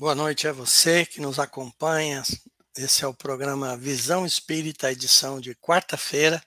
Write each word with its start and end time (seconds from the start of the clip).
Boa 0.00 0.14
noite 0.14 0.46
a 0.46 0.52
você 0.52 1.04
que 1.04 1.20
nos 1.20 1.40
acompanha. 1.40 2.22
Esse 2.76 3.02
é 3.02 3.06
o 3.08 3.12
programa 3.12 3.76
Visão 3.76 4.24
Espírita, 4.24 4.92
edição 4.92 5.40
de 5.40 5.56
quarta-feira. 5.56 6.40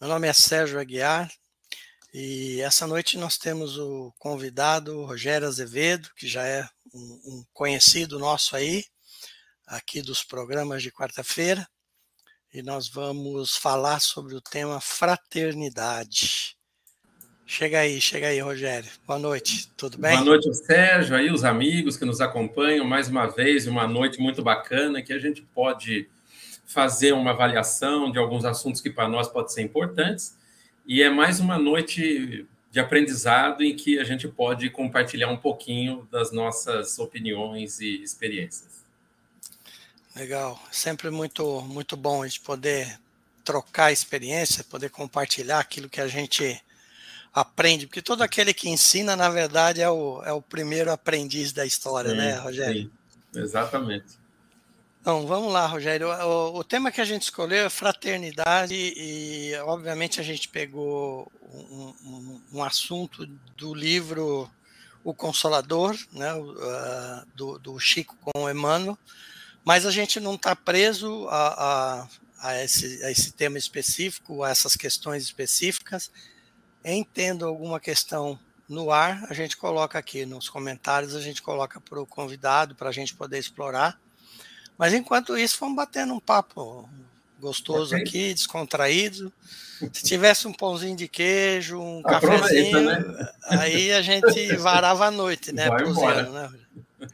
Meu 0.00 0.08
nome 0.08 0.28
é 0.28 0.32
Sérgio 0.32 0.78
Aguiar 0.78 1.28
e 2.14 2.60
essa 2.60 2.86
noite 2.86 3.18
nós 3.18 3.36
temos 3.36 3.76
o 3.76 4.14
convidado 4.16 5.04
Rogério 5.04 5.48
Azevedo, 5.48 6.08
que 6.14 6.28
já 6.28 6.46
é 6.46 6.64
um, 6.94 7.20
um 7.24 7.44
conhecido 7.52 8.16
nosso 8.20 8.54
aí, 8.54 8.84
aqui 9.66 10.00
dos 10.00 10.22
programas 10.22 10.84
de 10.84 10.92
quarta-feira, 10.92 11.68
e 12.54 12.62
nós 12.62 12.88
vamos 12.88 13.56
falar 13.56 13.98
sobre 13.98 14.36
o 14.36 14.40
tema 14.40 14.80
fraternidade. 14.80 16.56
Chega 17.52 17.80
aí, 17.80 18.00
chega 18.00 18.28
aí, 18.28 18.40
Rogério. 18.40 18.90
Boa 19.06 19.18
noite, 19.18 19.70
tudo 19.76 19.98
bem? 19.98 20.12
Boa 20.12 20.24
noite, 20.24 20.54
Sérgio, 20.54 21.14
aí 21.14 21.30
os 21.30 21.44
amigos 21.44 21.98
que 21.98 22.04
nos 22.06 22.18
acompanham 22.18 22.82
mais 22.82 23.08
uma 23.08 23.26
vez, 23.26 23.66
uma 23.66 23.86
noite 23.86 24.18
muito 24.18 24.42
bacana 24.42 25.02
que 25.02 25.12
a 25.12 25.18
gente 25.18 25.42
pode 25.42 26.08
fazer 26.64 27.12
uma 27.12 27.32
avaliação 27.32 28.10
de 28.10 28.18
alguns 28.18 28.46
assuntos 28.46 28.80
que 28.80 28.88
para 28.88 29.06
nós 29.06 29.28
podem 29.28 29.52
ser 29.52 29.60
importantes 29.60 30.34
e 30.86 31.02
é 31.02 31.10
mais 31.10 31.40
uma 31.40 31.58
noite 31.58 32.46
de 32.70 32.80
aprendizado 32.80 33.62
em 33.62 33.76
que 33.76 33.98
a 33.98 34.04
gente 34.04 34.26
pode 34.26 34.70
compartilhar 34.70 35.28
um 35.28 35.36
pouquinho 35.36 36.08
das 36.10 36.32
nossas 36.32 36.98
opiniões 36.98 37.80
e 37.80 38.02
experiências. 38.02 38.82
Legal, 40.16 40.58
sempre 40.70 41.10
muito 41.10 41.60
muito 41.60 41.98
bom 41.98 42.22
a 42.22 42.26
gente 42.26 42.40
poder 42.40 42.98
trocar 43.44 43.92
experiência, 43.92 44.64
poder 44.64 44.88
compartilhar 44.88 45.58
aquilo 45.58 45.90
que 45.90 46.00
a 46.00 46.08
gente 46.08 46.58
aprende, 47.32 47.86
porque 47.86 48.02
todo 48.02 48.22
aquele 48.22 48.52
que 48.52 48.68
ensina, 48.68 49.16
na 49.16 49.30
verdade, 49.30 49.80
é 49.80 49.88
o, 49.88 50.22
é 50.24 50.32
o 50.32 50.42
primeiro 50.42 50.92
aprendiz 50.92 51.52
da 51.52 51.64
história, 51.64 52.10
sim, 52.10 52.16
né, 52.16 52.36
Rogério? 52.36 52.90
Sim, 53.32 53.40
exatamente. 53.40 54.22
Então, 55.00 55.26
vamos 55.26 55.52
lá, 55.52 55.66
Rogério. 55.66 56.08
O, 56.08 56.58
o, 56.58 56.64
tema 56.64 56.92
que 56.92 57.00
a 57.00 57.04
gente 57.04 57.22
escolheu 57.22 57.66
é 57.66 57.70
fraternidade 57.70 58.74
e, 58.74 59.52
obviamente, 59.64 60.20
a 60.20 60.22
gente 60.22 60.48
pegou 60.48 61.30
um, 61.42 61.94
um, 62.04 62.42
um 62.52 62.62
assunto 62.62 63.26
do 63.56 63.74
livro 63.74 64.48
O 65.02 65.12
Consolador, 65.12 65.98
né, 66.12 66.32
do, 67.34 67.58
do, 67.58 67.78
Chico 67.80 68.16
com 68.20 68.44
o 68.44 68.50
Emmanuel, 68.50 68.96
mas 69.64 69.86
a 69.86 69.90
gente 69.90 70.20
não 70.20 70.34
está 70.36 70.54
preso 70.54 71.26
a, 71.28 71.48
a, 71.48 72.08
a, 72.38 72.62
esse, 72.62 73.02
a 73.04 73.10
esse 73.10 73.32
tema 73.32 73.58
específico, 73.58 74.44
a 74.44 74.50
essas 74.50 74.76
questões 74.76 75.24
específicas, 75.24 76.12
entendo 76.84 77.46
alguma 77.46 77.78
questão 77.78 78.38
no 78.68 78.90
ar, 78.90 79.24
a 79.28 79.34
gente 79.34 79.56
coloca 79.56 79.98
aqui 79.98 80.24
nos 80.24 80.48
comentários, 80.48 81.14
a 81.14 81.20
gente 81.20 81.42
coloca 81.42 81.80
para 81.80 82.00
o 82.00 82.06
convidado, 82.06 82.74
para 82.74 82.88
a 82.88 82.92
gente 82.92 83.14
poder 83.14 83.38
explorar. 83.38 83.98
Mas 84.78 84.94
enquanto 84.94 85.36
isso, 85.36 85.58
vamos 85.60 85.76
batendo 85.76 86.14
um 86.14 86.20
papo 86.20 86.88
gostoso 87.38 87.94
okay. 87.94 88.06
aqui, 88.06 88.34
descontraído. 88.34 89.32
Se 89.92 90.04
tivesse 90.04 90.46
um 90.46 90.52
pãozinho 90.52 90.96
de 90.96 91.08
queijo, 91.08 91.80
um 91.80 92.02
cafezinho, 92.02 92.80
né? 92.80 93.32
aí 93.48 93.92
a 93.92 94.00
gente 94.00 94.54
varava 94.56 95.06
a 95.06 95.10
noite, 95.10 95.52
né? 95.52 95.68
Né? 95.68 97.08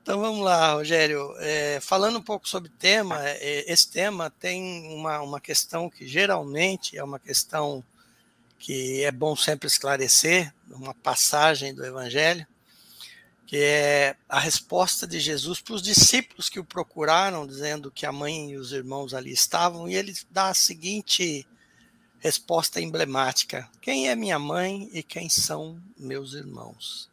Então 0.00 0.20
vamos 0.20 0.44
lá, 0.44 0.74
Rogério. 0.74 1.34
É, 1.38 1.80
falando 1.80 2.18
um 2.18 2.22
pouco 2.22 2.48
sobre 2.48 2.70
o 2.70 2.72
tema, 2.78 3.18
é, 3.22 3.70
esse 3.70 3.90
tema 3.90 4.30
tem 4.30 4.94
uma, 4.94 5.20
uma 5.20 5.40
questão 5.40 5.90
que 5.90 6.06
geralmente 6.06 6.96
é 6.96 7.02
uma 7.02 7.18
questão 7.18 7.84
que 8.58 9.04
é 9.04 9.12
bom 9.12 9.36
sempre 9.36 9.66
esclarecer, 9.66 10.52
uma 10.70 10.94
passagem 10.94 11.74
do 11.74 11.84
Evangelho, 11.84 12.46
que 13.46 13.56
é 13.56 14.16
a 14.28 14.38
resposta 14.38 15.06
de 15.06 15.18
Jesus 15.18 15.60
para 15.60 15.74
os 15.74 15.82
discípulos 15.82 16.50
que 16.50 16.60
o 16.60 16.64
procuraram, 16.64 17.46
dizendo 17.46 17.90
que 17.90 18.04
a 18.04 18.12
mãe 18.12 18.50
e 18.50 18.56
os 18.56 18.72
irmãos 18.72 19.14
ali 19.14 19.32
estavam, 19.32 19.88
e 19.88 19.94
ele 19.94 20.14
dá 20.30 20.48
a 20.50 20.54
seguinte 20.54 21.46
resposta 22.18 22.80
emblemática: 22.80 23.66
Quem 23.80 24.10
é 24.10 24.14
minha 24.14 24.38
mãe 24.38 24.90
e 24.92 25.02
quem 25.02 25.30
são 25.30 25.80
meus 25.96 26.34
irmãos? 26.34 27.08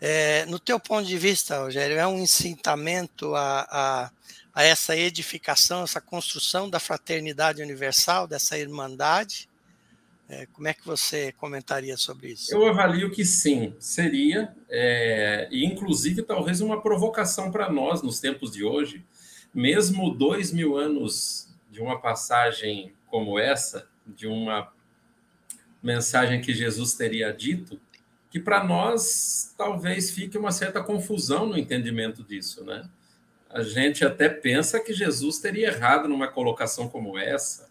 É, 0.00 0.46
no 0.46 0.58
teu 0.58 0.80
ponto 0.80 1.06
de 1.06 1.18
vista, 1.18 1.58
Rogério, 1.58 1.98
é 1.98 2.06
um 2.06 2.18
incitamento 2.18 3.34
a, 3.34 3.66
a, 3.70 4.10
a 4.54 4.62
essa 4.62 4.96
edificação, 4.96 5.82
essa 5.82 6.00
construção 6.00 6.70
da 6.70 6.80
fraternidade 6.80 7.60
universal, 7.60 8.26
dessa 8.26 8.56
irmandade, 8.56 9.49
como 10.52 10.68
é 10.68 10.74
que 10.74 10.86
você 10.86 11.32
comentaria 11.32 11.96
sobre 11.96 12.28
isso? 12.28 12.54
Eu 12.54 12.66
avalio 12.66 13.10
que 13.10 13.24
sim, 13.24 13.74
seria, 13.78 14.54
é, 14.68 15.48
e 15.50 15.64
inclusive 15.64 16.22
talvez 16.22 16.60
uma 16.60 16.80
provocação 16.80 17.50
para 17.50 17.70
nós 17.70 18.00
nos 18.02 18.20
tempos 18.20 18.52
de 18.52 18.64
hoje, 18.64 19.04
mesmo 19.52 20.14
dois 20.14 20.52
mil 20.52 20.76
anos 20.76 21.48
de 21.70 21.80
uma 21.80 22.00
passagem 22.00 22.92
como 23.06 23.38
essa, 23.38 23.88
de 24.06 24.26
uma 24.26 24.72
mensagem 25.82 26.40
que 26.40 26.54
Jesus 26.54 26.94
teria 26.94 27.32
dito, 27.32 27.80
que 28.30 28.38
para 28.38 28.62
nós 28.62 29.52
talvez 29.58 30.12
fique 30.12 30.38
uma 30.38 30.52
certa 30.52 30.80
confusão 30.82 31.46
no 31.46 31.58
entendimento 31.58 32.22
disso, 32.22 32.64
né? 32.64 32.88
A 33.48 33.64
gente 33.64 34.04
até 34.04 34.28
pensa 34.28 34.78
que 34.78 34.92
Jesus 34.92 35.38
teria 35.38 35.68
errado 35.68 36.08
numa 36.08 36.28
colocação 36.28 36.88
como 36.88 37.18
essa, 37.18 37.68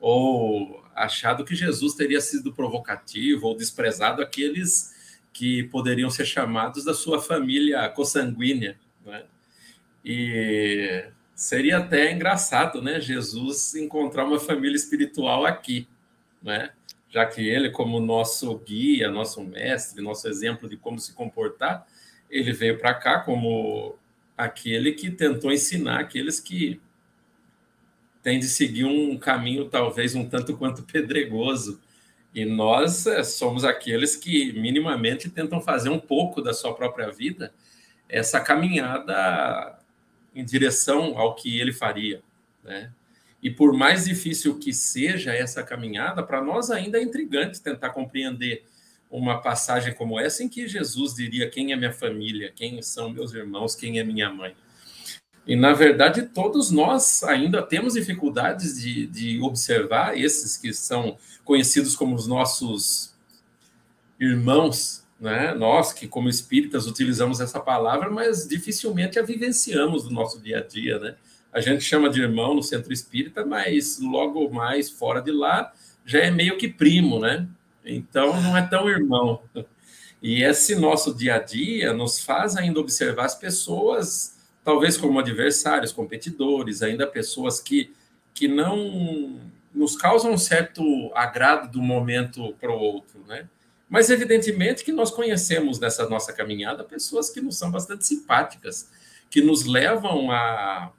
ou 0.00 0.82
achado 1.04 1.44
que 1.44 1.54
Jesus 1.54 1.94
teria 1.94 2.20
sido 2.20 2.52
provocativo 2.52 3.46
ou 3.46 3.56
desprezado 3.56 4.22
aqueles 4.22 4.94
que 5.32 5.64
poderiam 5.64 6.10
ser 6.10 6.24
chamados 6.24 6.84
da 6.84 6.94
sua 6.94 7.20
família 7.20 7.88
consanguínea. 7.88 8.78
Né? 9.04 9.24
E 10.04 11.04
seria 11.34 11.78
até 11.78 12.12
engraçado, 12.12 12.82
né? 12.82 13.00
Jesus 13.00 13.74
encontrar 13.74 14.24
uma 14.24 14.38
família 14.38 14.76
espiritual 14.76 15.46
aqui, 15.46 15.88
né? 16.42 16.70
Já 17.08 17.26
que 17.26 17.46
ele, 17.48 17.70
como 17.70 17.98
nosso 17.98 18.56
guia, 18.58 19.10
nosso 19.10 19.42
mestre, 19.42 20.02
nosso 20.02 20.28
exemplo 20.28 20.68
de 20.68 20.76
como 20.76 20.98
se 21.00 21.12
comportar, 21.12 21.86
ele 22.28 22.52
veio 22.52 22.78
para 22.78 22.94
cá 22.94 23.20
como 23.20 23.96
aquele 24.36 24.92
que 24.92 25.10
tentou 25.10 25.52
ensinar 25.52 26.00
aqueles 26.00 26.38
que 26.38 26.80
tem 28.22 28.38
de 28.38 28.46
seguir 28.46 28.84
um 28.84 29.16
caminho 29.18 29.68
talvez 29.68 30.14
um 30.14 30.28
tanto 30.28 30.56
quanto 30.56 30.82
pedregoso. 30.82 31.80
E 32.34 32.44
nós 32.44 33.06
é, 33.06 33.24
somos 33.24 33.64
aqueles 33.64 34.14
que 34.14 34.52
minimamente 34.52 35.28
tentam 35.28 35.60
fazer 35.60 35.88
um 35.88 35.98
pouco 35.98 36.40
da 36.40 36.52
sua 36.52 36.74
própria 36.74 37.10
vida 37.10 37.52
essa 38.08 38.40
caminhada 38.40 39.78
em 40.34 40.44
direção 40.44 41.18
ao 41.18 41.34
que 41.34 41.58
ele 41.60 41.72
faria, 41.72 42.22
né? 42.62 42.92
E 43.42 43.50
por 43.50 43.72
mais 43.72 44.04
difícil 44.04 44.58
que 44.58 44.72
seja 44.72 45.32
essa 45.32 45.62
caminhada, 45.62 46.22
para 46.22 46.42
nós 46.42 46.70
ainda 46.70 46.98
é 46.98 47.02
intrigante 47.02 47.60
tentar 47.60 47.90
compreender 47.90 48.64
uma 49.10 49.40
passagem 49.40 49.94
como 49.94 50.20
essa 50.20 50.44
em 50.44 50.48
que 50.48 50.68
Jesus 50.68 51.14
diria 51.14 51.48
quem 51.48 51.72
é 51.72 51.76
minha 51.76 51.92
família, 51.92 52.52
quem 52.54 52.80
são 52.82 53.10
meus 53.10 53.32
irmãos, 53.32 53.74
quem 53.74 53.98
é 53.98 54.04
minha 54.04 54.30
mãe. 54.30 54.54
E, 55.46 55.56
na 55.56 55.72
verdade, 55.72 56.22
todos 56.22 56.70
nós 56.70 57.22
ainda 57.24 57.62
temos 57.62 57.94
dificuldades 57.94 58.80
de, 58.80 59.06
de 59.06 59.40
observar 59.40 60.16
esses 60.16 60.56
que 60.56 60.72
são 60.72 61.16
conhecidos 61.44 61.96
como 61.96 62.14
os 62.14 62.26
nossos 62.26 63.14
irmãos, 64.18 65.04
né? 65.18 65.54
Nós 65.54 65.92
que, 65.92 66.06
como 66.06 66.28
espíritas, 66.28 66.86
utilizamos 66.86 67.40
essa 67.40 67.58
palavra, 67.58 68.10
mas 68.10 68.46
dificilmente 68.46 69.18
a 69.18 69.22
vivenciamos 69.22 70.04
no 70.04 70.10
nosso 70.10 70.40
dia 70.40 70.58
a 70.58 70.62
dia, 70.62 70.98
né? 70.98 71.16
A 71.52 71.60
gente 71.60 71.82
chama 71.82 72.08
de 72.08 72.20
irmão 72.20 72.54
no 72.54 72.62
centro 72.62 72.92
espírita, 72.92 73.44
mas 73.44 73.98
logo 73.98 74.48
mais 74.50 74.88
fora 74.88 75.20
de 75.20 75.32
lá 75.32 75.72
já 76.04 76.20
é 76.20 76.30
meio 76.30 76.56
que 76.56 76.68
primo, 76.68 77.18
né? 77.18 77.48
Então 77.84 78.40
não 78.40 78.56
é 78.56 78.62
tão 78.66 78.88
irmão. 78.88 79.42
E 80.22 80.42
esse 80.42 80.76
nosso 80.76 81.14
dia 81.14 81.36
a 81.36 81.38
dia 81.38 81.92
nos 81.92 82.20
faz 82.20 82.56
ainda 82.56 82.78
observar 82.78 83.24
as 83.24 83.34
pessoas 83.34 84.38
talvez 84.64 84.96
como 84.96 85.18
adversários, 85.18 85.92
competidores, 85.92 86.82
ainda 86.82 87.06
pessoas 87.06 87.60
que, 87.60 87.94
que 88.34 88.46
não 88.46 89.40
nos 89.74 89.96
causam 89.96 90.32
um 90.32 90.38
certo 90.38 90.82
agrado 91.14 91.70
do 91.70 91.80
momento 91.80 92.54
para 92.60 92.70
o 92.70 92.78
outro, 92.78 93.24
né? 93.26 93.48
Mas 93.88 94.08
evidentemente 94.08 94.84
que 94.84 94.92
nós 94.92 95.10
conhecemos 95.10 95.80
nessa 95.80 96.08
nossa 96.08 96.32
caminhada 96.32 96.84
pessoas 96.84 97.30
que 97.30 97.40
nos 97.40 97.58
são 97.58 97.70
bastante 97.70 98.06
simpáticas, 98.06 98.88
que 99.28 99.42
nos 99.42 99.64
levam 99.64 100.30
a, 100.30 100.92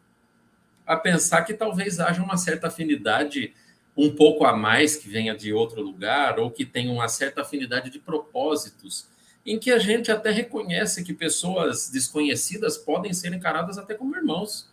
a 0.85 0.97
pensar 0.97 1.43
que 1.43 1.53
talvez 1.53 1.99
haja 1.99 2.21
uma 2.21 2.35
certa 2.35 2.67
afinidade 2.67 3.53
um 3.95 4.13
pouco 4.13 4.45
a 4.45 4.55
mais 4.55 4.95
que 4.95 5.07
venha 5.07 5.35
de 5.35 5.53
outro 5.53 5.81
lugar 5.81 6.39
ou 6.39 6.51
que 6.51 6.65
tenha 6.65 6.91
uma 6.91 7.07
certa 7.07 7.41
afinidade 7.41 7.89
de 7.89 7.99
propósitos 7.99 9.07
em 9.45 9.57
que 9.57 9.71
a 9.71 9.79
gente 9.79 10.11
até 10.11 10.31
reconhece 10.31 11.03
que 11.03 11.13
pessoas 11.13 11.89
desconhecidas 11.89 12.77
podem 12.77 13.13
ser 13.13 13.33
encaradas 13.33 13.77
até 13.77 13.93
como 13.93 14.15
irmãos. 14.15 14.69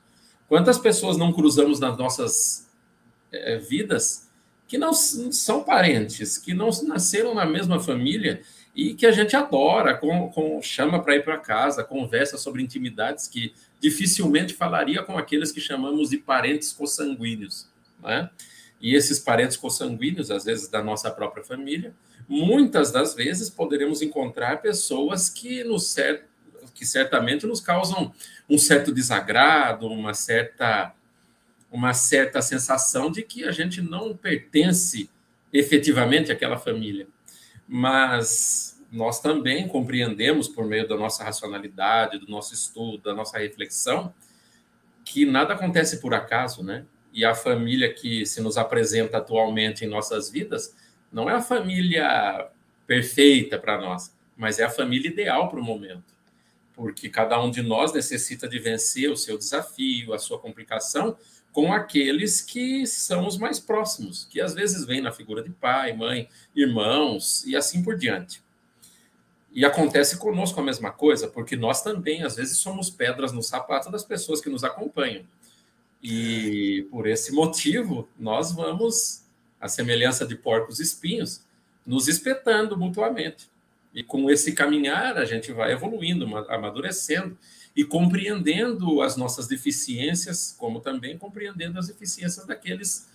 Quantas 0.46 0.78
pessoas 0.78 1.16
não 1.16 1.32
cruzamos 1.32 1.80
nas 1.80 1.96
nossas 1.96 2.68
é, 3.32 3.56
vidas 3.56 4.28
que 4.66 4.76
não 4.76 4.92
são 4.92 5.64
parentes, 5.64 6.36
que 6.36 6.52
não 6.52 6.68
nasceram 6.86 7.34
na 7.34 7.46
mesma 7.46 7.80
família 7.80 8.42
e 8.76 8.94
que 8.94 9.06
a 9.06 9.10
gente 9.10 9.34
adora, 9.34 9.96
com, 9.96 10.30
com 10.30 10.60
chama 10.60 11.02
para 11.02 11.16
ir 11.16 11.24
para 11.24 11.38
casa, 11.38 11.82
conversa 11.82 12.36
sobre 12.36 12.62
intimidades 12.62 13.26
que 13.26 13.54
dificilmente 13.80 14.52
falaria 14.52 15.02
com 15.02 15.16
aqueles 15.16 15.50
que 15.50 15.60
chamamos 15.60 16.10
de 16.10 16.18
parentes 16.18 16.72
consanguíneos. 16.72 17.66
Né? 18.02 18.28
E 18.80 18.94
esses 18.94 19.18
parentes 19.18 19.56
consanguíneos, 19.56 20.30
às 20.30 20.44
vezes 20.44 20.68
da 20.68 20.82
nossa 20.82 21.10
própria 21.10 21.42
família, 21.42 21.94
muitas 22.28 22.92
das 22.92 23.14
vezes 23.14 23.48
poderemos 23.48 24.02
encontrar 24.02 24.60
pessoas 24.60 25.30
que, 25.30 25.64
nos 25.64 25.96
que 26.74 26.84
certamente 26.84 27.46
nos 27.46 27.60
causam 27.60 28.12
um 28.48 28.58
certo 28.58 28.92
desagrado, 28.92 29.86
uma 29.86 30.12
certa, 30.12 30.94
uma 31.72 31.94
certa 31.94 32.42
sensação 32.42 33.10
de 33.10 33.22
que 33.22 33.44
a 33.44 33.50
gente 33.50 33.80
não 33.80 34.14
pertence 34.14 35.08
efetivamente 35.52 36.30
àquela 36.30 36.58
família. 36.58 37.08
Mas 37.66 38.78
nós 38.92 39.20
também 39.20 39.66
compreendemos, 39.66 40.48
por 40.48 40.66
meio 40.66 40.86
da 40.86 40.96
nossa 40.96 41.24
racionalidade, 41.24 42.18
do 42.18 42.30
nosso 42.30 42.54
estudo, 42.54 42.98
da 42.98 43.14
nossa 43.14 43.38
reflexão, 43.38 44.12
que 45.04 45.24
nada 45.24 45.54
acontece 45.54 46.00
por 46.00 46.14
acaso, 46.14 46.62
né? 46.62 46.84
E 47.12 47.24
a 47.24 47.34
família 47.34 47.92
que 47.92 48.26
se 48.26 48.40
nos 48.40 48.56
apresenta 48.56 49.18
atualmente 49.18 49.84
em 49.84 49.88
nossas 49.88 50.30
vidas 50.30 50.74
não 51.12 51.28
é 51.28 51.34
a 51.34 51.42
família 51.42 52.48
perfeita 52.86 53.58
para 53.58 53.80
nós, 53.80 54.14
mas 54.36 54.58
é 54.58 54.64
a 54.64 54.70
família 54.70 55.10
ideal 55.10 55.48
para 55.48 55.60
o 55.60 55.64
momento. 55.64 56.16
Porque 56.74 57.08
cada 57.08 57.40
um 57.42 57.50
de 57.50 57.62
nós 57.62 57.92
necessita 57.92 58.48
de 58.48 58.58
vencer 58.58 59.10
o 59.10 59.16
seu 59.16 59.36
desafio, 59.36 60.14
a 60.14 60.18
sua 60.18 60.38
complicação, 60.38 61.16
com 61.52 61.72
aqueles 61.72 62.40
que 62.40 62.86
são 62.86 63.26
os 63.26 63.36
mais 63.36 63.58
próximos, 63.58 64.26
que 64.30 64.40
às 64.40 64.54
vezes 64.54 64.84
vêm 64.84 65.00
na 65.00 65.10
figura 65.10 65.42
de 65.42 65.50
pai, 65.50 65.92
mãe, 65.92 66.28
irmãos 66.54 67.44
e 67.44 67.56
assim 67.56 67.82
por 67.82 67.96
diante. 67.96 68.42
E 69.52 69.64
acontece 69.64 70.18
conosco 70.18 70.60
a 70.60 70.62
mesma 70.62 70.92
coisa, 70.92 71.26
porque 71.26 71.56
nós 71.56 71.82
também, 71.82 72.22
às 72.22 72.36
vezes, 72.36 72.58
somos 72.58 72.90
pedras 72.90 73.32
no 73.32 73.42
sapato 73.42 73.90
das 73.90 74.04
pessoas 74.04 74.40
que 74.40 74.48
nos 74.48 74.62
acompanham. 74.62 75.24
E 76.02 76.86
por 76.90 77.08
esse 77.08 77.32
motivo, 77.32 78.08
nós 78.18 78.52
vamos, 78.52 79.24
à 79.60 79.68
semelhança 79.68 80.26
de 80.26 80.36
porcos 80.36 80.80
espinhos, 80.80 81.42
nos 81.86 82.08
espetando 82.08 82.76
mutuamente. 82.76 83.48
E 83.94 84.02
com 84.02 84.30
esse 84.30 84.52
caminhar, 84.52 85.16
a 85.16 85.24
gente 85.24 85.52
vai 85.52 85.72
evoluindo, 85.72 86.24
amadurecendo 86.48 87.36
e 87.74 87.84
compreendendo 87.84 89.00
as 89.00 89.16
nossas 89.16 89.46
deficiências, 89.46 90.54
como 90.58 90.80
também 90.80 91.16
compreendendo 91.16 91.78
as 91.78 91.88
deficiências 91.88 92.46
daqueles 92.46 93.08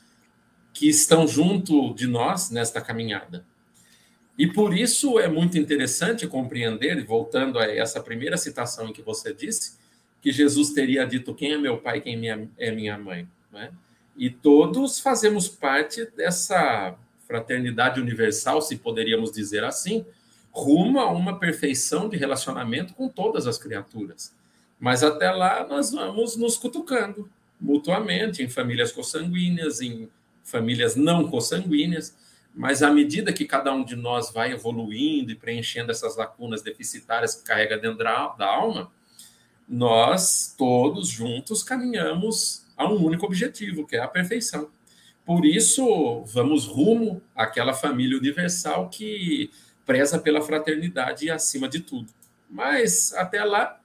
que 0.74 0.90
estão 0.90 1.28
junto 1.28 1.94
de 1.94 2.08
nós 2.08 2.50
nesta 2.50 2.82
caminhada. 2.82 3.46
E 4.38 4.48
por 4.48 4.76
isso 4.76 5.20
é 5.20 5.28
muito 5.28 5.60
interessante 5.60 6.26
compreender, 6.26 7.06
voltando 7.06 7.60
a 7.60 7.66
essa 7.66 8.02
primeira 8.02 8.36
citação 8.36 8.88
em 8.88 8.94
que 8.94 9.02
você 9.02 9.32
disse, 9.34 9.78
que 10.20 10.32
Jesus 10.32 10.72
teria 10.72 11.06
dito 11.06 11.36
quem 11.36 11.52
é 11.52 11.58
meu 11.58 11.78
pai, 11.78 12.02
quem 12.02 12.20
é 12.58 12.72
minha 12.72 12.98
mãe. 12.98 13.28
Né? 13.52 13.72
E 14.16 14.30
todos 14.30 15.00
fazemos 15.00 15.48
parte 15.48 16.06
dessa 16.16 16.96
fraternidade 17.28 18.00
universal, 18.00 18.62
se 18.62 18.78
poderíamos 18.78 19.32
dizer 19.32 19.64
assim, 19.64 20.06
rumo 20.52 21.00
a 21.00 21.10
uma 21.12 21.40
perfeição 21.40 22.08
de 22.08 22.16
relacionamento 22.16 22.94
com 22.94 23.10
todas 23.10 23.48
as 23.48 23.58
criaturas. 23.58 24.36
Mas 24.80 25.04
até 25.04 25.32
lá 25.32 25.66
nós 25.68 25.92
vamos 25.92 26.36
nos 26.36 26.58
cutucando 26.58 27.30
mutuamente, 27.60 28.44
em 28.44 28.50
famílias 28.50 28.92
consanguíneas, 28.92 29.82
em 29.82 30.10
famílias 30.44 30.96
não 30.96 31.28
consanguíneas, 31.28 32.16
mas 32.54 32.84
à 32.84 32.92
medida 32.92 33.34
que 33.34 33.46
cada 33.46 33.74
um 33.74 33.84
de 33.84 33.96
nós 33.96 34.32
vai 34.32 34.52
evoluindo 34.52 35.32
e 35.32 35.36
preenchendo 35.36 35.90
essas 35.90 36.16
lacunas 36.16 36.62
deficitárias 36.62 37.34
que 37.34 37.44
carrega 37.44 37.78
dentro 37.78 38.00
da 38.00 38.46
alma, 38.46 38.92
nós 39.68 40.54
todos 40.56 41.08
juntos 41.08 41.64
caminhamos 41.64 42.63
a 42.76 42.88
um 42.88 43.04
único 43.04 43.26
objetivo, 43.26 43.86
que 43.86 43.96
é 43.96 44.00
a 44.00 44.08
perfeição. 44.08 44.70
Por 45.26 45.46
isso, 45.46 46.24
vamos 46.26 46.66
rumo 46.66 47.22
àquela 47.36 47.74
família 47.74 48.18
universal 48.18 48.90
que 48.90 49.50
preza 49.86 50.20
pela 50.20 50.42
fraternidade 50.42 51.30
acima 51.30 51.68
de 51.70 51.80
tudo. 51.80 52.12
Mas 52.50 53.14
até 53.14 53.44
lá, 53.44 53.80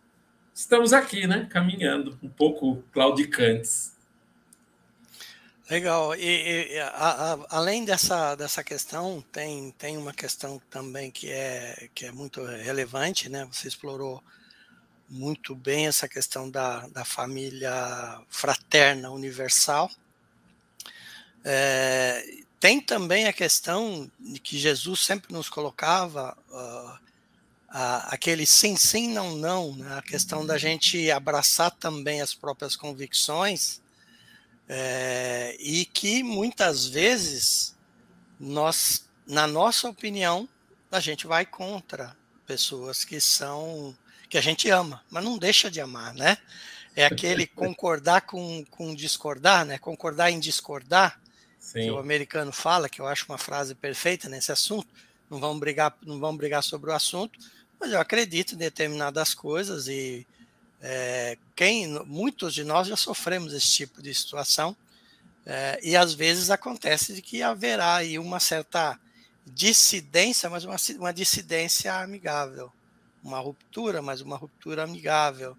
estamos 0.54 0.92
aqui, 0.92 1.26
né? 1.26 1.46
Caminhando, 1.50 2.18
um 2.22 2.28
pouco 2.28 2.82
claudicantes. 2.92 3.96
Legal. 5.70 6.14
E, 6.16 6.72
e 6.72 6.78
a, 6.78 6.88
a, 6.88 7.38
além 7.50 7.84
dessa, 7.84 8.34
dessa 8.34 8.64
questão, 8.64 9.22
tem, 9.30 9.70
tem 9.72 9.96
uma 9.96 10.12
questão 10.12 10.60
também 10.70 11.10
que 11.10 11.30
é, 11.30 11.88
que 11.94 12.06
é 12.06 12.12
muito 12.12 12.42
relevante, 12.42 13.28
né? 13.28 13.46
Você 13.52 13.68
explorou 13.68 14.22
muito 15.08 15.54
bem 15.54 15.86
essa 15.86 16.08
questão 16.08 16.50
da, 16.50 16.86
da 16.88 17.04
família 17.04 18.20
fraterna 18.28 19.10
universal. 19.10 19.90
É, 21.44 22.24
tem 22.60 22.80
também 22.80 23.26
a 23.26 23.32
questão 23.32 24.10
de 24.18 24.38
que 24.38 24.58
Jesus 24.58 25.00
sempre 25.00 25.32
nos 25.32 25.48
colocava 25.48 26.36
uh, 26.50 26.98
a, 27.68 28.14
aquele 28.14 28.44
sim, 28.44 28.76
sim, 28.76 29.12
não, 29.12 29.36
não, 29.36 29.76
né? 29.76 29.96
a 29.96 30.02
questão 30.02 30.44
da 30.44 30.58
gente 30.58 31.10
abraçar 31.10 31.70
também 31.70 32.20
as 32.20 32.34
próprias 32.34 32.74
convicções 32.74 33.80
é, 34.68 35.56
e 35.58 35.84
que 35.86 36.22
muitas 36.22 36.86
vezes 36.86 37.74
nós, 38.38 39.08
na 39.26 39.46
nossa 39.46 39.88
opinião, 39.88 40.48
a 40.90 41.00
gente 41.00 41.26
vai 41.26 41.46
contra 41.46 42.16
pessoas 42.46 43.04
que 43.04 43.20
são 43.20 43.96
que 44.28 44.38
a 44.38 44.40
gente 44.40 44.68
ama, 44.70 45.02
mas 45.10 45.24
não 45.24 45.38
deixa 45.38 45.70
de 45.70 45.80
amar, 45.80 46.14
né? 46.14 46.38
É 46.94 47.04
aquele 47.04 47.46
concordar 47.48 48.22
com, 48.22 48.64
com 48.70 48.94
discordar, 48.94 49.64
né? 49.64 49.78
Concordar 49.78 50.30
em 50.30 50.38
discordar, 50.38 51.20
Sim. 51.58 51.82
que 51.82 51.90
o 51.90 51.98
americano 51.98 52.52
fala, 52.52 52.88
que 52.88 53.00
eu 53.00 53.06
acho 53.06 53.26
uma 53.28 53.38
frase 53.38 53.74
perfeita 53.74 54.28
nesse 54.28 54.52
assunto. 54.52 54.88
Não 55.30 55.38
vamos 55.38 55.60
brigar, 55.60 55.96
não 56.02 56.18
vamos 56.18 56.38
brigar 56.38 56.62
sobre 56.62 56.90
o 56.90 56.94
assunto, 56.94 57.38
mas 57.78 57.92
eu 57.92 58.00
acredito 58.00 58.54
em 58.54 58.58
determinadas 58.58 59.34
coisas 59.34 59.88
e 59.88 60.26
é, 60.80 61.36
quem, 61.56 61.88
muitos 62.06 62.54
de 62.54 62.64
nós 62.64 62.86
já 62.86 62.96
sofremos 62.96 63.52
esse 63.52 63.68
tipo 63.68 64.00
de 64.00 64.14
situação 64.14 64.76
é, 65.44 65.78
e 65.82 65.96
às 65.96 66.12
vezes 66.12 66.50
acontece 66.50 67.14
de 67.14 67.22
que 67.22 67.42
haverá 67.42 67.96
aí 67.96 68.18
uma 68.18 68.38
certa 68.38 68.98
dissidência, 69.46 70.50
mas 70.50 70.64
uma, 70.64 70.76
uma 70.98 71.12
dissidência 71.12 71.94
amigável, 71.94 72.70
uma 73.28 73.38
ruptura, 73.38 74.02
mas 74.02 74.20
uma 74.20 74.36
ruptura 74.36 74.82
amigável. 74.82 75.56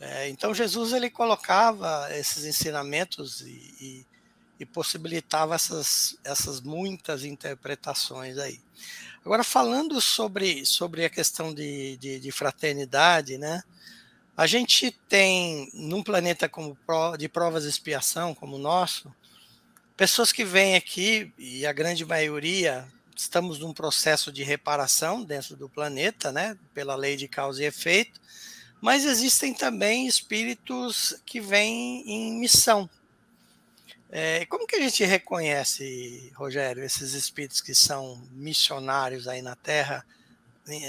É, 0.00 0.28
então 0.28 0.54
Jesus 0.54 0.92
ele 0.92 1.08
colocava 1.08 2.08
esses 2.16 2.44
ensinamentos 2.44 3.40
e, 3.40 3.74
e, 3.80 4.06
e 4.60 4.66
possibilitava 4.66 5.54
essas, 5.54 6.16
essas 6.22 6.60
muitas 6.60 7.24
interpretações 7.24 8.38
aí. 8.38 8.60
Agora 9.24 9.42
falando 9.42 10.00
sobre, 10.00 10.64
sobre 10.64 11.04
a 11.04 11.10
questão 11.10 11.52
de, 11.52 11.96
de, 11.96 12.20
de 12.20 12.32
fraternidade, 12.32 13.38
né? 13.38 13.62
A 14.36 14.46
gente 14.46 14.92
tem, 15.08 15.68
num 15.74 16.02
planeta 16.02 16.48
como 16.48 16.78
de 17.18 17.28
provas 17.28 17.64
de 17.64 17.68
expiação, 17.68 18.34
como 18.34 18.54
o 18.54 18.58
nosso, 18.58 19.12
pessoas 19.96 20.30
que 20.30 20.44
vêm 20.44 20.76
aqui, 20.76 21.32
e 21.36 21.66
a 21.66 21.72
grande 21.72 22.06
maioria, 22.06 22.86
estamos 23.18 23.58
num 23.58 23.72
processo 23.72 24.30
de 24.30 24.44
reparação 24.44 25.24
dentro 25.24 25.56
do 25.56 25.68
planeta, 25.68 26.30
né, 26.30 26.56
pela 26.72 26.94
lei 26.94 27.16
de 27.16 27.26
causa 27.26 27.60
e 27.60 27.66
efeito, 27.66 28.20
mas 28.80 29.04
existem 29.04 29.52
também 29.52 30.06
espíritos 30.06 31.20
que 31.26 31.40
vêm 31.40 32.04
em 32.06 32.38
missão. 32.38 32.88
É, 34.08 34.46
como 34.46 34.68
que 34.68 34.76
a 34.76 34.80
gente 34.80 35.04
reconhece, 35.04 36.32
Rogério, 36.36 36.84
esses 36.84 37.12
espíritos 37.12 37.60
que 37.60 37.74
são 37.74 38.22
missionários 38.30 39.26
aí 39.26 39.42
na 39.42 39.56
Terra, 39.56 40.06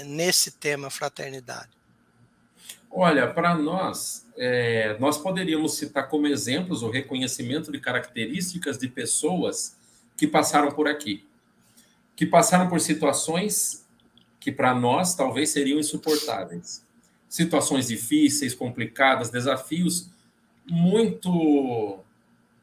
nesse 0.06 0.52
tema 0.52 0.88
fraternidade? 0.88 1.70
Olha, 2.88 3.26
para 3.26 3.56
nós, 3.56 4.24
é, 4.36 4.96
nós 5.00 5.18
poderíamos 5.18 5.74
citar 5.74 6.08
como 6.08 6.28
exemplos 6.28 6.82
o 6.82 6.90
reconhecimento 6.90 7.72
de 7.72 7.80
características 7.80 8.78
de 8.78 8.88
pessoas 8.88 9.76
que 10.16 10.28
passaram 10.28 10.70
por 10.70 10.86
aqui, 10.86 11.26
que 12.20 12.26
passaram 12.26 12.68
por 12.68 12.78
situações 12.82 13.88
que 14.38 14.52
para 14.52 14.74
nós 14.74 15.14
talvez 15.14 15.48
seriam 15.48 15.80
insuportáveis. 15.80 16.86
Situações 17.26 17.88
difíceis, 17.88 18.54
complicadas, 18.54 19.30
desafios 19.30 20.10
muito 20.68 22.00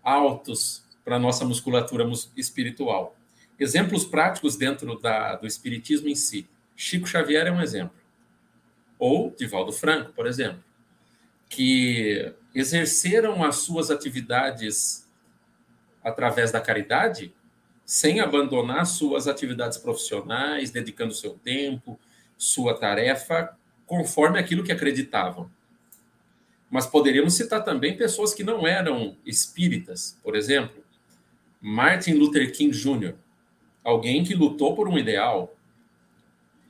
altos 0.04 0.84
para 1.04 1.18
nossa 1.18 1.44
musculatura 1.44 2.08
espiritual. 2.36 3.16
Exemplos 3.60 4.06
práticos 4.06 4.56
dentro 4.56 5.00
da, 5.00 5.38
do 5.38 5.48
espiritismo 5.48 6.08
em 6.08 6.14
si. 6.14 6.48
Chico 6.76 7.08
Xavier 7.08 7.48
é 7.48 7.52
um 7.52 7.60
exemplo 7.60 7.98
ou 9.00 9.34
Divaldo 9.36 9.72
Franco, 9.72 10.14
por 10.14 10.28
exemplo, 10.28 10.64
que 11.50 12.32
exerceram 12.54 13.44
as 13.44 13.56
suas 13.56 13.90
atividades 13.90 15.10
através 16.04 16.52
da 16.52 16.62
caridade 16.62 17.34
sem 17.88 18.20
abandonar 18.20 18.86
suas 18.86 19.30
atividades 19.30 19.78
profissionais, 19.78 20.70
dedicando 20.70 21.14
seu 21.14 21.36
tempo, 21.36 21.98
sua 22.38 22.74
tarefa, 22.74 23.58
conforme 23.86 24.38
aquilo 24.38 24.62
que 24.62 24.74
acreditavam. 24.74 25.50
Mas 26.70 26.86
poderíamos 26.86 27.36
citar 27.36 27.64
também 27.64 27.96
pessoas 27.96 28.34
que 28.34 28.44
não 28.44 28.68
eram 28.68 29.16
espíritas, 29.26 30.20
por 30.22 30.36
exemplo, 30.36 30.84
Martin 31.62 32.16
Luther 32.16 32.52
King 32.52 32.78
Jr., 32.78 33.16
alguém 33.82 34.22
que 34.22 34.36
lutou 34.36 34.76
por 34.76 34.90
um 34.90 34.98
ideal, 34.98 35.56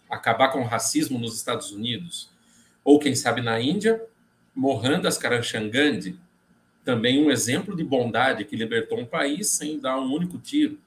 acabar 0.07 0.50
com 0.50 0.62
o 0.62 0.67
racismo 0.67 1.17
nos 1.17 1.36
Estados 1.36 1.71
Unidos, 1.71 2.29
ou 2.83 3.00
quem 3.00 3.15
sabe 3.15 3.41
na 3.41 3.59
Índia, 3.59 4.00
Mohandas 4.53 5.17
Karamchand 5.17 5.69
Gandhi, 5.71 6.19
também 6.86 7.25
um 7.25 7.31
exemplo 7.31 7.75
de 7.75 7.83
bondade 7.83 8.45
que 8.45 8.55
libertou 8.55 9.00
um 9.00 9.05
país 9.05 9.50
sem 9.50 9.79
dar 9.79 10.00
um 10.00 10.13
único 10.13 10.38
tiro, 10.38 10.79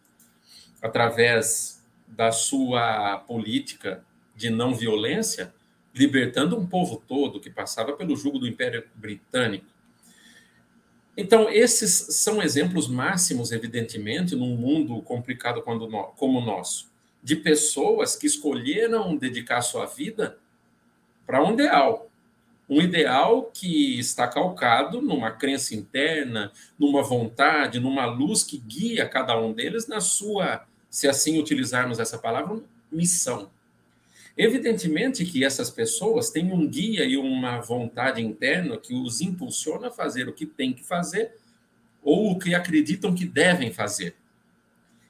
através 0.82 1.82
da 2.06 2.32
sua 2.32 3.18
política 3.18 4.04
de 4.34 4.50
não 4.50 4.74
violência, 4.74 5.52
libertando 5.94 6.56
um 6.56 6.66
povo 6.66 7.02
todo 7.06 7.40
que 7.40 7.50
passava 7.50 7.92
pelo 7.92 8.16
jugo 8.16 8.38
do 8.38 8.46
Império 8.48 8.86
Britânico. 8.94 9.66
Então, 11.16 11.50
esses 11.50 12.16
são 12.16 12.42
exemplos 12.42 12.88
máximos, 12.88 13.52
evidentemente, 13.52 14.34
num 14.34 14.56
mundo 14.56 15.02
complicado 15.02 15.62
como 15.62 16.38
o 16.38 16.40
nosso, 16.40 16.90
de 17.22 17.36
pessoas 17.36 18.16
que 18.16 18.26
escolheram 18.26 19.16
dedicar 19.16 19.60
sua 19.60 19.84
vida 19.86 20.38
para 21.26 21.44
um 21.44 21.52
ideal, 21.52 22.10
um 22.68 22.80
ideal 22.80 23.50
que 23.52 23.98
está 23.98 24.28
calcado 24.28 25.02
numa 25.02 25.32
crença 25.32 25.74
interna, 25.74 26.52
numa 26.78 27.02
vontade, 27.02 27.80
numa 27.80 28.06
luz 28.06 28.44
que 28.44 28.56
guia 28.56 29.08
cada 29.08 29.38
um 29.38 29.52
deles 29.52 29.88
na 29.88 30.00
sua, 30.00 30.64
se 30.90 31.08
assim 31.08 31.38
utilizarmos 31.38 31.98
essa 31.98 32.18
palavra, 32.18 32.60
missão. 32.90 33.50
Evidentemente 34.36 35.24
que 35.24 35.44
essas 35.44 35.70
pessoas 35.70 36.30
têm 36.30 36.52
um 36.52 36.66
guia 36.66 37.04
e 37.04 37.16
uma 37.16 37.60
vontade 37.60 38.20
interna 38.20 38.76
que 38.76 38.94
os 38.94 39.20
impulsiona 39.20 39.88
a 39.88 39.90
fazer 39.90 40.28
o 40.28 40.32
que 40.32 40.44
tem 40.44 40.72
que 40.72 40.84
fazer 40.84 41.32
ou 42.02 42.32
o 42.32 42.38
que 42.38 42.54
acreditam 42.54 43.14
que 43.14 43.24
devem 43.24 43.72
fazer. 43.72 44.16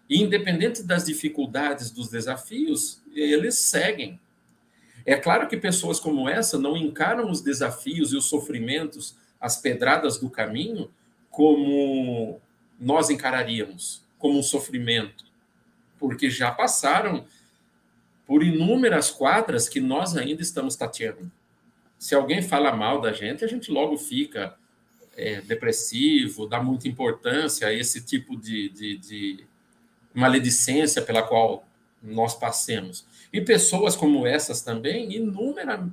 E 0.09 0.21
independente 0.21 0.83
das 0.83 1.05
dificuldades, 1.05 1.91
dos 1.91 2.09
desafios, 2.09 3.01
eles 3.15 3.55
seguem 3.57 4.21
é 5.05 5.17
claro 5.17 5.49
que 5.49 5.57
pessoas 5.57 5.99
como 5.99 6.29
essa 6.29 6.59
não 6.59 6.77
encaram 6.77 7.31
os 7.31 7.41
desafios 7.41 8.13
e 8.13 8.17
os 8.17 8.27
sofrimentos, 8.27 9.17
as 9.41 9.57
pedradas 9.57 10.19
do 10.19 10.29
caminho, 10.29 10.91
como 11.31 12.41
nós 12.79 13.11
encararíamos, 13.11 14.05
como 14.19 14.39
um 14.39 14.43
sofrimento, 14.43 15.25
porque 16.01 16.31
já 16.31 16.51
passaram 16.51 17.27
por 18.27 18.43
inúmeras 18.43 19.11
quadras 19.11 19.69
que 19.69 19.81
nós 19.81 20.17
ainda 20.17 20.41
estamos 20.41 20.75
tateando. 20.75 21.31
Se 21.99 22.15
alguém 22.15 22.43
fala 22.43 22.75
mal 22.75 23.01
da 23.01 23.13
gente, 23.13 23.45
a 23.45 23.49
gente 23.49 23.71
logo 23.71 23.99
fica 23.99 24.57
é, 25.17 25.43
depressivo, 25.43 26.47
dá 26.47 26.63
muita 26.63 26.89
importância 26.89 27.69
a 27.69 27.73
esse 27.73 28.01
tipo 28.01 28.37
de, 28.37 28.71
de, 28.71 28.97
de 28.97 29.45
maledicência 30.15 31.03
pela 31.03 31.23
qual 31.23 31.67
nós 32.03 32.35
passemos. 32.35 33.07
E 33.33 33.41
pessoas 33.41 33.95
como 33.95 34.27
essas 34.27 34.63
também, 34.63 35.13
inúmera, 35.15 35.87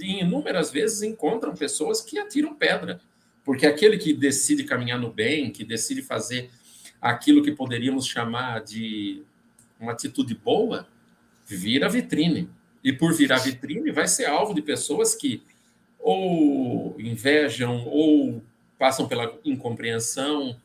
inúmeras 0.00 0.70
vezes 0.70 1.02
encontram 1.02 1.54
pessoas 1.54 2.00
que 2.00 2.18
atiram 2.18 2.54
pedra, 2.54 3.00
porque 3.44 3.66
aquele 3.66 3.96
que 3.96 4.12
decide 4.12 4.64
caminhar 4.64 4.98
no 4.98 5.12
bem, 5.12 5.50
que 5.50 5.64
decide 5.64 6.02
fazer 6.02 6.50
aquilo 7.00 7.42
que 7.42 7.52
poderíamos 7.52 8.06
chamar 8.06 8.64
de 8.64 9.22
uma 9.84 9.92
atitude 9.92 10.34
boa, 10.34 10.86
vira 11.46 11.88
vitrine. 11.88 12.50
E 12.82 12.92
por 12.92 13.14
virar 13.14 13.38
vitrine, 13.38 13.90
vai 13.90 14.08
ser 14.08 14.26
alvo 14.26 14.54
de 14.54 14.60
pessoas 14.60 15.14
que 15.14 15.42
ou 15.98 16.94
invejam, 16.98 17.86
ou 17.86 18.42
passam 18.78 19.08
pela 19.08 19.38
incompreensão, 19.42 20.60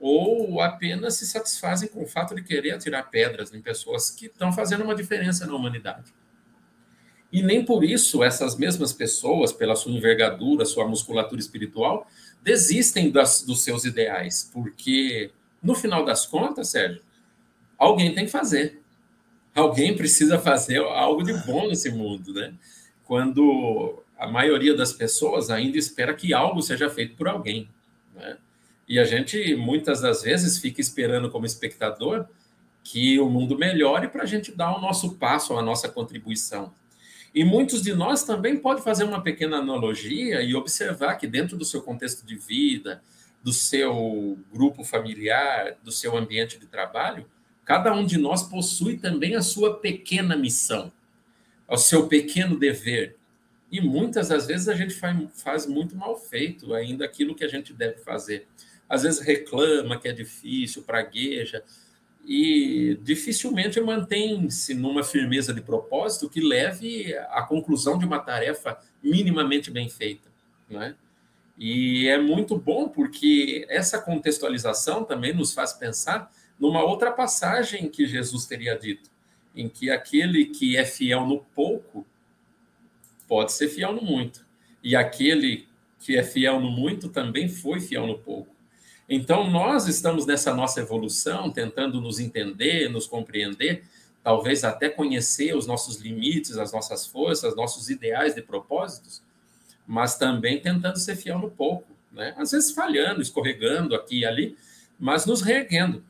ou 0.00 0.62
apenas 0.62 1.16
se 1.16 1.26
satisfazem 1.26 1.88
com 1.88 2.02
o 2.02 2.06
fato 2.06 2.34
de 2.34 2.42
querer 2.42 2.70
atirar 2.70 3.10
pedras 3.10 3.52
em 3.52 3.60
pessoas 3.60 4.10
que 4.10 4.26
estão 4.26 4.50
fazendo 4.50 4.82
uma 4.82 4.94
diferença 4.94 5.46
na 5.46 5.54
humanidade. 5.54 6.14
E 7.30 7.42
nem 7.42 7.62
por 7.62 7.84
isso 7.84 8.24
essas 8.24 8.56
mesmas 8.56 8.92
pessoas, 8.94 9.52
pela 9.52 9.76
sua 9.76 9.92
envergadura, 9.92 10.64
sua 10.64 10.88
musculatura 10.88 11.40
espiritual, 11.40 12.08
desistem 12.42 13.10
das, 13.10 13.42
dos 13.42 13.62
seus 13.62 13.84
ideais, 13.84 14.50
porque 14.50 15.30
no 15.62 15.74
final 15.74 16.04
das 16.04 16.26
contas, 16.26 16.70
Sérgio, 16.70 17.02
alguém 17.80 18.14
tem 18.14 18.26
que 18.26 18.30
fazer. 18.30 18.80
Alguém 19.54 19.96
precisa 19.96 20.38
fazer 20.38 20.78
algo 20.78 21.24
de 21.24 21.32
bom 21.32 21.66
nesse 21.66 21.90
mundo, 21.90 22.32
né? 22.32 22.52
Quando 23.04 24.04
a 24.16 24.28
maioria 24.28 24.76
das 24.76 24.92
pessoas 24.92 25.50
ainda 25.50 25.78
espera 25.78 26.14
que 26.14 26.32
algo 26.32 26.62
seja 26.62 26.88
feito 26.90 27.16
por 27.16 27.26
alguém, 27.26 27.68
né? 28.14 28.36
E 28.86 28.98
a 28.98 29.04
gente, 29.04 29.54
muitas 29.54 30.00
das 30.00 30.22
vezes, 30.22 30.58
fica 30.58 30.80
esperando 30.80 31.30
como 31.30 31.46
espectador 31.46 32.26
que 32.82 33.18
o 33.20 33.28
mundo 33.30 33.56
melhore 33.56 34.08
para 34.08 34.24
a 34.24 34.26
gente 34.26 34.52
dar 34.52 34.76
o 34.76 34.80
nosso 34.80 35.16
passo, 35.16 35.56
a 35.56 35.62
nossa 35.62 35.88
contribuição. 35.88 36.74
E 37.32 37.44
muitos 37.44 37.82
de 37.82 37.92
nós 37.94 38.24
também 38.24 38.56
podem 38.56 38.82
fazer 38.82 39.04
uma 39.04 39.22
pequena 39.22 39.58
analogia 39.58 40.42
e 40.42 40.56
observar 40.56 41.14
que, 41.14 41.28
dentro 41.28 41.56
do 41.56 41.64
seu 41.64 41.82
contexto 41.82 42.26
de 42.26 42.34
vida, 42.34 43.00
do 43.42 43.52
seu 43.52 44.36
grupo 44.52 44.82
familiar, 44.82 45.76
do 45.84 45.92
seu 45.92 46.16
ambiente 46.16 46.58
de 46.58 46.66
trabalho, 46.66 47.26
cada 47.70 47.94
um 47.94 48.04
de 48.04 48.18
nós 48.18 48.42
possui 48.42 48.96
também 48.96 49.36
a 49.36 49.42
sua 49.42 49.78
pequena 49.78 50.36
missão, 50.36 50.90
o 51.68 51.76
seu 51.76 52.08
pequeno 52.08 52.58
dever. 52.58 53.16
E 53.70 53.80
muitas 53.80 54.26
das 54.26 54.48
vezes 54.48 54.66
a 54.68 54.74
gente 54.74 54.92
faz, 54.92 55.68
muito 55.68 55.94
mal 55.94 56.18
feito 56.18 56.74
ainda 56.74 57.04
aquilo 57.04 57.32
que 57.32 57.44
a 57.44 57.48
gente 57.48 57.72
deve 57.72 57.98
fazer 57.98 58.48
às 58.88 59.04
vezes 59.04 59.20
reclama 59.20 60.00
que 60.00 60.08
é 60.08 60.12
difícil, 60.12 60.82
pragueja, 60.82 61.62
e 62.26 62.98
dificilmente 63.04 63.80
mantém-se 63.80 64.74
numa 64.74 65.04
firmeza 65.04 65.54
de 65.54 65.60
propósito 65.60 66.28
que 66.28 66.40
leve 66.40 67.16
à 67.28 67.42
conclusão 67.42 67.96
de 67.96 68.04
uma 68.04 68.18
tarefa 68.18 68.80
minimamente 69.00 69.70
bem 69.70 69.88
feita. 69.88 70.28
Né? 70.68 70.96
E 71.56 72.08
é 72.08 72.20
muito 72.20 72.58
bom 72.58 72.88
porque 72.88 73.64
essa 73.68 73.96
contextualização 73.96 75.04
também 75.04 75.32
nos 75.32 75.54
faz 75.54 75.72
pensar 75.72 76.32
numa 76.60 76.84
outra 76.84 77.10
passagem 77.10 77.88
que 77.88 78.06
Jesus 78.06 78.44
teria 78.44 78.78
dito, 78.78 79.10
em 79.56 79.68
que 79.68 79.90
aquele 79.90 80.44
que 80.44 80.76
é 80.76 80.84
fiel 80.84 81.26
no 81.26 81.38
pouco 81.38 82.06
pode 83.26 83.52
ser 83.52 83.68
fiel 83.68 83.92
no 83.92 84.02
muito, 84.02 84.46
e 84.82 84.94
aquele 84.94 85.66
que 85.98 86.16
é 86.16 86.22
fiel 86.22 86.60
no 86.60 86.70
muito 86.70 87.08
também 87.08 87.48
foi 87.48 87.80
fiel 87.80 88.06
no 88.06 88.18
pouco. 88.18 88.54
Então, 89.08 89.50
nós 89.50 89.88
estamos 89.88 90.24
nessa 90.24 90.54
nossa 90.54 90.80
evolução, 90.80 91.50
tentando 91.50 92.00
nos 92.00 92.20
entender, 92.20 92.88
nos 92.88 93.06
compreender, 93.06 93.82
talvez 94.22 94.62
até 94.62 94.88
conhecer 94.88 95.56
os 95.56 95.66
nossos 95.66 95.96
limites, 96.00 96.56
as 96.56 96.72
nossas 96.72 97.06
forças, 97.06 97.56
nossos 97.56 97.90
ideais 97.90 98.34
de 98.34 98.42
propósitos, 98.42 99.22
mas 99.86 100.16
também 100.16 100.60
tentando 100.60 100.98
ser 100.98 101.16
fiel 101.16 101.38
no 101.38 101.50
pouco, 101.50 101.88
né? 102.12 102.34
Às 102.36 102.52
vezes 102.52 102.70
falhando, 102.70 103.20
escorregando 103.20 103.94
aqui 103.94 104.20
e 104.20 104.26
ali, 104.26 104.56
mas 104.98 105.26
nos 105.26 105.42
reerguendo. 105.42 106.04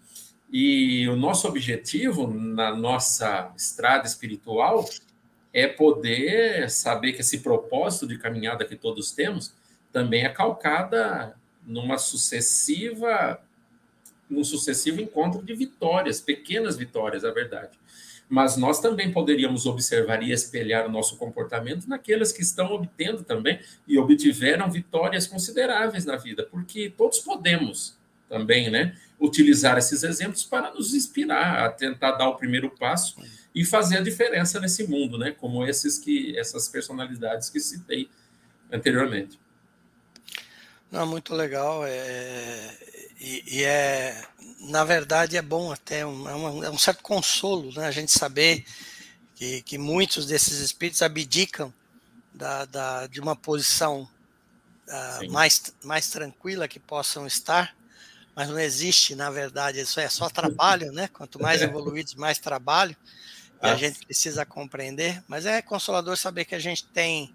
E 0.53 1.09
o 1.09 1.17
nosso 1.17 1.47
objetivo 1.47 2.27
na 2.27 2.75
nossa 2.75 3.53
estrada 3.57 4.07
espiritual 4.07 4.89
é 5.53 5.67
poder 5.67 6.71
saber 6.71 7.13
que 7.13 7.21
esse 7.21 7.39
propósito 7.39 8.07
de 8.07 8.19
caminhada 8.19 8.65
que 8.65 8.77
todos 8.77 9.13
temos 9.13 9.55
também 9.93 10.25
é 10.25 10.29
calcada 10.29 11.37
numa 11.65 11.99
sucessiva 11.99 13.41
num 14.31 14.45
sucessivo 14.45 15.01
encontro 15.01 15.43
de 15.43 15.53
vitórias, 15.55 16.21
pequenas 16.21 16.77
vitórias, 16.77 17.25
é 17.25 17.31
verdade. 17.33 17.77
Mas 18.29 18.57
nós 18.57 18.81
também 18.81 19.11
poderíamos 19.11 19.67
observar 19.67 20.23
e 20.23 20.31
espelhar 20.31 20.87
o 20.87 20.91
nosso 20.91 21.17
comportamento 21.17 21.89
naqueles 21.89 22.31
que 22.31 22.43
estão 22.43 22.73
obtendo 22.73 23.25
também 23.25 23.59
e 23.89 23.99
obtiveram 23.99 24.71
vitórias 24.71 25.27
consideráveis 25.27 26.05
na 26.05 26.17
vida, 26.17 26.47
porque 26.49 26.95
todos 26.97 27.19
podemos 27.19 27.99
também, 28.29 28.71
né, 28.71 28.97
utilizar 29.21 29.77
esses 29.77 30.03
exemplos 30.03 30.45
para 30.45 30.73
nos 30.73 30.95
inspirar 30.95 31.65
a 31.65 31.71
tentar 31.71 32.13
dar 32.13 32.29
o 32.29 32.37
primeiro 32.37 32.71
passo 32.71 33.17
e 33.55 33.65
fazer 33.65 33.99
a 33.99 34.03
diferença 34.03 34.59
nesse 34.59 34.87
mundo, 34.87 35.19
né, 35.19 35.33
como 35.33 35.65
esses 35.67 35.99
que 35.99 36.39
essas 36.39 36.69
personalidades 36.69 37.51
que 37.51 37.61
citei 37.61 38.09
anteriormente. 38.73 39.39
Não, 40.91 41.07
muito 41.07 41.35
legal. 41.35 41.85
É, 41.87 42.77
e, 43.21 43.59
e, 43.59 43.65
é, 43.65 44.25
na 44.61 44.85
verdade, 44.85 45.37
é 45.37 45.43
bom 45.43 45.71
até, 45.71 46.05
um, 46.05 46.29
é, 46.29 46.35
um, 46.35 46.65
é 46.65 46.71
um 46.71 46.79
certo 46.79 47.03
consolo 47.03 47.73
né, 47.73 47.87
a 47.87 47.91
gente 47.91 48.11
saber 48.11 48.65
que, 49.37 49.63
que 49.63 49.79
muitos 49.79 50.27
desses 50.27 50.59
espíritos 50.59 51.03
abdicam 51.03 51.73
da, 52.33 52.65
da, 52.65 53.07
de 53.07 53.21
uma 53.21 53.37
posição 53.37 54.09
uh, 54.89 55.31
mais, 55.31 55.73
mais 55.85 56.11
tranquila 56.11 56.67
que 56.67 56.81
possam 56.81 57.27
estar 57.27 57.77
mas 58.35 58.49
não 58.49 58.59
existe, 58.59 59.15
na 59.15 59.31
verdade, 59.31 59.81
isso 59.81 60.01
é 60.01 60.09
só 60.09 60.29
trabalho, 60.29 60.93
né? 60.93 61.09
Quanto 61.09 61.41
mais 61.41 61.63
evoluídos, 61.63 62.15
mais 62.15 62.39
trabalho, 62.39 62.97
e 63.63 63.67
a 63.67 63.77
gente 63.77 64.05
precisa 64.07 64.47
compreender, 64.47 65.23
mas 65.29 65.45
é 65.45 65.61
consolador 65.61 66.17
saber 66.17 66.45
que 66.45 66.55
a 66.55 66.59
gente 66.59 66.87
tem 66.87 67.35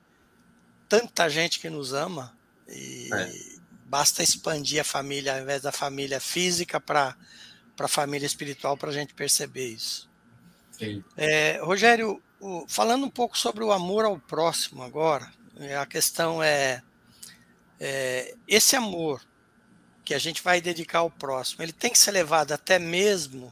tanta 0.90 1.30
gente 1.30 1.60
que 1.60 1.70
nos 1.70 1.94
ama 1.94 2.36
e 2.68 3.10
é. 3.14 3.32
basta 3.86 4.24
expandir 4.24 4.82
a 4.82 4.84
família 4.84 5.36
ao 5.36 5.42
invés 5.42 5.62
da 5.62 5.72
família 5.72 6.20
física 6.20 6.80
para 6.80 7.16
a 7.78 7.88
família 7.88 8.26
espiritual 8.26 8.76
para 8.76 8.90
a 8.90 8.94
gente 8.94 9.14
perceber 9.14 9.68
isso. 9.68 10.10
É, 11.16 11.60
Rogério, 11.62 12.22
o, 12.40 12.66
falando 12.68 13.06
um 13.06 13.10
pouco 13.10 13.38
sobre 13.38 13.64
o 13.64 13.72
amor 13.72 14.06
ao 14.06 14.20
próximo 14.20 14.84
agora, 14.84 15.32
é, 15.58 15.78
a 15.78 15.86
questão 15.86 16.42
é, 16.42 16.82
é, 17.80 18.36
esse 18.48 18.76
amor 18.76 19.22
que 20.06 20.14
a 20.14 20.20
gente 20.20 20.44
vai 20.44 20.62
dedicar 20.62 21.00
ao 21.00 21.10
próximo, 21.10 21.64
ele 21.64 21.74
tem 21.74 21.92
que 21.92 21.98
ser 21.98 22.12
levado 22.12 22.52
até 22.52 22.78
mesmo 22.78 23.52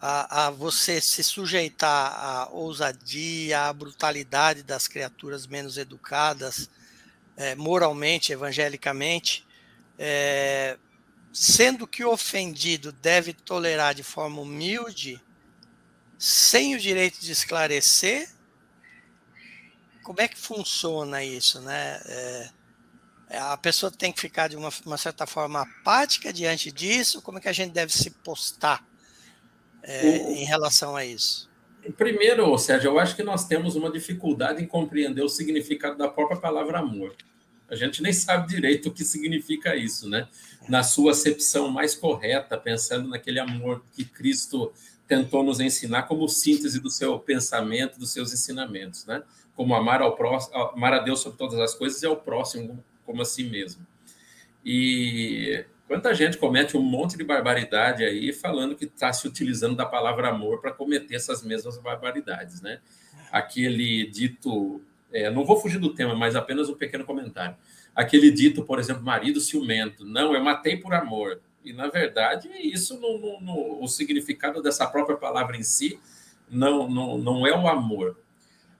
a, 0.00 0.46
a 0.46 0.50
você 0.50 0.98
se 1.00 1.22
sujeitar 1.22 2.12
à 2.12 2.48
ousadia, 2.50 3.66
à 3.66 3.72
brutalidade 3.72 4.62
das 4.62 4.88
criaturas 4.88 5.46
menos 5.46 5.76
educadas, 5.76 6.70
é, 7.36 7.54
moralmente, 7.54 8.32
evangelicamente, 8.32 9.46
é, 9.98 10.78
sendo 11.32 11.86
que 11.86 12.02
o 12.02 12.10
ofendido 12.10 12.90
deve 12.90 13.34
tolerar 13.34 13.94
de 13.94 14.02
forma 14.02 14.40
humilde 14.40 15.22
sem 16.18 16.74
o 16.74 16.80
direito 16.80 17.20
de 17.20 17.30
esclarecer, 17.30 18.28
como 20.02 20.20
é 20.22 20.26
que 20.26 20.38
funciona 20.38 21.22
isso, 21.22 21.60
né? 21.60 22.00
É, 22.06 22.50
a 23.30 23.56
pessoa 23.56 23.92
tem 23.92 24.12
que 24.12 24.20
ficar 24.20 24.48
de 24.48 24.56
uma, 24.56 24.70
uma, 24.86 24.96
certa 24.96 25.26
forma 25.26 25.62
apática 25.62 26.32
diante 26.32 26.72
disso. 26.72 27.20
Como 27.20 27.38
é 27.38 27.40
que 27.40 27.48
a 27.48 27.52
gente 27.52 27.72
deve 27.72 27.92
se 27.92 28.10
postar 28.10 28.86
é, 29.82 30.00
o, 30.00 30.30
em 30.32 30.44
relação 30.44 30.96
a 30.96 31.04
isso? 31.04 31.48
Primeiro, 31.96 32.56
Sérgio, 32.58 32.90
eu 32.90 32.98
acho 32.98 33.14
que 33.14 33.22
nós 33.22 33.46
temos 33.46 33.76
uma 33.76 33.90
dificuldade 33.90 34.62
em 34.62 34.66
compreender 34.66 35.22
o 35.22 35.28
significado 35.28 35.96
da 35.96 36.08
própria 36.08 36.40
palavra 36.40 36.78
amor. 36.78 37.14
A 37.68 37.76
gente 37.76 38.02
nem 38.02 38.12
sabe 38.12 38.48
direito 38.48 38.88
o 38.88 38.92
que 38.92 39.04
significa 39.04 39.76
isso, 39.76 40.08
né? 40.08 40.26
Na 40.68 40.82
sua 40.82 41.12
acepção 41.12 41.68
mais 41.70 41.94
correta, 41.94 42.56
pensando 42.56 43.08
naquele 43.08 43.38
amor 43.38 43.84
que 43.92 44.04
Cristo 44.04 44.72
tentou 45.06 45.42
nos 45.42 45.60
ensinar 45.60 46.04
como 46.04 46.28
síntese 46.28 46.80
do 46.80 46.90
seu 46.90 47.18
pensamento, 47.18 47.98
dos 47.98 48.10
seus 48.10 48.32
ensinamentos, 48.32 49.04
né? 49.04 49.22
Como 49.54 49.74
amar 49.74 50.00
ao 50.00 50.16
próximo, 50.16 50.56
amar 50.56 50.94
a 50.94 50.98
Deus 50.98 51.20
sobre 51.20 51.36
todas 51.36 51.58
as 51.58 51.74
coisas 51.74 52.02
e 52.02 52.06
ao 52.06 52.16
próximo 52.16 52.82
como 53.08 53.22
a 53.22 53.24
si 53.24 53.44
mesmo. 53.44 53.86
E 54.62 55.64
quanta 55.86 56.14
gente 56.14 56.36
comete 56.36 56.76
um 56.76 56.82
monte 56.82 57.16
de 57.16 57.24
barbaridade 57.24 58.04
aí 58.04 58.34
falando 58.34 58.76
que 58.76 58.84
está 58.84 59.10
se 59.14 59.26
utilizando 59.26 59.74
da 59.74 59.86
palavra 59.86 60.28
amor 60.28 60.60
para 60.60 60.72
cometer 60.72 61.14
essas 61.14 61.42
mesmas 61.42 61.78
barbaridades, 61.78 62.60
né? 62.60 62.80
Aquele 63.32 64.06
dito, 64.06 64.82
é, 65.10 65.30
não 65.30 65.42
vou 65.42 65.58
fugir 65.58 65.78
do 65.78 65.94
tema, 65.94 66.14
mas 66.14 66.36
apenas 66.36 66.68
um 66.68 66.74
pequeno 66.74 67.06
comentário. 67.06 67.56
Aquele 67.94 68.30
dito, 68.30 68.62
por 68.62 68.78
exemplo, 68.78 69.02
marido 69.02 69.40
ciumento, 69.40 70.04
não, 70.04 70.34
eu 70.34 70.44
matei 70.44 70.76
por 70.76 70.92
amor. 70.92 71.40
E, 71.64 71.72
na 71.72 71.88
verdade, 71.88 72.50
isso, 72.62 73.00
no, 73.00 73.18
no, 73.18 73.40
no, 73.40 73.82
o 73.82 73.88
significado 73.88 74.62
dessa 74.62 74.86
própria 74.86 75.16
palavra 75.16 75.56
em 75.56 75.62
si, 75.62 75.98
não, 76.50 76.90
não, 76.90 77.16
não 77.16 77.46
é 77.46 77.56
o 77.56 77.66
amor. 77.66 78.18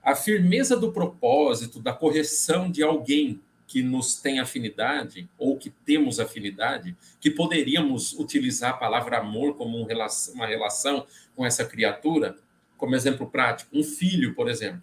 A 0.03 0.15
firmeza 0.15 0.77
do 0.77 0.93
propósito, 0.93 1.81
da 1.81 1.95
correção 1.95 2.71
de 2.71 2.83
alguém 2.83 3.41
que 3.69 3.83
nos 3.83 4.17
tem 4.17 4.41
afinidade, 4.41 5.29
ou 5.37 5.59
que 5.59 5.69
temos 5.69 6.19
afinidade, 6.19 6.97
que 7.21 7.31
poderíamos 7.31 8.15
utilizar 8.15 8.71
a 8.71 8.77
palavra 8.77 9.19
amor 9.19 9.57
como 9.57 9.77
uma 9.77 10.47
relação 10.47 11.07
com 11.37 11.45
essa 11.45 11.67
criatura, 11.67 12.37
como 12.79 12.97
exemplo 12.97 13.31
prático, 13.31 13.77
um 13.77 13.85
filho, 13.85 14.35
por 14.35 14.49
exemplo. 14.49 14.83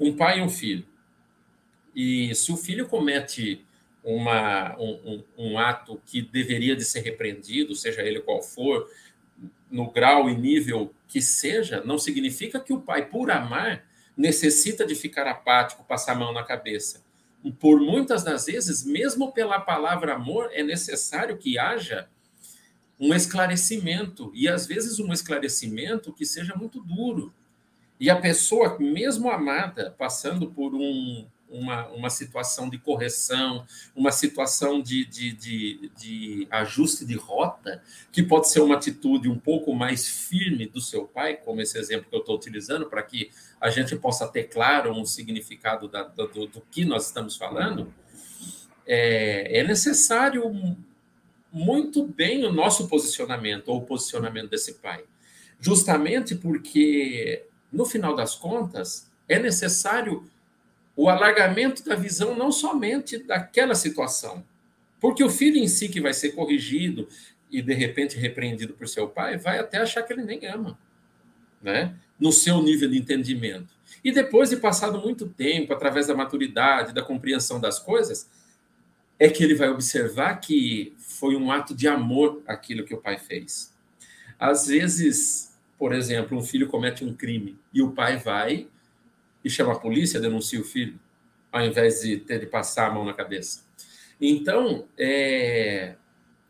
Um 0.00 0.16
pai 0.16 0.38
e 0.38 0.42
um 0.42 0.48
filho. 0.48 0.86
E 1.94 2.34
se 2.34 2.50
o 2.50 2.56
filho 2.56 2.88
comete 2.88 3.62
uma, 4.02 4.74
um, 4.78 5.22
um, 5.36 5.58
ato 5.58 6.00
que 6.06 6.22
deveria 6.22 6.74
de 6.74 6.84
ser 6.84 7.00
repreendido, 7.00 7.74
seja 7.74 8.02
ele 8.02 8.20
qual 8.20 8.42
for, 8.42 8.90
no 9.70 9.90
grau 9.90 10.30
e 10.30 10.34
nível 10.34 10.94
que 11.06 11.20
seja, 11.20 11.82
não 11.84 11.98
significa 11.98 12.58
que 12.60 12.72
o 12.72 12.80
pai, 12.80 13.06
por 13.06 13.30
amar, 13.30 13.84
necessita 14.16 14.86
de 14.86 14.94
ficar 14.94 15.26
apático, 15.26 15.84
passar 15.84 16.12
a 16.12 16.14
mão 16.14 16.32
na 16.32 16.42
cabeça. 16.42 17.05
Por 17.52 17.80
muitas 17.80 18.22
das 18.22 18.46
vezes, 18.46 18.84
mesmo 18.84 19.32
pela 19.32 19.60
palavra 19.60 20.14
amor, 20.14 20.50
é 20.52 20.62
necessário 20.62 21.36
que 21.36 21.58
haja 21.58 22.08
um 22.98 23.14
esclarecimento, 23.14 24.30
e 24.34 24.48
às 24.48 24.66
vezes 24.66 24.98
um 24.98 25.12
esclarecimento 25.12 26.12
que 26.12 26.24
seja 26.24 26.54
muito 26.54 26.80
duro. 26.80 27.32
E 28.00 28.10
a 28.10 28.16
pessoa, 28.16 28.78
mesmo 28.78 29.30
amada, 29.30 29.94
passando 29.98 30.50
por 30.50 30.74
um, 30.74 31.26
uma, 31.48 31.86
uma 31.88 32.10
situação 32.10 32.68
de 32.68 32.78
correção, 32.78 33.66
uma 33.94 34.12
situação 34.12 34.80
de, 34.82 35.04
de, 35.04 35.32
de, 35.32 35.90
de, 35.96 36.48
ajuste 36.50 37.04
de 37.04 37.14
rota, 37.14 37.82
que 38.12 38.22
pode 38.22 38.48
ser 38.50 38.60
uma 38.60 38.76
atitude 38.76 39.28
um 39.28 39.38
pouco 39.38 39.74
mais 39.74 40.08
firme 40.08 40.66
do 40.66 40.80
seu 40.80 41.04
pai, 41.06 41.36
como 41.36 41.60
esse 41.60 41.78
exemplo 41.78 42.06
que 42.08 42.16
eu 42.16 42.20
estou 42.20 42.36
utilizando, 42.36 42.86
para 42.86 43.02
que 43.02 43.30
a 43.60 43.70
gente 43.70 43.96
possa 43.96 44.28
ter 44.28 44.44
claro 44.44 44.92
um 44.92 45.04
significado 45.04 45.88
da, 45.88 46.02
do, 46.02 46.46
do, 46.46 46.60
que 46.70 46.84
nós 46.84 47.06
estamos 47.06 47.36
falando, 47.36 47.92
é, 48.86 49.60
é 49.60 49.64
necessário 49.64 50.44
muito 51.52 52.06
bem 52.06 52.44
o 52.44 52.52
nosso 52.52 52.88
posicionamento, 52.88 53.68
ou 53.68 53.78
o 53.78 53.84
posicionamento 53.84 54.50
desse 54.50 54.74
pai. 54.74 55.04
Justamente 55.58 56.34
porque, 56.34 57.46
no 57.72 57.86
final 57.86 58.14
das 58.14 58.34
contas, 58.34 59.10
é 59.28 59.38
necessário 59.38 60.28
o 60.94 61.08
alargamento 61.08 61.84
da 61.84 61.94
visão 61.94 62.36
não 62.36 62.52
somente 62.52 63.18
daquela 63.18 63.74
situação, 63.74 64.44
porque 65.00 65.22
o 65.22 65.30
filho 65.30 65.58
em 65.58 65.68
si 65.68 65.88
que 65.88 66.00
vai 66.00 66.14
ser 66.14 66.32
corrigido 66.32 67.08
e 67.50 67.60
de 67.60 67.74
repente 67.74 68.16
repreendido 68.16 68.74
por 68.74 68.88
seu 68.88 69.08
pai 69.08 69.36
vai 69.36 69.58
até 69.58 69.78
achar 69.78 70.02
que 70.02 70.12
ele 70.12 70.24
nem 70.24 70.46
ama, 70.46 70.78
né? 71.66 71.94
No 72.18 72.30
seu 72.30 72.62
nível 72.62 72.88
de 72.88 72.96
entendimento. 72.96 73.74
E 74.02 74.12
depois 74.12 74.50
de 74.50 74.56
passado 74.56 75.00
muito 75.00 75.26
tempo, 75.26 75.72
através 75.72 76.06
da 76.06 76.14
maturidade, 76.14 76.94
da 76.94 77.02
compreensão 77.02 77.60
das 77.60 77.78
coisas, 77.80 78.30
é 79.18 79.28
que 79.28 79.42
ele 79.42 79.54
vai 79.54 79.68
observar 79.68 80.36
que 80.36 80.94
foi 80.98 81.34
um 81.34 81.50
ato 81.50 81.74
de 81.74 81.88
amor 81.88 82.40
aquilo 82.46 82.84
que 82.84 82.94
o 82.94 83.00
pai 83.00 83.18
fez. 83.18 83.74
Às 84.38 84.68
vezes, 84.68 85.58
por 85.76 85.92
exemplo, 85.92 86.38
um 86.38 86.42
filho 86.42 86.68
comete 86.68 87.04
um 87.04 87.12
crime 87.12 87.58
e 87.74 87.82
o 87.82 87.90
pai 87.90 88.16
vai 88.16 88.68
e 89.44 89.50
chama 89.50 89.72
a 89.72 89.78
polícia, 89.78 90.20
denuncia 90.20 90.60
o 90.60 90.64
filho, 90.64 90.98
ao 91.50 91.64
invés 91.64 92.02
de 92.02 92.18
ter 92.18 92.38
de 92.38 92.46
passar 92.46 92.88
a 92.88 92.94
mão 92.94 93.04
na 93.04 93.12
cabeça. 93.12 93.64
Então, 94.20 94.86
é... 94.96 95.96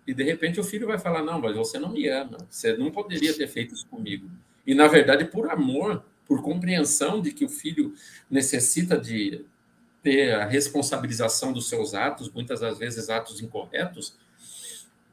e 0.06 0.12
de 0.12 0.22
repente 0.22 0.60
o 0.60 0.64
filho 0.64 0.86
vai 0.86 0.98
falar: 0.98 1.22
Não, 1.22 1.40
mas 1.40 1.56
você 1.56 1.78
não 1.78 1.90
me 1.90 2.06
ama, 2.06 2.38
você 2.50 2.76
não 2.76 2.90
poderia 2.90 3.32
ter 3.32 3.48
feito 3.48 3.74
isso 3.74 3.86
comigo. 3.86 4.28
E 4.66 4.74
na 4.74 4.88
verdade, 4.88 5.24
por 5.24 5.50
amor, 5.50 6.04
por 6.26 6.42
compreensão 6.42 7.22
de 7.22 7.32
que 7.32 7.44
o 7.44 7.48
filho 7.48 7.94
necessita 8.28 8.98
de 8.98 9.44
ter 10.02 10.34
a 10.34 10.44
responsabilização 10.44 11.52
dos 11.52 11.68
seus 11.68 11.94
atos, 11.94 12.30
muitas 12.30 12.60
das 12.60 12.78
vezes 12.78 13.08
atos 13.08 13.40
incorretos, 13.40 14.16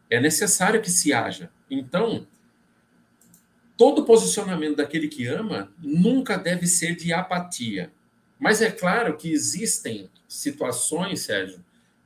é 0.10 0.20
necessário 0.20 0.82
que 0.82 0.92
se 0.92 1.14
haja. 1.14 1.52
Então, 1.70 2.28
todo 3.78 4.06
posicionamento 4.06 4.78
daquele 4.78 5.08
que 5.08 5.26
ama 5.26 5.72
nunca 5.80 6.38
deve 6.38 6.68
ser 6.68 6.96
de 6.96 7.12
apatia. 7.12 7.92
Mas 8.40 8.62
é 8.62 8.70
claro 8.70 9.18
que 9.18 9.32
existem 9.32 10.10
situações, 10.28 11.22
Sérgio, 11.22 11.64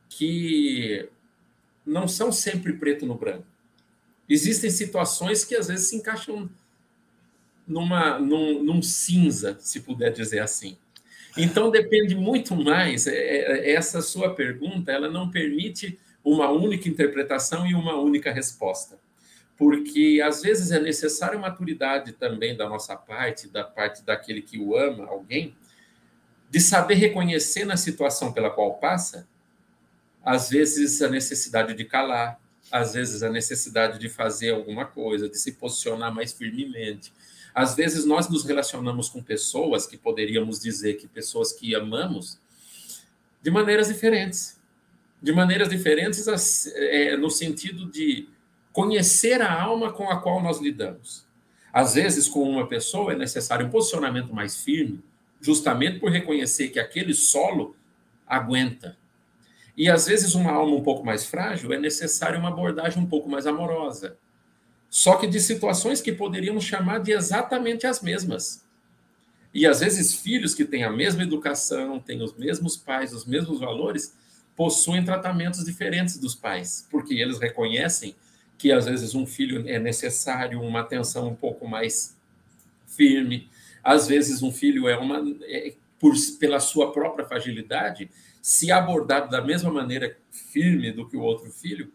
que 0.10 1.10
não 1.86 2.08
são 2.08 2.32
sempre 2.32 2.74
preto 2.74 3.06
no 3.06 3.16
branco. 3.16 3.46
Existem 4.30 4.70
situações 4.70 5.46
que 5.46 5.56
às 5.56 5.68
vezes 5.68 5.90
se 5.90 5.96
encaixam 5.96 6.50
numa, 7.68 8.18
num, 8.18 8.64
num 8.64 8.82
cinza, 8.82 9.58
se 9.60 9.82
puder 9.82 10.12
dizer 10.12 10.40
assim. 10.40 10.78
Então 11.38 11.70
depende 11.70 12.16
muito 12.16 12.56
mais. 12.56 13.06
É, 13.08 13.14
é, 13.14 13.74
essa 13.74 14.02
sua 14.02 14.34
pergunta, 14.34 14.92
ela 14.92 15.10
não 15.10 15.30
permite 15.30 16.00
uma 16.24 16.50
única 16.50 16.90
interpretação 16.90 17.68
e 17.68 17.74
uma 17.74 17.96
única 17.96 18.32
resposta 18.32 18.98
porque 19.58 20.22
às 20.24 20.44
vezes 20.44 20.72
é 20.72 20.80
necessária 20.80 21.38
maturidade 21.38 22.12
também 22.12 22.56
da 22.56 22.70
nossa 22.70 22.96
parte, 22.96 23.50
da 23.50 23.64
parte 23.64 24.04
daquele 24.04 24.42
que 24.42 24.60
o 24.60 24.78
ama, 24.78 25.08
alguém, 25.08 25.56
de 26.50 26.62
saber 26.62 26.94
reconhecer 26.94 27.66
na 27.66 27.76
situação 27.76 28.32
pela 28.32 28.52
qual 28.52 28.76
passa, 28.76 29.28
às 30.24 30.50
vezes 30.50 31.02
a 31.02 31.10
necessidade 31.10 31.74
de 31.74 31.84
calar, 31.84 32.40
às 32.72 32.94
vezes 32.94 33.24
a 33.24 33.30
necessidade 33.30 33.98
de 33.98 34.08
fazer 34.08 34.52
alguma 34.52 34.86
coisa, 34.86 35.28
de 35.28 35.38
se 35.38 35.54
posicionar 35.54 36.14
mais 36.14 36.34
firmemente. 36.34 37.12
Às 37.58 37.74
vezes 37.74 38.06
nós 38.06 38.30
nos 38.30 38.44
relacionamos 38.44 39.10
com 39.10 39.20
pessoas 39.20 39.88
que 39.88 39.98
poderíamos 39.98 40.60
dizer 40.60 40.94
que 40.94 41.08
pessoas 41.08 41.52
que 41.52 41.74
amamos 41.74 42.38
de 43.42 43.50
maneiras 43.50 43.88
diferentes. 43.88 44.62
De 45.20 45.32
maneiras 45.32 45.68
diferentes 45.68 46.28
é, 46.76 47.18
no 47.18 47.32
sentido 47.32 47.90
de 47.90 48.30
conhecer 48.72 49.42
a 49.42 49.60
alma 49.60 49.92
com 49.92 50.08
a 50.08 50.22
qual 50.22 50.40
nós 50.40 50.60
lidamos. 50.60 51.26
Às 51.74 51.96
vezes, 51.96 52.28
com 52.28 52.48
uma 52.48 52.68
pessoa 52.68 53.14
é 53.14 53.16
necessário 53.16 53.66
um 53.66 53.72
posicionamento 53.72 54.32
mais 54.32 54.62
firme, 54.64 55.04
justamente 55.42 56.00
por 56.00 56.12
reconhecer 56.12 56.70
que 56.70 56.80
aquele 56.80 57.16
solo 57.16 57.76
aguenta. 58.28 58.96
E 59.76 59.90
às 59.90 60.06
vezes, 60.06 60.36
uma 60.36 60.52
alma 60.52 60.76
um 60.76 60.84
pouco 60.84 61.04
mais 61.04 61.26
frágil 61.26 61.74
é 61.74 61.80
necessário 61.80 62.38
uma 62.38 62.50
abordagem 62.50 63.02
um 63.02 63.08
pouco 63.08 63.28
mais 63.28 63.48
amorosa. 63.48 64.16
Só 64.90 65.16
que 65.16 65.28
de 65.28 65.40
situações 65.40 66.02
que 66.02 66.12
poderíamos 66.12 66.64
chamar 66.64 67.00
de 67.00 67.12
exatamente 67.12 67.86
as 67.86 68.02
mesmas. 68.02 68.66
E 69.54 69.66
às 69.66 69.80
vezes, 69.80 70.16
filhos 70.16 70.54
que 70.54 70.66
têm 70.66 70.84
a 70.84 70.92
mesma 70.92 71.24
educação, 71.24 72.00
têm 72.00 72.22
os 72.22 72.34
mesmos 72.36 72.78
pais, 72.78 73.14
os 73.14 73.26
mesmos 73.26 73.60
valores, 73.60 74.16
possuem 74.56 75.04
tratamentos 75.04 75.64
diferentes 75.64 76.18
dos 76.18 76.36
pais, 76.36 76.88
porque 76.90 77.14
eles 77.14 77.40
reconhecem 77.40 78.16
que 78.58 78.72
às 78.72 78.86
vezes 78.86 79.14
um 79.14 79.26
filho 79.26 79.68
é 79.70 79.78
necessário 79.78 80.62
uma 80.62 80.82
atenção 80.82 81.28
um 81.28 81.36
pouco 81.36 81.68
mais 81.68 82.18
firme, 82.88 83.48
às 83.84 84.08
vezes 84.08 84.42
um 84.42 84.52
filho 84.52 84.88
é 84.88 84.98
uma 84.98 85.24
é, 85.44 85.74
por, 86.00 86.14
pela 86.40 86.60
sua 86.60 86.92
própria 86.92 87.26
fragilidade, 87.26 88.10
se 88.42 88.72
abordado 88.72 89.30
da 89.30 89.42
mesma 89.42 89.72
maneira 89.72 90.18
firme 90.32 90.92
do 90.92 91.08
que 91.08 91.16
o 91.16 91.22
outro 91.22 91.52
filho, 91.52 91.92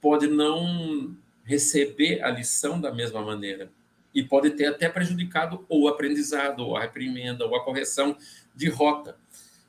pode 0.00 0.28
não 0.28 1.16
receber 1.48 2.22
a 2.22 2.28
lição 2.28 2.78
da 2.78 2.92
mesma 2.92 3.22
maneira 3.22 3.70
e 4.14 4.22
pode 4.22 4.50
ter 4.50 4.66
até 4.66 4.88
prejudicado 4.88 5.64
ou 5.66 5.84
o 5.84 5.88
aprendizado, 5.88 6.60
ou 6.60 6.76
a 6.76 6.82
reprimenda, 6.82 7.46
ou 7.46 7.56
a 7.56 7.64
correção 7.64 8.16
de 8.54 8.68
rota. 8.68 9.16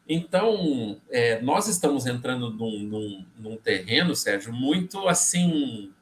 Então, 0.07 0.99
é, 1.09 1.41
nós 1.41 1.67
estamos 1.67 2.05
entrando 2.05 2.49
num, 2.49 2.79
num, 2.79 3.25
num, 3.37 3.57
terreno, 3.57 4.15
Sérgio, 4.15 4.51
muito 4.51 5.07
assim, 5.07 5.93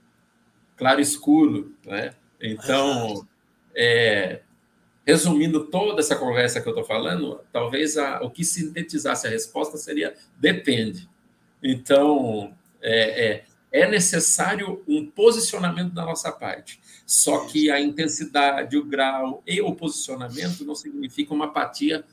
claro 0.75 0.99
escuro, 0.99 1.75
né? 1.85 2.11
Então, 2.41 3.27
é, 3.75 4.41
resumindo 5.05 5.65
toda 5.65 5.99
essa 5.99 6.15
conversa 6.15 6.59
que 6.59 6.67
eu 6.67 6.71
estou 6.71 6.85
falando, 6.85 7.41
talvez 7.51 7.97
a, 7.97 8.21
o 8.23 8.31
que 8.31 8.43
sintetizasse 8.43 9.27
a 9.27 9.29
resposta 9.29 9.77
seria 9.77 10.15
depende. 10.39 11.07
Então, 11.61 12.55
é, 12.81 13.43
é, 13.71 13.89
necessário 13.89 14.83
um 14.87 15.05
posicionamento 15.05 15.93
da 15.93 16.05
nossa 16.05 16.31
parte. 16.31 16.79
Só 17.05 17.45
que 17.45 17.69
a 17.71 17.79
intensidade, 17.79 18.77
o 18.77 18.83
grau 18.83 19.41
e 19.45 19.61
o 19.61 19.73
posicionamento 19.73 20.65
não 20.65 20.75
significa 20.75 21.33
uma 21.33 21.45
apatia 21.45 22.03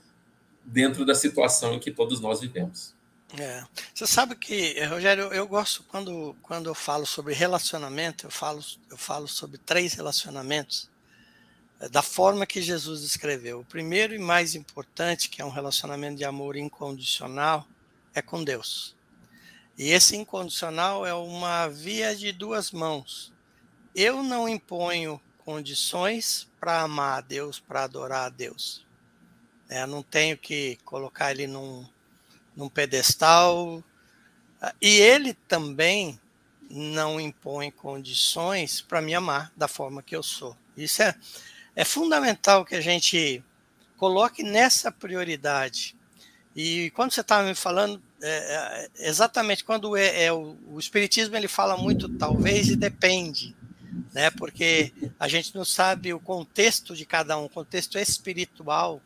dentro 0.65 1.05
da 1.05 1.15
situação 1.15 1.75
em 1.75 1.81
que 1.81 1.91
todos 1.91 2.21
nós 2.21 2.41
vivemos. 2.41 2.95
É. 3.39 3.65
Você 3.93 4.07
sabe 4.07 4.37
que, 4.37 4.81
Rogério, 4.85 5.25
eu 5.33 5.47
gosto 5.47 5.83
quando, 5.85 6.37
quando 6.43 6.69
eu 6.69 6.75
falo 6.75 7.05
sobre 7.05 7.35
relacionamento, 7.35 8.27
eu 8.27 8.31
falo, 8.31 8.63
eu 8.91 8.97
falo 8.97 9.27
sobre 9.27 9.59
três 9.59 9.95
relacionamentos 9.95 10.89
é, 11.81 11.89
da 11.89 12.03
forma 12.03 12.47
que 12.47 12.63
Jesus 12.63 13.03
escreveu. 13.03 13.61
O 13.61 13.65
primeiro 13.65 14.15
e 14.15 14.19
mais 14.19 14.55
importante, 14.55 15.29
que 15.29 15.43
é 15.43 15.45
um 15.45 15.51
relacionamento 15.51 16.17
de 16.17 16.25
amor 16.25 16.57
incondicional, 16.57 17.67
é 18.15 18.23
com 18.23 18.45
Deus. 18.45 18.95
E 19.77 19.91
esse 19.91 20.17
incondicional 20.17 21.05
é 21.05 21.13
uma 21.13 21.67
via 21.69 22.15
de 22.15 22.31
duas 22.33 22.71
mãos. 22.71 23.33
Eu 23.95 24.23
não 24.23 24.49
imponho 24.49 25.21
condições 25.45 26.49
para 26.61 26.83
amar 26.83 27.19
a 27.19 27.21
Deus, 27.21 27.59
para 27.59 27.85
adorar 27.85 28.27
a 28.27 28.29
Deus. 28.29 28.87
É, 29.69 29.85
não 29.87 30.03
tenho 30.03 30.39
que 30.39 30.79
colocar 30.85 31.33
ele 31.33 31.47
num, 31.47 31.87
num 32.57 32.69
pedestal. 32.69 33.83
E 34.81 34.97
ele 34.97 35.35
também 35.35 36.19
não 36.71 37.21
impõe 37.21 37.71
condições 37.71 38.81
para 38.81 39.01
me 39.01 39.15
amar 39.15 39.53
da 39.57 39.69
forma 39.69 40.03
que 40.03 40.17
eu 40.17 40.23
sou. 40.23 40.57
Isso 40.77 41.03
é, 41.03 41.15
é 41.77 41.85
fundamental 41.85 42.65
que 42.65 42.75
a 42.75 42.81
gente 42.81 43.45
coloque 43.97 44.43
nessa 44.43 44.91
prioridade. 44.91 45.97
E 46.55 46.91
quando 46.91 47.13
você 47.13 47.21
estava 47.21 47.47
me 47.47 47.55
falando, 47.55 48.01
é, 48.23 48.29
é, 48.29 49.09
exatamente 49.09 49.65
quando 49.65 49.97
é, 49.97 50.25
é 50.25 50.33
o, 50.33 50.57
o, 50.69 50.79
Espiritismo 50.79 51.37
ele 51.37 51.49
fala 51.49 51.77
muito 51.77 52.09
talvez 52.09 52.69
e 52.69 52.77
depende, 52.77 53.57
né? 54.13 54.31
porque 54.31 54.93
a 55.19 55.27
gente 55.27 55.55
não 55.55 55.65
sabe 55.65 56.15
o 56.15 56.21
contexto 56.21 56.95
de 56.95 57.05
cada 57.05 57.37
um, 57.37 57.47
o 57.47 57.51
contexto 57.51 57.99
espiritual 57.99 59.03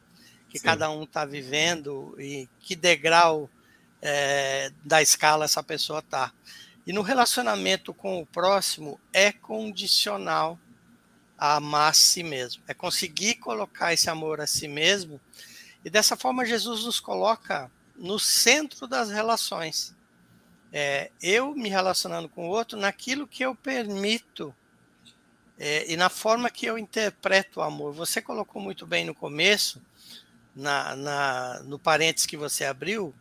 que 0.49 0.59
Sim. 0.59 0.65
cada 0.65 0.91
um 0.91 1.05
está 1.05 1.25
vivendo 1.25 2.15
e 2.19 2.49
que 2.61 2.77
degrau 2.77 3.49
é, 4.01 4.71
da 4.85 5.01
escala 5.03 5.45
essa 5.45 5.63
pessoa 5.63 6.01
está. 6.01 6.33
E 6.87 6.93
no 6.93 7.03
relacionamento 7.03 7.93
com 7.93 8.21
o 8.21 8.27
próximo 8.27 9.01
é 9.13 9.33
condicional 9.33 10.59
a 11.37 11.57
amar 11.57 11.91
a 11.91 11.95
si 11.95 12.23
mesmo, 12.23 12.63
é 12.67 12.75
conseguir 12.75 13.37
colocar 13.37 13.93
esse 13.93 14.11
amor 14.11 14.41
a 14.41 14.47
si 14.47 14.67
mesmo, 14.67 15.21
e 15.85 15.91
dessa 15.91 16.17
forma 16.17 16.45
Jesus 16.45 16.85
nos 16.85 17.01
coloca 17.01 17.71
no 17.97 18.19
centro 18.19 18.87
das 18.87 19.11
relações. 19.11 19.95
É, 20.73 21.11
eu 21.23 21.55
me 21.55 21.69
relacionando 21.69 22.29
com 22.29 22.49
o 22.49 22.51
outro 22.51 22.79
naquilo 22.79 23.27
que 23.27 23.45
eu 23.45 23.55
permito 23.55 24.55
é, 25.59 25.91
e 25.91 25.97
na 25.97 26.09
forma 26.09 26.51
que 26.51 26.67
eu 26.67 26.79
interpreto 26.79 27.61
o 27.61 27.63
amor. 27.63 27.93
Você 27.95 28.21
colocou 28.21 28.61
muito 28.61 28.87
bem 28.87 29.05
no 29.05 29.15
começo 29.15 29.81
na, 30.59 30.97
na, 30.97 31.63
no 31.63 31.79
parênteses 31.79 32.27
que 32.27 32.37
você 32.37 32.65
abriu, 32.65 33.15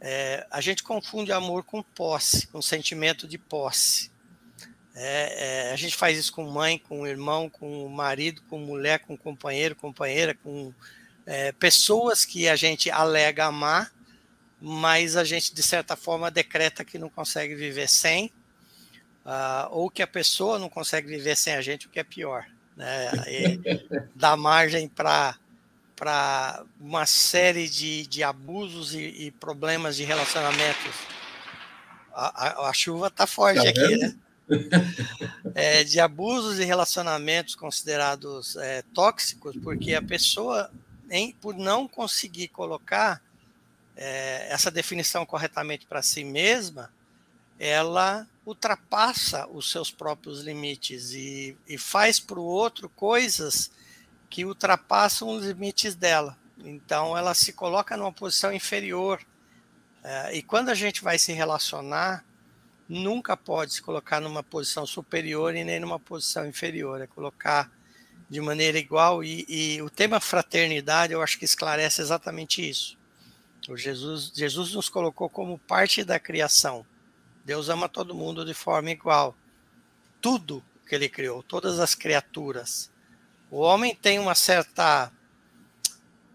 é, 0.00 0.44
a 0.50 0.60
gente 0.60 0.82
confunde 0.82 1.30
amor 1.30 1.62
com 1.62 1.80
posse, 1.80 2.48
com 2.48 2.60
sentimento 2.60 3.28
de 3.28 3.38
posse. 3.38 4.10
É, 4.94 5.68
é, 5.68 5.72
a 5.72 5.76
gente 5.76 5.96
faz 5.96 6.18
isso 6.18 6.32
com 6.32 6.44
mãe, 6.44 6.78
com 6.78 7.06
irmão, 7.06 7.48
com 7.48 7.88
marido, 7.88 8.42
com 8.50 8.58
mulher, 8.58 8.98
com 8.98 9.16
companheiro, 9.16 9.76
companheira, 9.76 10.34
com 10.34 10.74
é, 11.26 11.52
pessoas 11.52 12.24
que 12.24 12.48
a 12.48 12.56
gente 12.56 12.90
alega 12.90 13.46
amar, 13.46 13.92
mas 14.60 15.16
a 15.16 15.24
gente, 15.24 15.54
de 15.54 15.62
certa 15.62 15.96
forma, 15.96 16.30
decreta 16.30 16.84
que 16.84 16.98
não 16.98 17.08
consegue 17.08 17.54
viver 17.54 17.88
sem, 17.88 18.26
uh, 19.24 19.68
ou 19.70 19.90
que 19.90 20.02
a 20.02 20.06
pessoa 20.06 20.58
não 20.58 20.68
consegue 20.68 21.08
viver 21.08 21.36
sem 21.36 21.54
a 21.54 21.60
gente, 21.60 21.86
o 21.86 21.90
que 21.90 21.98
é 21.98 22.04
pior. 22.04 22.46
Né? 22.76 23.10
dá 24.14 24.36
margem 24.36 24.88
para 24.88 25.36
para 26.02 26.64
uma 26.80 27.06
série 27.06 27.68
de, 27.68 28.04
de 28.08 28.24
abusos 28.24 28.92
e, 28.92 28.98
e 28.98 29.30
problemas 29.30 29.94
de 29.94 30.02
relacionamentos. 30.02 30.92
A, 32.12 32.48
a, 32.48 32.70
a 32.70 32.72
chuva 32.72 33.06
está 33.06 33.24
forte 33.24 33.62
tá 33.62 33.68
aqui, 33.68 33.96
né? 33.96 34.14
É, 35.54 35.84
de 35.84 36.00
abusos 36.00 36.58
e 36.58 36.64
relacionamentos 36.64 37.54
considerados 37.54 38.56
é, 38.56 38.82
tóxicos, 38.94 39.54
porque 39.62 39.94
a 39.94 40.02
pessoa, 40.02 40.70
em, 41.12 41.30
por 41.30 41.54
não 41.54 41.86
conseguir 41.86 42.48
colocar 42.48 43.22
é, 43.94 44.48
essa 44.50 44.70
definição 44.70 45.26
corretamente 45.26 45.86
para 45.86 46.00
si 46.00 46.24
mesma, 46.24 46.90
ela 47.58 48.26
ultrapassa 48.46 49.46
os 49.46 49.70
seus 49.70 49.90
próprios 49.90 50.40
limites 50.40 51.12
e, 51.12 51.54
e 51.68 51.76
faz 51.76 52.18
para 52.18 52.40
o 52.40 52.44
outro 52.44 52.88
coisas 52.88 53.70
que 54.30 54.46
ultrapassam 54.46 55.28
os 55.28 55.44
limites 55.44 55.94
dela. 55.94 56.38
Então, 56.64 57.16
ela 57.16 57.34
se 57.34 57.52
coloca 57.52 57.94
numa 57.94 58.12
posição 58.12 58.50
inferior. 58.50 59.20
É, 60.02 60.34
e 60.34 60.42
quando 60.42 60.70
a 60.70 60.74
gente 60.74 61.02
vai 61.02 61.18
se 61.18 61.32
relacionar, 61.32 62.24
nunca 62.88 63.36
pode 63.36 63.74
se 63.74 63.82
colocar 63.82 64.18
numa 64.18 64.42
posição 64.42 64.86
superior 64.86 65.54
e 65.54 65.62
nem 65.62 65.78
numa 65.78 66.00
posição 66.00 66.46
inferior. 66.46 67.02
É 67.02 67.06
colocar 67.06 67.70
de 68.32 68.40
maneira 68.40 68.78
igual. 68.78 69.22
E, 69.22 69.44
e 69.46 69.82
o 69.82 69.90
tema 69.90 70.18
fraternidade, 70.18 71.12
eu 71.12 71.20
acho 71.20 71.38
que 71.38 71.44
esclarece 71.44 72.00
exatamente 72.00 72.66
isso. 72.66 72.96
O 73.68 73.76
Jesus, 73.76 74.32
Jesus 74.34 74.72
nos 74.72 74.88
colocou 74.88 75.28
como 75.28 75.58
parte 75.58 76.02
da 76.02 76.18
criação. 76.18 76.84
Deus 77.44 77.68
ama 77.68 77.90
todo 77.90 78.14
mundo 78.14 78.42
de 78.42 78.54
forma 78.54 78.90
igual. 78.90 79.36
Tudo 80.18 80.64
que 80.88 80.94
ele 80.94 81.10
criou, 81.10 81.42
todas 81.42 81.78
as 81.78 81.94
criaturas. 81.94 82.90
O 83.50 83.58
homem 83.58 83.94
tem 83.94 84.18
uma 84.18 84.34
certa 84.34 85.12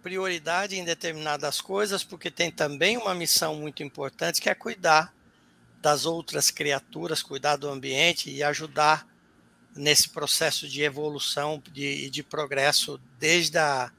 prioridade 0.04 0.78
em 0.78 0.86
determinadas 0.86 1.60
coisas, 1.60 2.04
porque 2.04 2.30
tem 2.30 2.52
também 2.52 2.96
uma 2.96 3.16
missão 3.16 3.56
muito 3.56 3.82
importante, 3.82 4.40
que 4.40 4.52
é 4.52 4.54
cuidar 4.54 5.12
das 5.82 6.06
outras 6.06 6.52
criaturas, 6.52 7.24
cuidar 7.24 7.56
do 7.56 7.68
ambiente 7.68 8.30
e 8.30 8.44
ajudar 8.44 9.08
nesse 9.78 10.10
processo 10.10 10.68
de 10.68 10.82
evolução 10.82 11.62
e 11.68 11.72
de, 11.72 12.10
de, 12.10 12.24
progresso, 12.24 13.00
desde 13.20 13.58
a, 13.58 13.92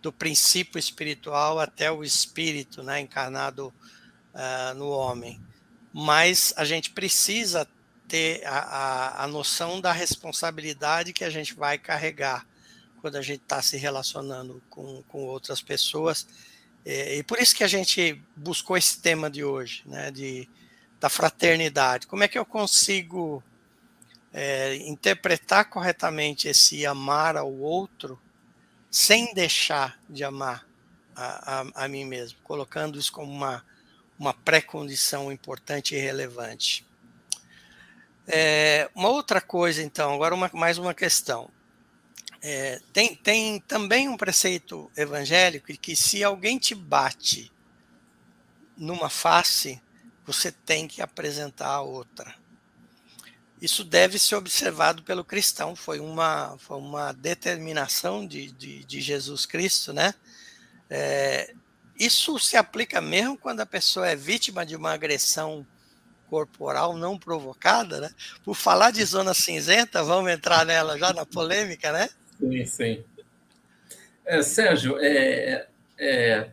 do 0.00 0.12
princípio 0.12 0.78
espiritual 0.78 1.58
até 1.58 1.90
o 1.90 2.04
espírito 2.04 2.82
né, 2.82 3.00
encarnado 3.00 3.72
uh, 4.32 4.74
no 4.74 4.88
homem. 4.88 5.40
Mas 5.92 6.52
a 6.56 6.64
gente 6.64 6.90
precisa 6.90 7.68
ter 8.08 8.44
a, 8.46 8.58
a, 8.58 9.24
a 9.24 9.26
noção 9.26 9.80
da 9.80 9.92
responsabilidade 9.92 11.12
que 11.12 11.24
a 11.24 11.30
gente 11.30 11.54
vai 11.54 11.78
carregar 11.78 12.46
quando 13.00 13.16
a 13.16 13.22
gente 13.22 13.42
está 13.42 13.60
se 13.60 13.76
relacionando 13.76 14.62
com, 14.70 15.02
com 15.08 15.24
outras 15.24 15.60
pessoas. 15.60 16.26
É, 16.84 17.16
e 17.16 17.22
por 17.22 17.38
isso 17.38 17.54
que 17.54 17.64
a 17.64 17.68
gente 17.68 18.20
buscou 18.36 18.76
esse 18.76 19.00
tema 19.00 19.30
de 19.30 19.44
hoje, 19.44 19.82
né, 19.86 20.10
de, 20.10 20.48
da 21.00 21.08
fraternidade. 21.08 22.06
Como 22.06 22.22
é 22.22 22.28
que 22.28 22.38
eu 22.38 22.46
consigo 22.46 23.42
é, 24.36 24.74
interpretar 24.74 25.70
corretamente 25.70 26.48
esse 26.48 26.84
amar 26.84 27.36
ao 27.36 27.52
outro 27.52 28.20
sem 28.90 29.32
deixar 29.32 29.96
de 30.10 30.24
amar 30.24 30.66
a, 31.14 31.60
a, 31.60 31.84
a 31.84 31.88
mim 31.88 32.04
mesmo, 32.04 32.38
colocando 32.42 32.98
isso 32.98 33.12
como 33.12 33.30
uma, 33.30 33.64
uma 34.18 34.34
pré-condição 34.34 35.30
importante 35.30 35.94
e 35.94 35.98
relevante. 35.98 36.84
É, 38.26 38.90
uma 38.92 39.08
outra 39.08 39.40
coisa, 39.40 39.80
então, 39.80 40.12
agora 40.12 40.34
uma, 40.34 40.50
mais 40.52 40.78
uma 40.78 40.94
questão. 40.94 41.48
É, 42.42 42.80
tem, 42.92 43.14
tem 43.14 43.60
também 43.60 44.08
um 44.08 44.16
preceito 44.16 44.90
evangélico 44.96 45.66
que 45.78 45.94
se 45.94 46.24
alguém 46.24 46.58
te 46.58 46.74
bate 46.74 47.52
numa 48.76 49.08
face, 49.08 49.80
você 50.26 50.50
tem 50.50 50.88
que 50.88 51.00
apresentar 51.00 51.68
a 51.68 51.80
outra. 51.80 52.34
Isso 53.64 53.82
deve 53.82 54.18
ser 54.18 54.34
observado 54.34 55.02
pelo 55.02 55.24
cristão, 55.24 55.74
foi 55.74 55.98
uma, 55.98 56.54
foi 56.58 56.76
uma 56.76 57.12
determinação 57.12 58.26
de, 58.26 58.52
de, 58.52 58.84
de 58.84 59.00
Jesus 59.00 59.46
Cristo, 59.46 59.90
né? 59.90 60.12
É, 60.90 61.54
isso 61.98 62.38
se 62.38 62.58
aplica 62.58 63.00
mesmo 63.00 63.38
quando 63.38 63.60
a 63.60 63.66
pessoa 63.66 64.06
é 64.06 64.14
vítima 64.14 64.66
de 64.66 64.76
uma 64.76 64.92
agressão 64.92 65.66
corporal 66.28 66.94
não 66.94 67.18
provocada, 67.18 68.02
né? 68.02 68.10
Por 68.44 68.54
falar 68.54 68.90
de 68.90 69.02
zona 69.02 69.32
cinzenta, 69.32 70.04
vamos 70.04 70.30
entrar 70.30 70.66
nela 70.66 70.98
já 70.98 71.14
na 71.14 71.24
polêmica, 71.24 71.90
né? 71.90 72.10
Sim, 72.38 72.66
sim. 72.66 73.04
É, 74.26 74.42
Sérgio, 74.42 74.98
é, 75.00 75.66
é, 75.96 76.50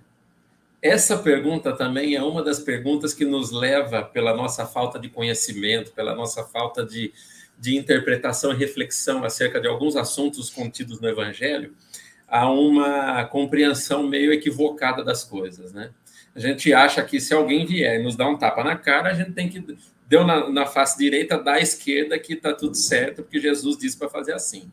essa 0.82 1.18
pergunta 1.18 1.74
também 1.74 2.16
é 2.16 2.24
uma 2.24 2.44
das 2.44 2.60
perguntas 2.60 3.14
que 3.14 3.24
nos 3.24 3.52
leva, 3.52 4.04
pela 4.04 4.36
nossa 4.36 4.66
falta 4.66 4.98
de 4.98 5.10
conhecimento, 5.10 5.92
pela 5.92 6.16
nossa 6.16 6.44
falta 6.44 6.84
de, 6.84 7.14
de 7.60 7.78
interpretação 7.78 8.52
e 8.52 8.56
reflexão 8.56 9.24
acerca 9.24 9.62
de 9.62 9.68
alguns 9.68 9.96
assuntos 9.96 10.50
contidos 10.50 11.00
no 11.00 11.08
Evangelho, 11.08 11.74
a 12.28 12.50
uma 12.50 13.26
compreensão 13.26 14.08
meio 14.08 14.34
equivocada 14.34 15.04
das 15.04 15.24
coisas, 15.24 15.72
né? 15.72 15.92
A 16.34 16.40
gente 16.40 16.74
acha 16.74 17.04
que 17.04 17.20
se 17.20 17.34
alguém 17.34 17.66
vier 17.66 18.00
e 18.00 18.04
nos 18.04 18.16
dar 18.16 18.30
um 18.30 18.38
tapa 18.38 18.64
na 18.64 18.76
cara, 18.76 19.10
a 19.10 19.14
gente 19.14 19.34
tem 19.34 19.50
que 19.50 19.60
deu 20.08 20.26
na, 20.26 20.50
na 20.50 20.66
face 20.66 20.98
direita, 20.98 21.38
da 21.38 21.60
esquerda 21.60 22.18
que 22.18 22.34
está 22.34 22.54
tudo 22.54 22.76
certo, 22.76 23.22
porque 23.24 23.40
Jesus 23.40 23.78
disse 23.78 23.98
para 23.98 24.10
fazer 24.10 24.34
assim. 24.34 24.72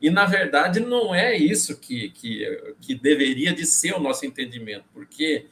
E, 0.00 0.10
na 0.10 0.24
verdade, 0.24 0.80
não 0.80 1.14
é 1.14 1.36
isso 1.36 1.78
que, 1.78 2.10
que, 2.10 2.74
que 2.80 2.94
deveria 2.94 3.52
de 3.52 3.66
ser 3.66 3.94
o 3.94 4.00
nosso 4.00 4.24
entendimento, 4.24 4.84
porque 4.94 5.46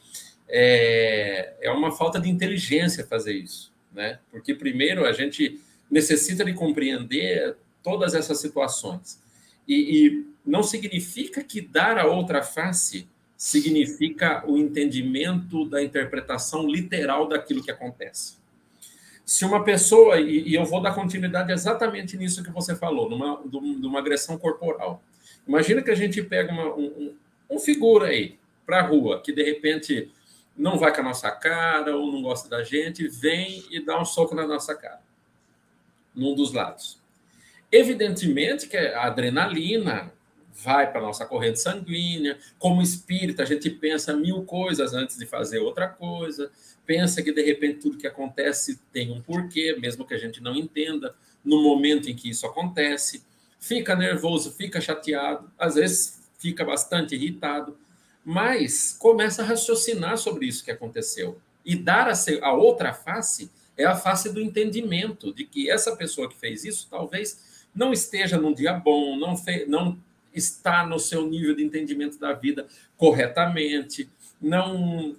é, 0.48 1.54
é 1.60 1.70
uma 1.70 1.92
falta 1.92 2.18
de 2.18 2.30
inteligência 2.30 3.06
fazer 3.06 3.34
isso. 3.34 3.72
Né? 3.92 4.18
Porque, 4.30 4.54
primeiro, 4.54 5.04
a 5.04 5.12
gente 5.12 5.60
necessita 5.90 6.44
de 6.44 6.54
compreender 6.54 7.56
todas 7.82 8.14
essas 8.14 8.40
situações. 8.40 9.20
E, 9.66 10.06
e 10.06 10.26
não 10.44 10.62
significa 10.62 11.44
que 11.44 11.60
dar 11.60 11.98
a 11.98 12.06
outra 12.06 12.42
face 12.42 13.06
significa 13.36 14.44
o 14.48 14.56
entendimento 14.56 15.68
da 15.68 15.82
interpretação 15.82 16.66
literal 16.66 17.28
daquilo 17.28 17.62
que 17.62 17.70
acontece 17.70 18.38
se 19.28 19.44
uma 19.44 19.62
pessoa, 19.62 20.18
e, 20.18 20.54
eu 20.54 20.64
vou 20.64 20.80
dar 20.80 20.94
continuidade 20.94 21.52
exatamente 21.52 22.16
nisso 22.16 22.42
que 22.42 22.50
você 22.50 22.74
falou, 22.74 23.10
numa, 23.10 23.38
numa 23.44 23.98
agressão 23.98 24.38
corporal. 24.38 25.02
Imagina 25.46 25.82
que 25.82 25.90
a 25.90 25.94
gente 25.94 26.22
pega 26.22 26.50
uma, 26.50 26.74
um, 26.74 27.14
um 27.50 27.58
figura 27.58 28.06
aí 28.06 28.38
para 28.64 28.78
a 28.78 28.82
rua, 28.82 29.20
que 29.20 29.30
de 29.30 29.42
repente 29.42 30.10
não 30.56 30.78
vai 30.78 30.94
com 30.94 31.02
a 31.02 31.04
nossa 31.04 31.30
cara 31.30 31.94
ou 31.94 32.10
não 32.10 32.22
gosta 32.22 32.48
da 32.48 32.64
gente, 32.64 33.06
vem 33.06 33.62
e 33.70 33.84
dá 33.84 34.00
um 34.00 34.04
soco 34.06 34.34
na 34.34 34.46
nossa 34.46 34.74
cara, 34.74 35.02
num 36.14 36.34
dos 36.34 36.54
lados. 36.54 36.98
Evidentemente 37.70 38.66
que 38.66 38.78
a 38.78 39.02
adrenalina 39.02 40.10
vai 40.54 40.90
para 40.90 41.00
a 41.02 41.04
nossa 41.04 41.26
corrente 41.26 41.60
sanguínea, 41.60 42.38
como 42.58 42.80
espírito, 42.80 43.42
a 43.42 43.44
gente 43.44 43.68
pensa 43.68 44.16
mil 44.16 44.42
coisas 44.44 44.94
antes 44.94 45.18
de 45.18 45.26
fazer 45.26 45.58
outra 45.58 45.86
coisa 45.86 46.50
pensa 46.88 47.22
que 47.22 47.30
de 47.30 47.42
repente 47.42 47.80
tudo 47.80 47.98
que 47.98 48.06
acontece 48.06 48.80
tem 48.90 49.12
um 49.12 49.20
porquê, 49.20 49.76
mesmo 49.78 50.06
que 50.06 50.14
a 50.14 50.18
gente 50.18 50.42
não 50.42 50.56
entenda, 50.56 51.14
no 51.44 51.62
momento 51.62 52.08
em 52.08 52.16
que 52.16 52.30
isso 52.30 52.46
acontece, 52.46 53.22
fica 53.60 53.94
nervoso, 53.94 54.52
fica 54.52 54.80
chateado, 54.80 55.52
às 55.58 55.74
vezes 55.74 56.18
fica 56.38 56.64
bastante 56.64 57.14
irritado, 57.14 57.76
mas 58.24 58.96
começa 58.98 59.42
a 59.42 59.44
raciocinar 59.44 60.16
sobre 60.16 60.46
isso 60.46 60.64
que 60.64 60.70
aconteceu. 60.70 61.38
E 61.62 61.76
dar 61.76 62.08
a, 62.08 62.14
a 62.40 62.54
outra 62.54 62.94
face 62.94 63.50
é 63.76 63.84
a 63.84 63.94
face 63.94 64.32
do 64.32 64.40
entendimento 64.40 65.30
de 65.34 65.44
que 65.44 65.70
essa 65.70 65.94
pessoa 65.94 66.26
que 66.26 66.38
fez 66.38 66.64
isso 66.64 66.88
talvez 66.90 67.66
não 67.74 67.92
esteja 67.92 68.38
num 68.38 68.54
dia 68.54 68.72
bom, 68.72 69.14
não, 69.14 69.34
não 69.66 69.98
está 70.32 70.86
no 70.86 70.98
seu 70.98 71.28
nível 71.28 71.54
de 71.54 71.62
entendimento 71.62 72.18
da 72.18 72.32
vida 72.32 72.66
corretamente, 72.96 74.08
não 74.40 75.14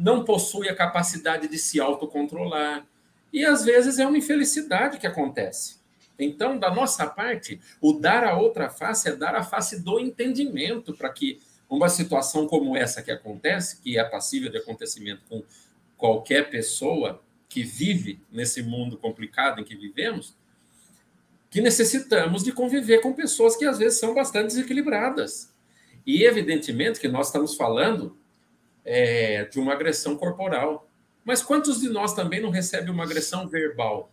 não 0.00 0.24
possui 0.24 0.68
a 0.68 0.74
capacidade 0.74 1.46
de 1.46 1.58
se 1.58 1.78
autocontrolar. 1.78 2.86
E 3.30 3.44
às 3.44 3.64
vezes 3.64 3.98
é 3.98 4.06
uma 4.06 4.16
infelicidade 4.16 4.98
que 4.98 5.06
acontece. 5.06 5.78
Então, 6.18 6.58
da 6.58 6.74
nossa 6.74 7.06
parte, 7.06 7.60
o 7.80 7.92
dar 7.92 8.24
a 8.24 8.36
outra 8.38 8.70
face 8.70 9.08
é 9.08 9.16
dar 9.16 9.34
a 9.34 9.42
face 9.42 9.82
do 9.82 10.00
entendimento 10.00 10.94
para 10.94 11.10
que 11.10 11.40
uma 11.68 11.88
situação 11.88 12.46
como 12.46 12.76
essa 12.76 13.02
que 13.02 13.10
acontece, 13.10 13.80
que 13.80 13.98
é 13.98 14.04
passível 14.04 14.50
de 14.50 14.58
acontecimento 14.58 15.22
com 15.28 15.42
qualquer 15.96 16.50
pessoa 16.50 17.22
que 17.48 17.62
vive 17.62 18.20
nesse 18.32 18.62
mundo 18.62 18.96
complicado 18.96 19.60
em 19.60 19.64
que 19.64 19.76
vivemos, 19.76 20.34
que 21.50 21.60
necessitamos 21.60 22.42
de 22.42 22.52
conviver 22.52 23.00
com 23.00 23.12
pessoas 23.12 23.54
que 23.54 23.66
às 23.66 23.78
vezes 23.78 23.98
são 23.98 24.14
bastante 24.14 24.48
desequilibradas. 24.48 25.52
E 26.06 26.24
evidentemente 26.24 26.98
que 26.98 27.08
nós 27.08 27.26
estamos 27.26 27.54
falando 27.54 28.16
é, 28.92 29.44
de 29.44 29.60
uma 29.60 29.72
agressão 29.72 30.16
corporal. 30.16 30.90
Mas 31.24 31.42
quantos 31.42 31.80
de 31.80 31.88
nós 31.88 32.12
também 32.12 32.40
não 32.40 32.50
recebe 32.50 32.90
uma 32.90 33.04
agressão 33.04 33.46
verbal? 33.46 34.10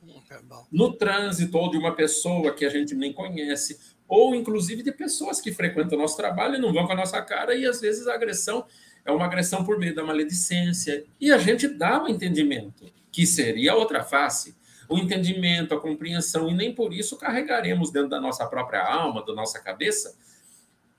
No 0.72 0.94
trânsito, 0.94 1.58
ou 1.58 1.72
de 1.72 1.78
uma 1.78 1.96
pessoa 1.96 2.54
que 2.54 2.64
a 2.64 2.70
gente 2.70 2.94
nem 2.94 3.12
conhece, 3.12 3.80
ou 4.08 4.36
inclusive 4.36 4.84
de 4.84 4.92
pessoas 4.92 5.42
que 5.42 5.52
frequentam 5.52 5.98
o 5.98 6.02
nosso 6.02 6.16
trabalho 6.16 6.56
e 6.56 6.60
não 6.60 6.72
vão 6.72 6.86
com 6.86 6.94
a 6.94 6.96
nossa 6.96 7.20
cara, 7.24 7.56
e 7.56 7.66
às 7.66 7.82
vezes 7.82 8.08
a 8.08 8.14
agressão 8.14 8.66
é 9.04 9.12
uma 9.12 9.26
agressão 9.26 9.66
por 9.66 9.80
meio 9.80 9.96
da 9.96 10.04
maledicência. 10.04 11.06
E 11.20 11.32
a 11.32 11.40
gente 11.40 11.68
dá 11.68 12.04
o 12.04 12.08
entendimento, 12.08 12.86
que 13.12 13.26
seria 13.26 13.72
a 13.72 13.76
outra 13.76 14.04
face. 14.04 14.56
O 14.88 14.98
entendimento, 14.98 15.74
a 15.74 15.82
compreensão, 15.82 16.50
e 16.50 16.54
nem 16.54 16.74
por 16.74 16.94
isso 16.94 17.18
carregaremos 17.18 17.90
dentro 17.90 18.10
da 18.10 18.22
nossa 18.22 18.46
própria 18.46 18.86
alma, 18.86 19.26
da 19.26 19.34
nossa 19.34 19.60
cabeça, 19.60 20.16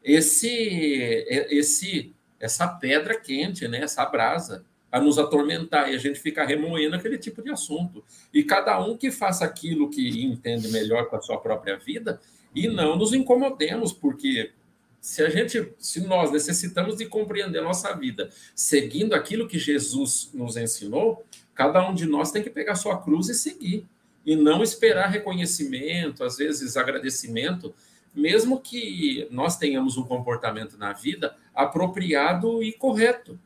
esse, 0.02 1.26
esse 1.50 2.14
essa 2.40 2.68
pedra 2.68 3.18
quente, 3.18 3.66
né, 3.66 3.82
essa 3.82 4.04
brasa, 4.04 4.64
a 4.90 5.00
nos 5.00 5.18
atormentar 5.18 5.90
e 5.90 5.94
a 5.94 5.98
gente 5.98 6.18
fica 6.18 6.44
remoendo 6.44 6.96
aquele 6.96 7.18
tipo 7.18 7.42
de 7.42 7.50
assunto. 7.50 8.02
E 8.32 8.42
cada 8.42 8.80
um 8.80 8.96
que 8.96 9.10
faça 9.10 9.44
aquilo 9.44 9.90
que 9.90 10.24
entende 10.24 10.68
melhor 10.68 11.08
com 11.08 11.16
a 11.16 11.20
sua 11.20 11.38
própria 11.38 11.76
vida 11.76 12.20
e 12.54 12.68
não 12.68 12.96
nos 12.96 13.12
incomodemos, 13.12 13.92
porque 13.92 14.52
se 15.00 15.22
a 15.22 15.28
gente, 15.28 15.72
se 15.78 16.00
nós 16.00 16.32
necessitamos 16.32 16.96
de 16.96 17.06
compreender 17.06 17.58
a 17.58 17.64
nossa 17.64 17.92
vida 17.94 18.30
seguindo 18.54 19.14
aquilo 19.14 19.46
que 19.46 19.58
Jesus 19.58 20.30
nos 20.32 20.56
ensinou, 20.56 21.24
cada 21.54 21.86
um 21.88 21.94
de 21.94 22.06
nós 22.06 22.30
tem 22.30 22.42
que 22.42 22.50
pegar 22.50 22.74
sua 22.74 23.00
cruz 23.00 23.28
e 23.28 23.34
seguir 23.34 23.86
e 24.24 24.34
não 24.34 24.62
esperar 24.62 25.08
reconhecimento, 25.08 26.24
às 26.24 26.36
vezes 26.36 26.76
agradecimento 26.76 27.74
mesmo 28.18 28.60
que 28.60 29.26
nós 29.30 29.56
tenhamos 29.56 29.96
um 29.96 30.02
comportamento 30.02 30.76
na 30.76 30.92
vida 30.92 31.36
apropriado 31.54 32.62
e 32.62 32.72
correto, 32.72 33.38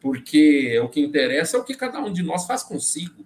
porque 0.00 0.78
o 0.80 0.88
que 0.88 1.00
interessa 1.00 1.56
é 1.56 1.60
o 1.60 1.64
que 1.64 1.74
cada 1.74 2.00
um 2.00 2.12
de 2.12 2.22
nós 2.22 2.46
faz 2.46 2.62
consigo, 2.62 3.24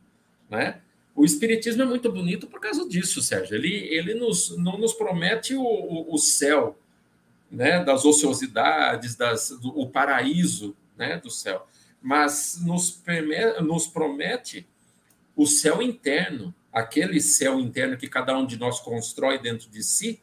né? 0.48 0.80
O 1.14 1.24
Espiritismo 1.24 1.82
é 1.82 1.86
muito 1.86 2.12
bonito 2.12 2.46
por 2.46 2.60
causa 2.60 2.86
disso, 2.86 3.22
Sérgio. 3.22 3.56
Ele, 3.56 3.72
ele 3.74 4.12
nos, 4.12 4.54
não 4.58 4.76
nos 4.76 4.92
promete 4.92 5.54
o, 5.54 5.62
o, 5.62 6.14
o 6.14 6.18
céu, 6.18 6.78
né, 7.50 7.82
das 7.82 8.04
ociosidades, 8.04 9.16
das, 9.16 9.50
do, 9.50 9.68
o 9.68 9.88
paraíso 9.88 10.76
né, 10.96 11.16
do 11.16 11.30
céu, 11.30 11.66
mas 12.02 12.60
nos, 12.62 13.02
nos 13.62 13.86
promete 13.86 14.66
o 15.34 15.46
céu 15.46 15.80
interno, 15.80 16.54
aquele 16.72 17.20
céu 17.20 17.58
interno 17.58 17.96
que 17.96 18.08
cada 18.08 18.36
um 18.36 18.46
de 18.46 18.58
nós 18.58 18.80
constrói 18.80 19.38
dentro 19.38 19.70
de 19.70 19.82
si, 19.82 20.20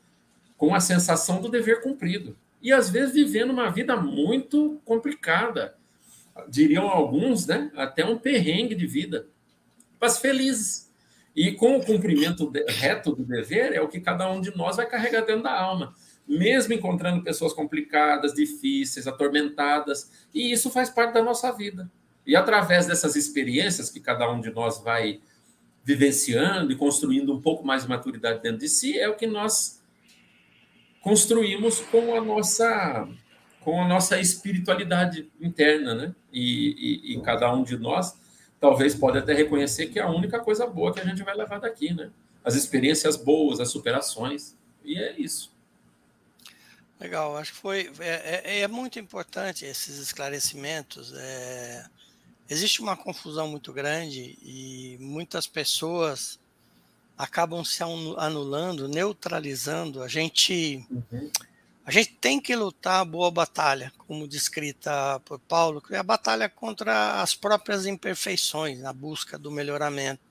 com 0.57 0.73
a 0.73 0.79
sensação 0.79 1.41
do 1.41 1.49
dever 1.49 1.81
cumprido. 1.81 2.35
E 2.61 2.71
às 2.71 2.89
vezes 2.89 3.13
vivendo 3.13 3.51
uma 3.51 3.69
vida 3.69 3.95
muito 3.97 4.81
complicada. 4.85 5.75
Diriam 6.47 6.87
alguns, 6.87 7.45
né? 7.45 7.71
Até 7.75 8.05
um 8.05 8.17
perrengue 8.17 8.73
de 8.73 8.87
vida, 8.87 9.27
mas 9.99 10.17
felizes. 10.17 10.91
E 11.35 11.51
com 11.51 11.77
o 11.77 11.85
cumprimento 11.85 12.51
reto 12.67 13.15
do 13.15 13.23
dever, 13.23 13.73
é 13.73 13.81
o 13.81 13.87
que 13.87 13.99
cada 13.99 14.31
um 14.31 14.39
de 14.39 14.55
nós 14.55 14.77
vai 14.77 14.85
carregar 14.85 15.21
dentro 15.21 15.43
da 15.43 15.59
alma, 15.59 15.95
mesmo 16.27 16.73
encontrando 16.73 17.23
pessoas 17.23 17.53
complicadas, 17.53 18.33
difíceis, 18.33 19.07
atormentadas, 19.07 20.27
e 20.33 20.51
isso 20.51 20.69
faz 20.69 20.89
parte 20.89 21.13
da 21.13 21.23
nossa 21.23 21.51
vida. 21.51 21.89
E 22.25 22.35
através 22.35 22.85
dessas 22.85 23.15
experiências 23.15 23.89
que 23.89 23.99
cada 23.99 24.31
um 24.31 24.39
de 24.39 24.51
nós 24.51 24.81
vai 24.81 25.19
vivenciando 25.83 26.71
e 26.71 26.75
construindo 26.75 27.33
um 27.33 27.41
pouco 27.41 27.65
mais 27.65 27.83
de 27.83 27.89
maturidade 27.89 28.41
dentro 28.41 28.59
de 28.59 28.69
si, 28.69 28.97
é 28.97 29.09
o 29.09 29.15
que 29.15 29.27
nós 29.27 29.82
construímos 31.03 31.81
com 31.81 32.15
a 32.15 32.21
nossa 32.21 33.07
com 33.59 33.81
a 33.81 33.87
nossa 33.87 34.19
espiritualidade 34.19 35.31
interna, 35.39 35.93
né? 35.93 36.15
E, 36.33 37.13
e, 37.13 37.13
e, 37.13 37.21
cada 37.21 37.53
um 37.53 37.63
de 37.63 37.77
nós 37.77 38.17
talvez 38.59 38.93
pode 38.93 39.17
até 39.17 39.33
reconhecer 39.33 39.87
que 39.87 39.99
é 39.99 40.01
a 40.01 40.09
única 40.09 40.39
coisa 40.39 40.65
boa 40.65 40.93
que 40.93 40.99
a 40.99 41.05
gente 41.05 41.23
vai 41.23 41.35
levar 41.35 41.59
daqui, 41.59 41.93
né? 41.93 42.09
As 42.43 42.55
experiências 42.55 43.15
boas, 43.15 43.59
as 43.61 43.69
superações, 43.69 44.57
e 44.83 44.97
é 44.97 45.17
isso. 45.17 45.53
Legal, 46.99 47.37
acho 47.37 47.53
que 47.53 47.59
foi 47.59 47.91
é, 47.99 48.41
é, 48.43 48.59
é 48.61 48.67
muito 48.67 48.99
importante 48.99 49.65
esses 49.65 49.97
esclarecimentos. 49.97 51.13
É, 51.15 51.85
existe 52.49 52.81
uma 52.81 52.97
confusão 52.97 53.47
muito 53.47 53.71
grande 53.71 54.37
e 54.41 54.97
muitas 54.99 55.47
pessoas 55.47 56.39
acabam 57.23 57.63
se 57.63 57.81
anulando, 57.81 58.87
neutralizando. 58.89 60.03
A 60.03 60.09
gente, 60.09 60.85
uhum. 60.91 61.31
a 61.85 61.91
gente 61.91 62.11
tem 62.19 62.39
que 62.39 62.53
lutar 62.53 62.99
a 62.99 63.05
boa 63.05 63.31
batalha, 63.31 63.93
como 63.97 64.27
descrita 64.27 65.21
por 65.23 65.39
Paulo, 65.39 65.81
que 65.81 65.95
é 65.95 65.97
a 65.97 66.03
batalha 66.03 66.49
contra 66.49 67.21
as 67.21 67.33
próprias 67.33 67.85
imperfeições, 67.85 68.79
na 68.79 68.91
busca 68.91 69.37
do 69.37 69.49
melhoramento. 69.49 70.21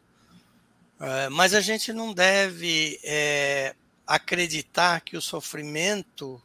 É, 1.00 1.30
mas 1.30 1.54
a 1.54 1.62
gente 1.62 1.94
não 1.94 2.12
deve 2.12 3.00
é, 3.02 3.74
acreditar 4.06 5.00
que 5.00 5.16
o 5.16 5.22
sofrimento, 5.22 6.40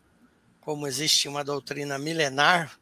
como 0.61 0.87
existe 0.87 1.27
uma 1.27 1.43
doutrina 1.43 1.99
milenar 1.99 2.79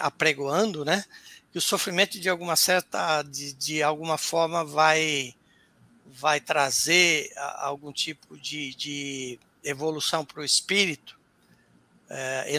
apregoando, 0.00 0.84
né, 0.84 1.04
que 1.52 1.58
o 1.58 1.62
sofrimento 1.62 2.18
de 2.18 2.28
alguma 2.28 2.56
certa, 2.56 3.22
de, 3.22 3.52
de 3.52 3.80
alguma 3.80 4.18
forma 4.18 4.64
vai 4.64 5.32
vai 6.12 6.40
trazer 6.40 7.32
algum 7.56 7.92
tipo 7.92 8.36
de, 8.36 8.74
de 8.74 9.38
evolução 9.62 10.24
para 10.24 10.40
o 10.40 10.44
espírito, 10.44 11.18
é, 12.08 12.54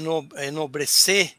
enobrecer, 0.45 1.35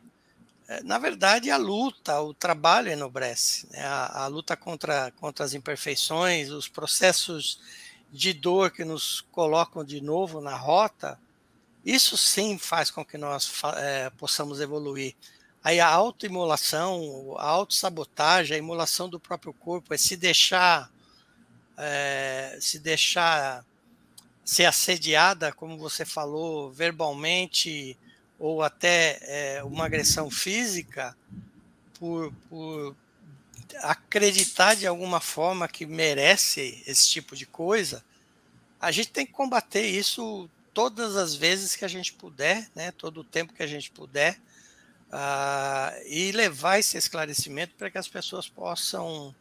é, 0.68 0.82
na 0.82 0.98
verdade 0.98 1.50
a 1.50 1.56
luta, 1.56 2.20
o 2.20 2.34
trabalho 2.34 2.90
enobrece, 2.90 3.66
né? 3.70 3.82
a, 3.84 4.24
a, 4.24 4.26
luta 4.26 4.56
contra, 4.56 5.10
contra 5.12 5.44
as 5.44 5.54
imperfeições, 5.54 6.50
os 6.50 6.68
processos 6.68 7.60
de 8.12 8.32
dor 8.32 8.70
que 8.70 8.84
nos 8.84 9.22
colocam 9.32 9.84
de 9.84 10.00
novo 10.00 10.40
na 10.40 10.56
rota, 10.56 11.18
isso 11.84 12.18
sim 12.18 12.58
faz 12.58 12.90
com 12.90 13.04
que 13.04 13.16
nós 13.16 13.50
é, 13.76 14.10
possamos 14.10 14.60
evoluir. 14.60 15.14
Aí 15.64 15.80
a 15.80 15.88
autoimolação, 15.88 17.34
a 17.38 17.46
autossabotagem, 17.46 18.54
a 18.54 18.58
imolação 18.58 19.08
do 19.08 19.18
próprio 19.18 19.52
corpo, 19.54 19.94
é 19.94 19.98
se 19.98 20.16
deixar 20.16 20.90
é, 21.78 22.58
se 22.60 22.78
deixar 22.78 23.64
ser 24.44 24.64
assediada, 24.64 25.52
como 25.52 25.76
você 25.78 26.04
falou, 26.04 26.72
verbalmente 26.72 27.96
ou 28.38 28.62
até 28.62 29.18
é, 29.22 29.64
uma 29.64 29.84
agressão 29.84 30.30
física, 30.30 31.16
por, 31.98 32.32
por 32.48 32.96
acreditar 33.82 34.74
de 34.74 34.86
alguma 34.86 35.20
forma 35.20 35.68
que 35.68 35.84
merece 35.84 36.82
esse 36.86 37.08
tipo 37.08 37.36
de 37.36 37.44
coisa, 37.46 38.04
a 38.80 38.90
gente 38.90 39.10
tem 39.10 39.26
que 39.26 39.32
combater 39.32 39.84
isso 39.84 40.48
todas 40.72 41.16
as 41.16 41.34
vezes 41.34 41.74
que 41.74 41.84
a 41.84 41.88
gente 41.88 42.12
puder, 42.12 42.68
né, 42.74 42.92
todo 42.92 43.20
o 43.20 43.24
tempo 43.24 43.52
que 43.52 43.62
a 43.62 43.66
gente 43.66 43.90
puder, 43.90 44.38
uh, 45.08 46.00
e 46.06 46.30
levar 46.32 46.78
esse 46.78 46.96
esclarecimento 46.96 47.74
para 47.74 47.90
que 47.90 47.98
as 47.98 48.08
pessoas 48.08 48.48
possam 48.48 49.34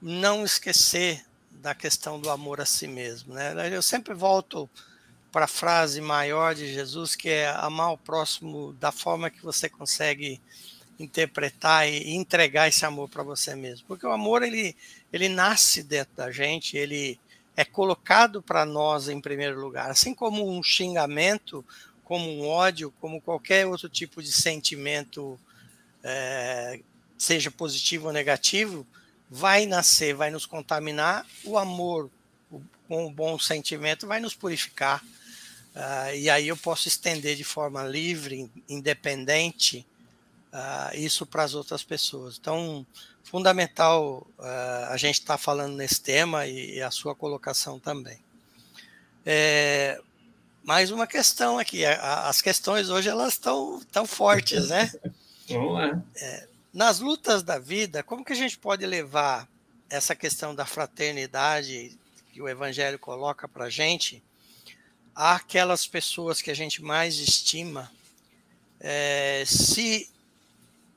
não 0.00 0.44
esquecer 0.44 1.24
da 1.64 1.74
questão 1.74 2.20
do 2.20 2.28
amor 2.28 2.60
a 2.60 2.66
si 2.66 2.86
mesmo. 2.86 3.32
Né? 3.32 3.74
Eu 3.74 3.80
sempre 3.80 4.12
volto 4.12 4.68
para 5.32 5.46
a 5.46 5.48
frase 5.48 5.98
maior 5.98 6.54
de 6.54 6.70
Jesus, 6.70 7.16
que 7.16 7.30
é 7.30 7.48
amar 7.48 7.94
o 7.94 7.96
próximo 7.96 8.74
da 8.74 8.92
forma 8.92 9.30
que 9.30 9.42
você 9.42 9.66
consegue 9.66 10.42
interpretar 10.98 11.88
e 11.88 12.14
entregar 12.14 12.68
esse 12.68 12.84
amor 12.84 13.08
para 13.08 13.22
você 13.22 13.54
mesmo. 13.54 13.86
Porque 13.88 14.06
o 14.06 14.12
amor, 14.12 14.42
ele, 14.42 14.76
ele 15.10 15.26
nasce 15.26 15.82
dentro 15.82 16.14
da 16.16 16.30
gente, 16.30 16.76
ele 16.76 17.18
é 17.56 17.64
colocado 17.64 18.42
para 18.42 18.66
nós 18.66 19.08
em 19.08 19.18
primeiro 19.18 19.58
lugar. 19.58 19.90
Assim 19.90 20.14
como 20.14 20.46
um 20.46 20.62
xingamento, 20.62 21.64
como 22.04 22.30
um 22.30 22.46
ódio, 22.46 22.92
como 23.00 23.22
qualquer 23.22 23.66
outro 23.66 23.88
tipo 23.88 24.22
de 24.22 24.30
sentimento, 24.30 25.40
é, 26.02 26.78
seja 27.16 27.50
positivo 27.50 28.08
ou 28.08 28.12
negativo, 28.12 28.86
vai 29.30 29.66
nascer, 29.66 30.14
vai 30.14 30.30
nos 30.30 30.46
contaminar, 30.46 31.26
o 31.44 31.58
amor 31.58 32.10
com 32.88 33.06
o 33.06 33.10
bom 33.10 33.38
sentimento 33.38 34.06
vai 34.06 34.20
nos 34.20 34.34
purificar. 34.34 35.02
Uh, 35.74 36.14
e 36.14 36.30
aí 36.30 36.46
eu 36.48 36.56
posso 36.56 36.86
estender 36.86 37.36
de 37.36 37.42
forma 37.42 37.82
livre, 37.82 38.48
independente, 38.68 39.84
uh, 40.52 40.96
isso 40.96 41.26
para 41.26 41.42
as 41.42 41.54
outras 41.54 41.82
pessoas. 41.82 42.38
Então, 42.40 42.86
fundamental 43.24 44.26
uh, 44.38 44.90
a 44.90 44.96
gente 44.96 45.18
estar 45.18 45.34
tá 45.34 45.38
falando 45.38 45.74
nesse 45.74 46.00
tema 46.00 46.46
e, 46.46 46.76
e, 46.76 46.82
a 46.82 46.90
sua 46.90 47.14
colocação 47.14 47.80
também. 47.80 48.18
É, 49.26 50.00
mais 50.62 50.92
uma 50.92 51.06
questão 51.06 51.58
aqui. 51.58 51.84
A, 51.84 52.28
as 52.28 52.40
questões 52.40 52.90
hoje 52.90 53.08
elas 53.08 53.32
estão 53.32 53.80
tão 53.90 54.06
fortes, 54.06 54.68
né? 54.68 54.92
Vamos 55.48 55.74
lá. 55.74 56.02
É, 56.16 56.48
nas 56.74 56.98
lutas 56.98 57.44
da 57.44 57.56
vida, 57.56 58.02
como 58.02 58.24
que 58.24 58.32
a 58.32 58.36
gente 58.36 58.58
pode 58.58 58.84
levar 58.84 59.48
essa 59.88 60.12
questão 60.16 60.52
da 60.52 60.66
fraternidade 60.66 61.96
que 62.32 62.42
o 62.42 62.48
Evangelho 62.48 62.98
coloca 62.98 63.46
para 63.46 63.66
a 63.66 63.70
gente 63.70 64.20
àquelas 65.14 65.86
pessoas 65.86 66.42
que 66.42 66.50
a 66.50 66.54
gente 66.54 66.82
mais 66.82 67.14
estima, 67.18 67.92
é, 68.80 69.44
se 69.46 70.10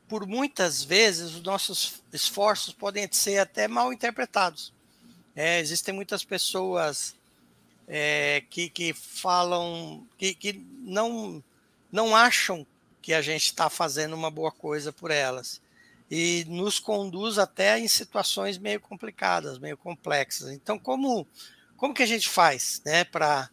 por 0.08 0.26
muitas 0.26 0.84
vezes 0.84 1.36
os 1.36 1.44
nossos 1.44 2.02
esforços 2.12 2.74
podem 2.74 3.08
ser 3.12 3.38
até 3.38 3.68
mal 3.68 3.94
interpretados. 3.94 4.74
É, 5.36 5.60
existem 5.60 5.94
muitas 5.94 6.24
pessoas 6.24 7.14
é, 7.88 8.44
que, 8.50 8.68
que 8.68 8.94
falam, 8.94 10.08
que, 10.18 10.34
que 10.34 10.54
não, 10.80 11.44
não 11.92 12.16
acham 12.16 12.66
que 13.00 13.14
a 13.14 13.22
gente 13.22 13.46
está 13.46 13.70
fazendo 13.70 14.16
uma 14.16 14.32
boa 14.32 14.52
coisa 14.52 14.92
por 14.92 15.12
elas 15.12 15.62
e 16.10 16.46
nos 16.48 16.80
conduz 16.80 17.38
até 17.38 17.78
em 17.80 17.88
situações 17.88 18.58
meio 18.58 18.80
complicadas, 18.80 19.60
meio 19.60 19.78
complexas. 19.78 20.50
Então, 20.52 20.80
como, 20.80 21.28
como 21.76 21.94
que 21.94 22.04
a 22.04 22.08
gente 22.08 22.30
faz, 22.30 22.82
né, 22.86 23.04
para 23.04 23.50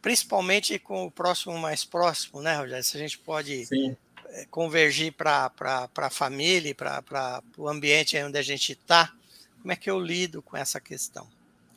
principalmente 0.00 0.78
com 0.78 1.04
o 1.04 1.10
próximo 1.10 1.58
mais 1.58 1.84
próximo, 1.84 2.40
né, 2.40 2.56
Rogério? 2.56 2.84
Se 2.84 2.96
a 2.96 3.00
gente 3.00 3.18
pode 3.18 3.66
Sim. 3.66 3.96
Eh, 4.30 4.46
convergir 4.50 5.12
para 5.12 5.52
a 5.96 6.10
família, 6.10 6.74
para 6.74 7.42
o 7.56 7.68
ambiente 7.68 8.16
onde 8.22 8.38
a 8.38 8.42
gente 8.42 8.72
está, 8.72 9.12
como 9.60 9.72
é 9.72 9.76
que 9.76 9.90
eu 9.90 10.00
lido 10.00 10.40
com 10.40 10.56
essa 10.56 10.80
questão? 10.80 11.26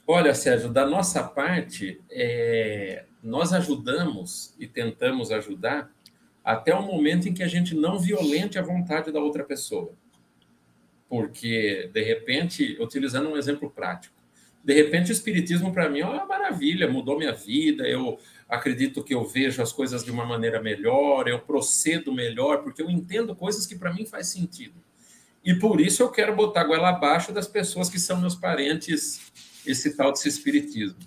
Olha, 0.08 0.34
Sérgio, 0.34 0.70
da 0.70 0.86
nossa 0.86 1.24
parte, 1.24 2.00
é, 2.10 3.06
nós 3.22 3.54
ajudamos 3.54 4.54
e 4.58 4.67
tentamos 4.67 5.32
ajudar 5.32 5.91
até 6.44 6.74
o 6.74 6.82
momento 6.82 7.30
em 7.30 7.34
que 7.34 7.44
a 7.44 7.48
gente 7.48 7.76
não 7.76 8.00
violente 8.00 8.58
a 8.58 8.62
vontade 8.62 9.12
da 9.12 9.20
outra 9.20 9.44
pessoa 9.44 9.94
porque, 11.12 11.89
de 11.93 12.02
repente, 12.02 12.78
utilizando 12.80 13.28
um 13.28 13.36
exemplo 13.36 13.69
prático, 13.69 14.15
de 14.63 14.74
repente 14.74 15.12
o 15.12 15.12
Espiritismo 15.12 15.74
para 15.74 15.89
mim 15.89 16.00
é 16.00 16.06
uma 16.06 16.26
maravilha, 16.26 16.89
mudou 16.89 17.17
minha 17.17 17.34
vida, 17.34 17.86
eu 17.86 18.17
acredito 18.47 19.04
que 19.04 19.13
eu 19.13 19.26
vejo 19.26 19.62
as 19.62 19.74
coisas 19.74 20.06
de 20.06 20.10
uma 20.10 20.26
maneira 20.26 20.62
melhor, 20.62 21.28
eu 21.28 21.38
procedo 21.38 22.13
melhor, 22.13 22.63
porque 22.63 22.82
eu 22.82 22.89
entendo 22.89 23.36
coisas 23.36 23.67
que 23.67 23.75
para 23.75 23.94
mim 23.94 24.06
faz 24.06 24.27
sentido. 24.27 24.75
E 25.44 25.54
por 25.54 25.81
isso 25.81 26.02
eu 26.02 26.10
quero 26.10 26.33
botar 26.33 26.62
a 26.62 26.63
goela 26.63 26.92
abaixo 26.92 27.33
das 27.33 27.46
pessoas 27.46 27.90
que 27.90 28.00
são 28.00 28.21
meus 28.21 28.35
parentes, 28.35 29.19
esse 29.67 29.98
tal 29.98 30.13
desse 30.13 30.29
Espiritismo. 30.29 31.00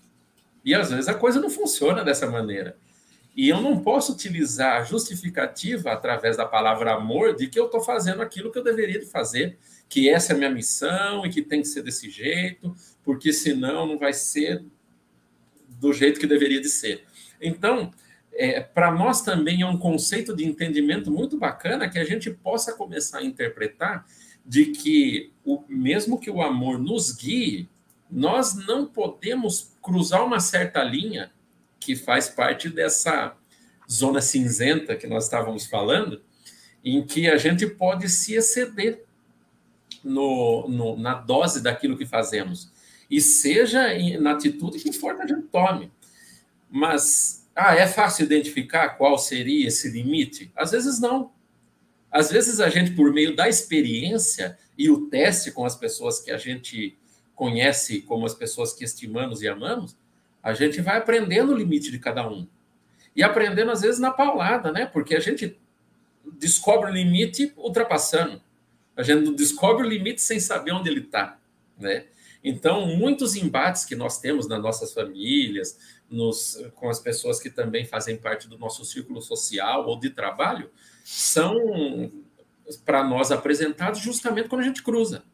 E 0.62 0.74
às 0.74 0.91
vezes 0.91 1.09
a 1.09 1.14
coisa 1.14 1.41
não 1.41 1.49
funciona 1.49 2.05
dessa 2.05 2.31
maneira. 2.31 2.76
E 3.37 3.49
eu 3.49 3.61
não 3.61 3.80
posso 3.80 4.12
utilizar 4.12 4.80
a 4.80 4.85
justificativa 4.85 5.93
através 5.93 6.37
da 6.37 6.47
palavra 6.47 6.95
amor 6.95 7.35
de 7.35 7.49
que 7.49 7.59
eu 7.59 7.66
estou 7.66 7.80
fazendo 7.80 8.22
aquilo 8.22 8.53
que 8.53 8.59
eu 8.59 8.62
deveria 8.62 9.01
de 9.01 9.07
fazer 9.07 9.59
que 9.89 10.09
essa 10.09 10.32
é 10.32 10.35
a 10.35 10.39
minha 10.39 10.51
missão 10.51 11.24
e 11.26 11.30
que 11.30 11.43
tem 11.43 11.61
que 11.61 11.68
ser 11.68 11.82
desse 11.82 12.09
jeito, 12.11 12.74
porque 13.03 13.32
senão 13.32 13.87
não 13.87 13.99
vai 13.99 14.12
ser 14.12 14.64
do 15.68 15.93
jeito 15.93 16.18
que 16.18 16.26
deveria 16.26 16.61
de 16.61 16.68
ser. 16.68 17.05
Então, 17.41 17.93
é, 18.32 18.61
para 18.61 18.91
nós 18.91 19.22
também 19.22 19.62
é 19.62 19.66
um 19.66 19.78
conceito 19.78 20.35
de 20.35 20.45
entendimento 20.45 21.11
muito 21.11 21.37
bacana 21.37 21.89
que 21.89 21.99
a 21.99 22.05
gente 22.05 22.30
possa 22.30 22.72
começar 22.72 23.18
a 23.18 23.24
interpretar 23.24 24.07
de 24.45 24.66
que 24.66 25.32
o 25.45 25.62
mesmo 25.68 26.18
que 26.18 26.30
o 26.30 26.43
amor 26.43 26.78
nos 26.78 27.12
guie, 27.12 27.68
nós 28.11 28.55
não 28.55 28.87
podemos 28.87 29.72
cruzar 29.82 30.24
uma 30.24 30.41
certa 30.41 30.82
linha 30.82 31.30
que 31.85 31.95
faz 31.95 32.28
parte 32.28 32.68
dessa 32.70 33.37
zona 33.91 34.22
cinzenta 34.22 34.97
que 34.97 35.07
nós 35.07 35.24
estávamos 35.24 35.66
falando, 35.66 36.22
em 36.82 37.05
que 37.05 37.28
a 37.28 37.37
gente 37.37 37.66
pode 37.66 38.09
se 38.09 38.35
exceder 38.35 39.05
no, 40.03 40.66
no, 40.68 40.97
na 40.97 41.14
dose 41.14 41.62
daquilo 41.62 41.97
que 41.97 42.07
fazemos. 42.07 42.72
e 43.11 43.20
seja 43.20 43.89
na 44.18 44.32
atitude 44.32 44.78
que 44.78 44.93
for 44.93 45.14
que 45.14 45.22
a 45.22 45.26
gente 45.26 45.47
tome. 45.49 45.93
Mas, 46.70 47.47
ah, 47.55 47.74
é 47.74 47.87
fácil 47.87 48.24
identificar 48.24 48.91
qual 48.97 49.18
seria 49.18 49.68
esse 49.68 49.91
limite? 49.91 50.51
Às 50.57 50.70
vezes 50.70 50.99
não. 50.99 51.32
Às 52.11 52.30
vezes 52.30 52.61
a 52.61 52.68
gente, 52.70 52.93
por 52.93 53.12
meio 53.12 53.37
da 53.37 53.49
experiência 53.49 54.59
e 54.76 54.91
o 54.91 55.09
teste 55.09 55.53
com 55.53 55.64
as 55.64 55.76
pessoas 55.76 56.20
que 56.20 56.30
a 56.30 56.39
gente 56.39 56.97
conhece 57.35 58.01
como 58.03 58.24
as 58.24 58.35
pessoas 58.35 58.72
que 58.72 58.85
estimamos 58.85 59.43
e 59.43 59.49
amamos, 59.49 59.97
a 60.45 60.53
gente 60.53 60.82
vai 60.82 60.99
aprendendo 60.99 61.53
o 61.53 61.57
limite 61.57 61.90
de 61.90 61.99
cada 61.99 62.28
um. 62.28 62.47
E 63.16 63.22
aprendendo, 63.22 63.70
às 63.70 63.80
vezes, 63.80 63.99
na 63.99 64.11
paulada, 64.11 64.70
né? 64.70 64.84
Porque 64.84 65.14
a 65.14 65.20
gente 65.20 65.59
descobre 66.38 66.90
o 66.90 66.95
limite 66.95 67.55
ultrapassando. 67.57 68.42
A 68.95 69.03
gente 69.03 69.32
descobre 69.32 69.86
o 69.86 69.88
limite 69.88 70.20
sem 70.20 70.38
saber 70.38 70.72
onde 70.72 70.90
ele 70.90 71.01
está, 71.01 71.38
né? 71.78 72.05
Então, 72.42 72.86
muitos 72.86 73.36
embates 73.36 73.86
que 73.86 73.97
nós 73.97 74.20
temos 74.20 74.47
nas 74.47 74.61
nossas 74.61 74.92
famílias, 74.92 75.78
nos, 76.11 76.62
com 76.74 76.90
as 76.90 77.01
pessoas 77.01 77.40
que 77.40 77.49
também 77.49 77.86
fazem 77.86 78.18
parte 78.18 78.47
do 78.47 78.59
nosso 78.59 78.84
círculo 78.84 79.22
social 79.22 79.86
ou 79.86 79.99
de 79.99 80.11
trabalho, 80.11 80.70
são 81.03 82.12
para 82.84 83.03
nós 83.03 83.32
apresentados 83.32 84.01
justamente 84.01 84.51
quando 84.51 84.61
a 84.61 84.66
gente 84.66 84.82
cruza. 84.82 85.24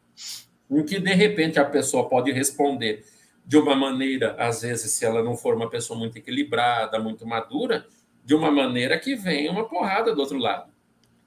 Em 0.70 0.84
que, 0.84 1.00
de 1.00 1.12
repente, 1.12 1.58
a 1.58 1.64
pessoa 1.64 2.08
pode 2.08 2.30
responder 2.30 3.04
de 3.44 3.56
uma 3.56 3.74
maneira, 3.74 4.36
às 4.38 4.62
vezes, 4.62 4.92
se 4.92 5.04
ela 5.04 5.22
não 5.22 5.36
for 5.36 5.54
uma 5.54 5.68
pessoa 5.68 5.98
muito 5.98 6.16
equilibrada, 6.16 6.98
muito 6.98 7.26
madura, 7.26 7.86
de 8.24 8.34
uma 8.34 8.50
maneira 8.50 8.98
que 8.98 9.14
vem 9.14 9.48
uma 9.48 9.68
porrada 9.68 10.14
do 10.14 10.20
outro 10.20 10.38
lado. 10.38 10.70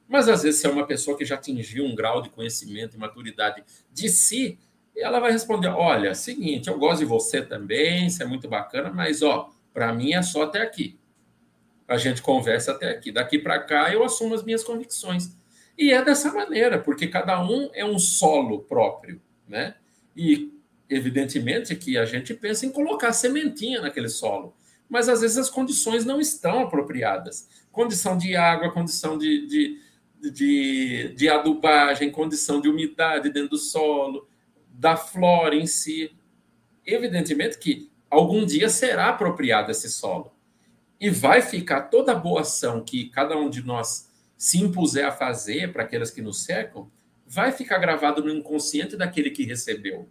Mas, 0.07 0.29
às 0.29 0.43
vezes, 0.43 0.61
se 0.61 0.67
é 0.67 0.69
uma 0.69 0.85
pessoa 0.85 1.17
que 1.17 1.25
já 1.25 1.35
atingiu 1.35 1.85
um 1.85 1.95
grau 1.95 2.21
de 2.21 2.29
conhecimento 2.29 2.95
e 2.95 2.99
maturidade 2.99 3.63
de 3.91 4.09
si, 4.09 4.59
ela 4.95 5.19
vai 5.19 5.31
responder: 5.31 5.69
Olha, 5.69 6.13
seguinte, 6.13 6.69
eu 6.69 6.77
gosto 6.77 6.99
de 6.99 7.05
você 7.05 7.41
também, 7.41 8.07
isso 8.07 8.21
é 8.21 8.25
muito 8.25 8.47
bacana, 8.47 8.91
mas, 8.91 9.21
ó, 9.21 9.49
para 9.73 9.91
mim 9.91 10.13
é 10.13 10.21
só 10.21 10.43
até 10.43 10.61
aqui. 10.61 10.99
A 11.87 11.97
gente 11.97 12.21
conversa 12.21 12.71
até 12.71 12.89
aqui. 12.89 13.11
Daqui 13.11 13.39
para 13.39 13.59
cá 13.59 13.91
eu 13.91 14.03
assumo 14.03 14.33
as 14.35 14.43
minhas 14.43 14.63
convicções. 14.63 15.35
E 15.77 15.91
é 15.91 16.03
dessa 16.03 16.31
maneira, 16.31 16.79
porque 16.79 17.07
cada 17.07 17.43
um 17.43 17.69
é 17.73 17.83
um 17.83 17.97
solo 17.97 18.61
próprio, 18.61 19.19
né? 19.47 19.75
E 20.15 20.52
evidentemente 20.95 21.75
que 21.75 21.97
a 21.97 22.05
gente 22.05 22.33
pensa 22.33 22.65
em 22.65 22.71
colocar 22.71 23.13
sementinha 23.13 23.81
naquele 23.81 24.09
solo, 24.09 24.55
mas 24.89 25.09
às 25.09 25.21
vezes 25.21 25.37
as 25.37 25.49
condições 25.49 26.05
não 26.05 26.19
estão 26.19 26.61
apropriadas. 26.61 27.47
Condição 27.71 28.17
de 28.17 28.35
água, 28.35 28.71
condição 28.71 29.17
de, 29.17 29.47
de, 29.47 29.79
de, 30.31 31.13
de 31.15 31.29
adubagem, 31.29 32.11
condição 32.11 32.61
de 32.61 32.69
umidade 32.69 33.29
dentro 33.29 33.51
do 33.51 33.57
solo, 33.57 34.27
da 34.69 34.95
flora 34.95 35.55
em 35.55 35.65
si. 35.65 36.11
Evidentemente 36.85 37.57
que 37.57 37.89
algum 38.09 38.45
dia 38.45 38.69
será 38.69 39.09
apropriado 39.09 39.71
esse 39.71 39.89
solo. 39.89 40.31
E 40.99 41.09
vai 41.09 41.41
ficar 41.41 41.83
toda 41.83 42.11
a 42.11 42.15
boa 42.15 42.41
ação 42.41 42.83
que 42.83 43.09
cada 43.09 43.35
um 43.35 43.49
de 43.49 43.63
nós 43.63 44.09
se 44.37 44.59
impuser 44.59 45.05
a 45.05 45.11
fazer 45.11 45.71
para 45.71 45.83
aqueles 45.83 46.11
que 46.11 46.21
nos 46.21 46.43
cercam, 46.43 46.91
vai 47.25 47.51
ficar 47.51 47.77
gravado 47.77 48.23
no 48.23 48.29
inconsciente 48.29 48.95
daquele 48.95 49.31
que 49.31 49.43
recebeu 49.43 50.09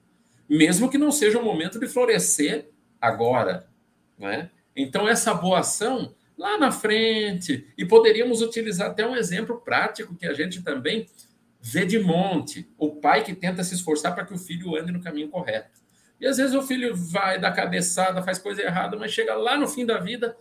mesmo 0.48 0.90
que 0.90 0.98
não 0.98 1.10
seja 1.10 1.38
o 1.38 1.44
momento 1.44 1.78
de 1.78 1.86
florescer 1.86 2.70
agora. 3.00 3.66
Né? 4.18 4.50
Então, 4.76 5.08
essa 5.08 5.34
boa 5.34 5.60
ação 5.60 6.14
lá 6.36 6.58
na 6.58 6.72
frente, 6.72 7.66
e 7.76 7.84
poderíamos 7.84 8.40
utilizar 8.42 8.90
até 8.90 9.06
um 9.06 9.14
exemplo 9.14 9.60
prático 9.60 10.14
que 10.16 10.26
a 10.26 10.32
gente 10.32 10.62
também 10.62 11.06
vê 11.60 11.86
de 11.86 11.98
monte: 11.98 12.68
o 12.76 12.96
pai 12.96 13.22
que 13.22 13.34
tenta 13.34 13.62
se 13.62 13.74
esforçar 13.74 14.14
para 14.14 14.24
que 14.24 14.34
o 14.34 14.38
filho 14.38 14.76
ande 14.76 14.92
no 14.92 15.02
caminho 15.02 15.28
correto. 15.28 15.80
E 16.20 16.26
às 16.26 16.36
vezes 16.36 16.54
o 16.54 16.62
filho 16.62 16.94
vai 16.94 17.40
da 17.40 17.50
cabeçada, 17.50 18.22
faz 18.22 18.38
coisa 18.38 18.62
errada, 18.62 18.96
mas 18.96 19.12
chega 19.12 19.34
lá 19.34 19.56
no 19.56 19.68
fim 19.68 19.84
da 19.84 19.98
vida 19.98 20.36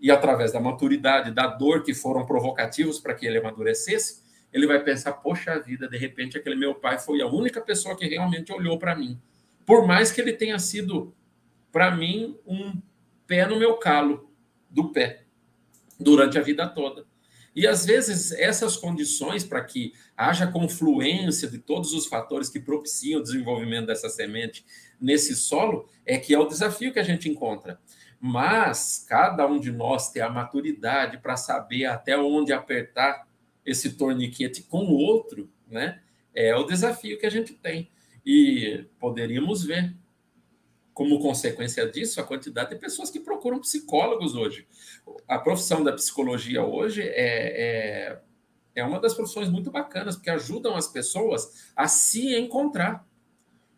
e 0.00 0.10
através 0.10 0.52
da 0.52 0.60
maturidade, 0.60 1.32
da 1.32 1.46
dor 1.46 1.82
que 1.82 1.92
foram 1.92 2.24
provocativos 2.24 3.00
para 3.00 3.14
que 3.14 3.26
ele 3.26 3.38
amadurecesse, 3.38 4.22
ele 4.52 4.66
vai 4.66 4.82
pensar: 4.82 5.12
poxa 5.12 5.58
vida, 5.58 5.88
de 5.88 5.96
repente 5.96 6.36
aquele 6.36 6.56
meu 6.56 6.74
pai 6.74 6.98
foi 6.98 7.20
a 7.20 7.26
única 7.26 7.60
pessoa 7.60 7.96
que 7.96 8.06
realmente 8.06 8.52
olhou 8.52 8.78
para 8.78 8.94
mim. 8.94 9.20
Por 9.68 9.86
mais 9.86 10.10
que 10.10 10.18
ele 10.18 10.32
tenha 10.32 10.58
sido, 10.58 11.14
para 11.70 11.94
mim, 11.94 12.38
um 12.46 12.80
pé 13.26 13.46
no 13.46 13.58
meu 13.58 13.76
calo 13.76 14.32
do 14.70 14.90
pé 14.90 15.24
durante 16.00 16.38
a 16.38 16.40
vida 16.40 16.66
toda. 16.66 17.04
E 17.54 17.66
às 17.66 17.84
vezes 17.84 18.32
essas 18.32 18.78
condições 18.78 19.44
para 19.44 19.62
que 19.62 19.92
haja 20.16 20.46
confluência 20.46 21.50
de 21.50 21.58
todos 21.58 21.92
os 21.92 22.06
fatores 22.06 22.48
que 22.48 22.58
propiciam 22.58 23.20
o 23.20 23.22
desenvolvimento 23.22 23.88
dessa 23.88 24.08
semente 24.08 24.64
nesse 24.98 25.36
solo 25.36 25.86
é 26.06 26.16
que 26.16 26.32
é 26.32 26.38
o 26.38 26.48
desafio 26.48 26.90
que 26.90 26.98
a 26.98 27.04
gente 27.04 27.28
encontra. 27.28 27.78
Mas 28.18 29.04
cada 29.06 29.46
um 29.46 29.60
de 29.60 29.70
nós 29.70 30.10
tem 30.10 30.22
a 30.22 30.30
maturidade 30.30 31.18
para 31.18 31.36
saber 31.36 31.84
até 31.84 32.16
onde 32.16 32.54
apertar 32.54 33.28
esse 33.66 33.98
torniquete 33.98 34.62
com 34.62 34.86
o 34.86 34.94
outro, 34.94 35.52
né? 35.70 36.00
É 36.34 36.56
o 36.56 36.64
desafio 36.64 37.18
que 37.18 37.26
a 37.26 37.30
gente 37.30 37.52
tem. 37.52 37.90
E 38.30 38.84
poderíamos 39.00 39.64
ver, 39.64 39.96
como 40.92 41.18
consequência 41.18 41.90
disso, 41.90 42.20
a 42.20 42.24
quantidade 42.24 42.68
de 42.68 42.76
pessoas 42.76 43.08
que 43.08 43.18
procuram 43.18 43.58
psicólogos 43.58 44.34
hoje. 44.34 44.66
A 45.26 45.38
profissão 45.38 45.82
da 45.82 45.94
psicologia 45.94 46.62
hoje 46.62 47.00
é, 47.00 47.08
é, 47.16 48.20
é 48.74 48.84
uma 48.84 49.00
das 49.00 49.14
profissões 49.14 49.48
muito 49.48 49.70
bacanas, 49.70 50.14
porque 50.14 50.28
ajudam 50.28 50.76
as 50.76 50.86
pessoas 50.86 51.72
a 51.74 51.88
se 51.88 52.36
encontrar. 52.36 53.08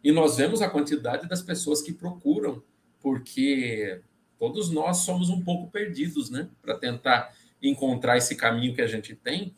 E 0.02 0.10
nós 0.10 0.38
vemos 0.38 0.60
a 0.60 0.68
quantidade 0.68 1.28
das 1.28 1.42
pessoas 1.42 1.80
que 1.80 1.92
procuram, 1.92 2.60
porque 2.98 4.00
todos 4.36 4.68
nós 4.68 4.96
somos 4.96 5.28
um 5.30 5.44
pouco 5.44 5.70
perdidos, 5.70 6.28
né? 6.28 6.50
Para 6.60 6.76
tentar 6.76 7.32
encontrar 7.62 8.16
esse 8.16 8.34
caminho 8.34 8.74
que 8.74 8.82
a 8.82 8.88
gente 8.88 9.14
tem 9.14 9.54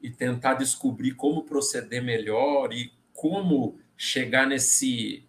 e 0.00 0.08
tentar 0.08 0.54
descobrir 0.54 1.16
como 1.16 1.42
proceder 1.42 2.04
melhor 2.04 2.72
e 2.72 2.92
como 3.12 3.80
chegar 3.98 4.46
nesse 4.46 5.24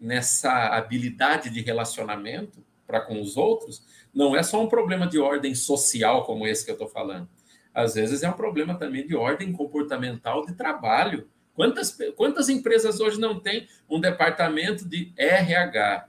nessa 0.00 0.68
habilidade 0.68 1.50
de 1.50 1.60
relacionamento 1.62 2.62
para 2.86 3.00
com 3.00 3.20
os 3.20 3.36
outros, 3.36 3.82
não 4.12 4.36
é 4.36 4.42
só 4.42 4.62
um 4.62 4.68
problema 4.68 5.06
de 5.06 5.18
ordem 5.18 5.54
social 5.54 6.24
como 6.24 6.46
esse 6.46 6.64
que 6.64 6.70
eu 6.70 6.74
estou 6.74 6.88
falando. 6.88 7.28
Às 7.72 7.94
vezes 7.94 8.22
é 8.22 8.28
um 8.28 8.34
problema 8.34 8.78
também 8.78 9.06
de 9.06 9.16
ordem 9.16 9.50
comportamental 9.50 10.44
de 10.44 10.54
trabalho. 10.54 11.26
Quantas, 11.54 11.96
quantas 12.16 12.48
empresas 12.48 13.00
hoje 13.00 13.18
não 13.18 13.40
têm 13.40 13.66
um 13.88 13.98
departamento 13.98 14.86
de 14.86 15.12
RH, 15.16 16.06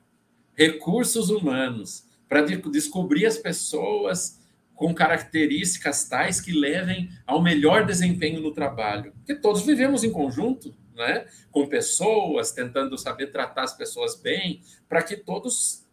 recursos 0.54 1.30
humanos, 1.30 2.06
para 2.28 2.42
de, 2.42 2.58
descobrir 2.70 3.26
as 3.26 3.38
pessoas 3.38 4.44
com 4.76 4.94
características 4.94 6.08
tais 6.10 6.42
que 6.42 6.52
levem 6.52 7.10
ao 7.26 7.42
melhor 7.42 7.86
desempenho 7.86 8.42
no 8.42 8.52
trabalho? 8.52 9.14
Porque 9.14 9.36
todos 9.36 9.66
vivemos 9.66 10.04
em 10.04 10.12
conjunto, 10.12 10.76
né? 10.96 11.26
com 11.52 11.68
pessoas, 11.68 12.52
tentando 12.52 12.98
saber 12.98 13.28
tratar 13.28 13.64
as 13.64 13.74
pessoas 13.76 14.16
bem, 14.16 14.62
para 14.88 15.04
que 15.04 15.18
todos 15.18 15.86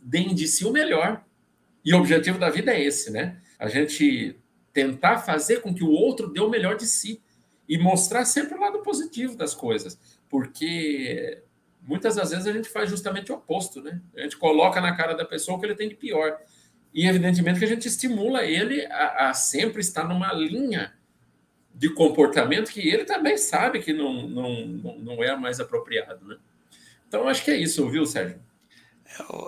deem 0.00 0.34
de 0.34 0.46
si 0.46 0.64
o 0.64 0.72
melhor. 0.72 1.24
E 1.84 1.94
o 1.94 1.98
objetivo 1.98 2.38
da 2.38 2.50
vida 2.50 2.72
é 2.72 2.82
esse, 2.82 3.10
né? 3.10 3.40
A 3.58 3.68
gente 3.68 4.36
tentar 4.72 5.18
fazer 5.18 5.62
com 5.62 5.74
que 5.74 5.84
o 5.84 5.90
outro 5.90 6.28
dê 6.28 6.40
o 6.40 6.50
melhor 6.50 6.76
de 6.76 6.86
si 6.86 7.22
e 7.68 7.78
mostrar 7.78 8.24
sempre 8.24 8.56
o 8.56 8.60
lado 8.60 8.80
positivo 8.80 9.36
das 9.36 9.54
coisas, 9.54 9.98
porque 10.28 11.42
muitas 11.80 12.16
das 12.16 12.30
vezes 12.30 12.46
a 12.46 12.52
gente 12.52 12.68
faz 12.68 12.90
justamente 12.90 13.32
o 13.32 13.36
oposto, 13.36 13.80
né? 13.80 14.00
A 14.16 14.22
gente 14.22 14.36
coloca 14.36 14.80
na 14.80 14.96
cara 14.96 15.14
da 15.14 15.24
pessoa 15.24 15.56
o 15.56 15.60
que 15.60 15.66
ele 15.66 15.74
tem 15.74 15.88
de 15.88 15.94
pior. 15.94 16.38
E 16.92 17.06
evidentemente 17.06 17.58
que 17.58 17.64
a 17.64 17.68
gente 17.68 17.86
estimula 17.86 18.44
ele 18.44 18.84
a, 18.86 19.30
a 19.30 19.34
sempre 19.34 19.80
estar 19.80 20.08
numa 20.08 20.32
linha 20.32 20.95
de 21.76 21.90
comportamento 21.90 22.70
que 22.70 22.80
ele 22.88 23.04
também 23.04 23.36
sabe 23.36 23.82
que 23.82 23.92
não, 23.92 24.26
não, 24.26 24.66
não 24.98 25.22
é 25.22 25.36
mais 25.36 25.60
apropriado. 25.60 26.26
Né? 26.26 26.38
Então, 27.06 27.28
acho 27.28 27.44
que 27.44 27.50
é 27.50 27.56
isso, 27.56 27.88
viu, 27.90 28.06
Sérgio? 28.06 28.40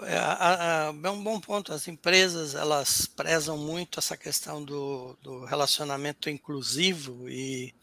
É, 0.05 0.15
é, 0.15 1.07
é, 1.07 1.11
um 1.11 1.23
bom 1.23 1.41
ponto. 1.41 1.73
As 1.73 1.89
empresas 1.89 2.55
elas 2.55 3.07
prezam 3.07 3.57
muito 3.57 3.99
essa 3.99 4.17
questão 4.17 4.63
do, 4.63 5.17
do 5.23 5.45
relacionamento 5.47 6.29
inclusivo 6.29 7.29
e 7.29 7.75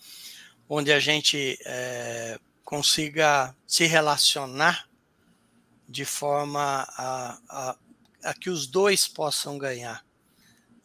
onde 0.69 0.93
a 0.93 0.99
gente 0.99 1.57
é, 1.65 2.39
consiga 2.63 3.55
se 3.65 3.85
relacionar 3.85 4.87
de 5.89 6.05
forma 6.05 6.87
a, 6.97 7.39
a, 7.49 7.75
a 8.23 8.33
que 8.35 8.49
os 8.49 8.67
dois 8.67 9.07
possam 9.07 9.57
ganhar. 9.57 10.05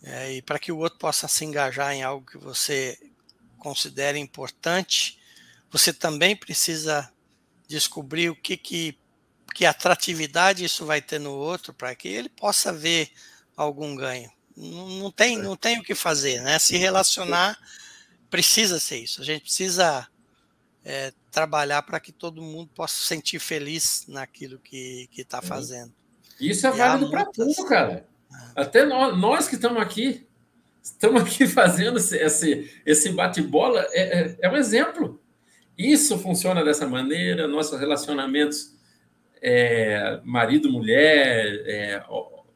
É, 0.02 0.32
e 0.32 0.42
para 0.42 0.58
que 0.58 0.72
o 0.72 0.78
outro 0.78 0.98
possa 0.98 1.28
se 1.28 1.44
engajar 1.44 1.92
em 1.92 2.02
algo 2.02 2.24
que 2.24 2.38
você 2.38 2.98
considera 3.60 4.18
importante, 4.18 5.20
você 5.70 5.92
também 5.92 6.34
precisa 6.34 7.08
descobrir 7.68 8.30
o 8.30 8.34
que, 8.34 8.56
que, 8.56 8.98
que 9.54 9.64
atratividade 9.64 10.64
isso 10.64 10.84
vai 10.84 11.00
ter 11.00 11.20
no 11.20 11.32
outro 11.32 11.72
para 11.72 11.94
que 11.94 12.08
ele 12.08 12.28
possa 12.28 12.72
ver 12.72 13.12
algum 13.56 13.94
ganho. 13.94 14.30
Não, 14.56 14.88
não, 14.88 15.10
tem, 15.12 15.38
não 15.38 15.54
tem 15.54 15.78
o 15.78 15.82
que 15.82 15.94
fazer, 15.94 16.40
né? 16.42 16.58
Se 16.58 16.76
relacionar 16.76 17.56
precisa 18.28 18.80
ser 18.80 18.98
isso. 18.98 19.20
A 19.20 19.24
gente 19.24 19.42
precisa 19.42 20.08
é, 20.84 21.12
trabalhar 21.30 21.82
para 21.82 22.00
que 22.00 22.10
todo 22.10 22.42
mundo 22.42 22.70
possa 22.74 22.94
se 22.94 23.06
sentir 23.06 23.38
feliz 23.38 24.06
naquilo 24.08 24.58
que 24.58 25.08
está 25.16 25.40
fazendo. 25.40 25.92
Isso 26.40 26.66
é 26.66 26.70
válido 26.70 27.10
para 27.10 27.26
tudo, 27.26 27.64
cara. 27.66 28.08
Até 28.56 28.84
nós, 28.84 29.18
nós 29.18 29.48
que 29.48 29.56
estamos 29.56 29.80
aqui, 29.80 30.26
estamos 30.82 31.22
aqui 31.22 31.46
fazendo 31.48 31.98
esse, 31.98 32.82
esse 32.84 33.12
bate-bola, 33.12 33.86
é, 33.90 34.00
é, 34.00 34.38
é, 34.42 34.50
um 34.50 34.56
exemplo. 34.56 35.20
Isso 35.76 36.18
funciona 36.18 36.64
dessa 36.64 36.86
maneira, 36.86 37.48
nossos 37.48 37.78
relacionamentos 37.78 38.76
é, 39.40 40.20
marido, 40.24 40.70
mulher, 40.70 41.62
é, 41.66 42.04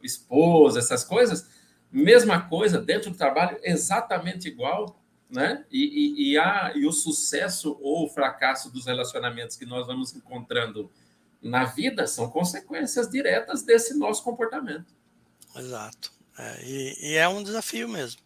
esposa, 0.02 0.78
essas 0.78 1.02
coisas, 1.02 1.48
mesma 1.90 2.40
coisa, 2.48 2.78
dentro 2.78 3.10
do 3.10 3.16
trabalho, 3.16 3.58
exatamente 3.62 4.48
igual 4.48 5.02
né? 5.34 5.64
E, 5.70 5.82
e, 5.82 6.30
e, 6.30 6.38
a, 6.38 6.72
e 6.76 6.86
o 6.86 6.92
sucesso 6.92 7.76
ou 7.80 8.06
o 8.06 8.08
fracasso 8.08 8.70
dos 8.70 8.86
relacionamentos 8.86 9.56
que 9.56 9.66
nós 9.66 9.86
vamos 9.86 10.14
encontrando 10.14 10.90
na 11.42 11.64
vida 11.64 12.06
são 12.06 12.30
consequências 12.30 13.10
diretas 13.10 13.62
desse 13.62 13.98
nosso 13.98 14.22
comportamento. 14.22 14.94
Exato. 15.56 16.12
É, 16.38 16.64
e, 16.64 17.10
e, 17.10 17.14
é 17.14 17.28
um 17.28 17.42
desafio 17.42 17.88
mesmo. 17.88 18.20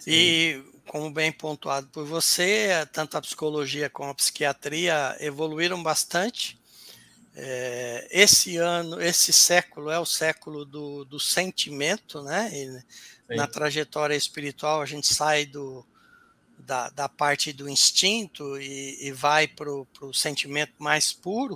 Sim. 0.00 0.10
E, 0.10 0.64
como 0.86 1.10
bem 1.10 1.30
pontuado 1.30 1.86
por 1.88 2.04
você, 2.04 2.86
tanto 2.92 3.16
a 3.16 3.22
psicologia 3.22 3.88
como 3.88 4.10
a 4.10 4.14
psiquiatria 4.14 5.16
evoluíram 5.20 5.82
bastante. 5.82 6.58
É, 7.34 8.08
esse 8.10 8.56
ano, 8.56 9.00
esse 9.00 9.32
século 9.32 9.90
é 9.90 9.98
o 9.98 10.04
século 10.04 10.64
do, 10.64 11.04
do 11.04 11.18
sentimento, 11.20 12.22
né? 12.22 12.50
E, 12.52 13.34
na 13.34 13.46
trajetória 13.46 14.14
espiritual, 14.14 14.82
a 14.82 14.86
gente 14.86 15.06
sai 15.06 15.46
do, 15.46 15.86
da, 16.58 16.90
da 16.90 17.08
parte 17.08 17.52
do 17.52 17.68
instinto 17.68 18.60
e, 18.60 19.06
e 19.06 19.12
vai 19.12 19.48
para 19.48 19.70
o 19.70 20.12
sentimento 20.12 20.74
mais 20.78 21.12
puro, 21.12 21.54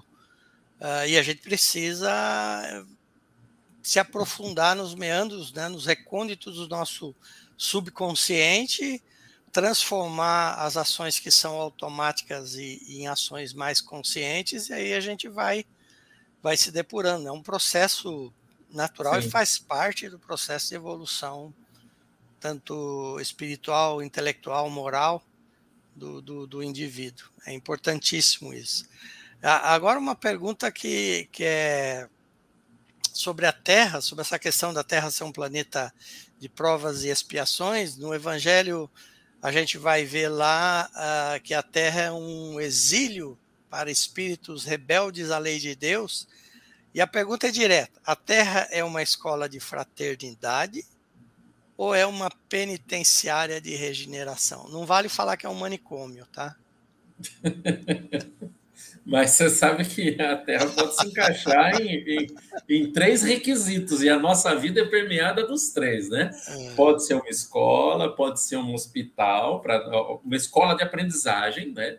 uh, 0.81 1.07
e 1.07 1.17
a 1.17 1.23
gente 1.23 1.43
precisa 1.43 2.87
se 3.87 4.01
aprofundar 4.01 4.75
nos 4.75 4.97
meandros, 4.97 5.53
né, 5.53 5.69
nos 5.69 5.87
recônditos 5.87 6.57
do 6.57 6.67
nosso 6.67 7.15
subconsciente, 7.57 9.01
transformar 9.53 10.55
as 10.55 10.77
ações 10.77 11.21
que 11.21 11.31
são 11.31 11.55
automáticas 11.55 12.57
e, 12.57 12.83
e 12.85 13.03
em 13.03 13.07
ações 13.07 13.53
mais 13.53 13.81
conscientes, 13.81 14.71
e 14.71 14.73
aí 14.73 14.93
a 14.93 14.99
gente 14.99 15.29
vai, 15.29 15.65
vai 16.43 16.57
se 16.57 16.73
depurando. 16.73 17.29
É 17.29 17.31
um 17.31 17.41
processo 17.41 18.35
natural 18.69 19.23
Sim. 19.23 19.29
e 19.29 19.31
faz 19.31 19.57
parte 19.57 20.09
do 20.09 20.19
processo 20.19 20.71
de 20.71 20.75
evolução 20.75 21.55
tanto 22.41 23.21
espiritual, 23.21 24.03
intelectual, 24.03 24.69
moral 24.69 25.23
do, 25.95 26.21
do, 26.21 26.45
do 26.45 26.61
indivíduo. 26.61 27.29
É 27.47 27.53
importantíssimo 27.53 28.53
isso. 28.53 28.85
Agora, 29.41 30.01
uma 30.01 30.17
pergunta 30.17 30.73
que, 30.73 31.29
que 31.31 31.45
é 31.45 32.09
sobre 33.17 33.47
a 33.47 33.53
Terra, 33.53 34.01
sobre 34.01 34.23
essa 34.23 34.39
questão 34.39 34.73
da 34.73 34.85
Terra 34.85 35.11
ser 35.11 35.25
um 35.25 35.33
planeta 35.33 35.93
de 36.39 36.49
provas 36.49 37.03
e 37.03 37.09
expiações. 37.09 37.97
No 37.97 38.15
Evangelho, 38.15 38.91
a 39.43 39.51
gente 39.51 39.79
vai 39.79 40.05
ver 40.05 40.29
lá 40.29 40.91
uh, 40.93 41.41
que 41.43 41.55
a 41.55 41.63
Terra 41.63 42.03
é 42.03 42.13
um 42.13 42.61
exílio 42.61 43.39
para 43.71 43.91
espíritos 43.91 44.65
rebeldes 44.65 45.31
à 45.31 45.39
lei 45.39 45.59
de 45.59 45.75
Deus. 45.75 46.29
E 46.95 47.01
a 47.01 47.07
pergunta 47.07 47.49
é 47.49 47.51
direta: 47.51 48.01
a 48.05 48.15
Terra 48.15 48.69
é 48.71 48.85
uma 48.85 49.03
escola 49.03 49.49
de 49.49 49.61
fraternidade 49.61 50.85
ou 51.77 51.95
é 51.95 52.07
uma 52.07 52.31
penitenciária 52.49 53.61
de 53.61 53.75
regeneração? 53.75 54.69
Não 54.69 54.85
vale 54.85 55.09
falar 55.09 55.37
que 55.37 55.47
é 55.47 55.49
um 55.49 55.55
manicômio, 55.55 56.27
tá? 56.27 56.55
Mas 59.07 59.31
você 59.31 59.49
sabe 59.49 59.85
que 59.85 60.21
a 60.21 60.37
Terra 60.37 60.67
pode 60.67 60.97
se 60.97 61.07
encaixar 61.07 61.81
em, 61.81 61.95
em, 61.95 62.27
em, 62.69 62.93
três 62.93 63.23
requisitos, 63.23 64.03
e 64.03 64.09
a 64.09 64.19
nossa 64.19 64.53
vida 64.57 64.81
é 64.81 64.85
permeada 64.85 65.47
dos 65.47 65.71
três, 65.71 66.11
né? 66.11 66.33
É. 66.49 66.75
Pode 66.75 67.07
ser 67.07 67.15
uma 67.15 67.29
escola, 67.29 68.17
pode 68.17 68.41
ser 68.41 68.57
um 68.57 68.75
hospital, 68.75 69.61
pra, 69.61 69.81
uma 70.25 70.35
escola 70.35 70.75
de 70.75 70.83
aprendizagem, 70.83 71.73
né? 71.73 71.99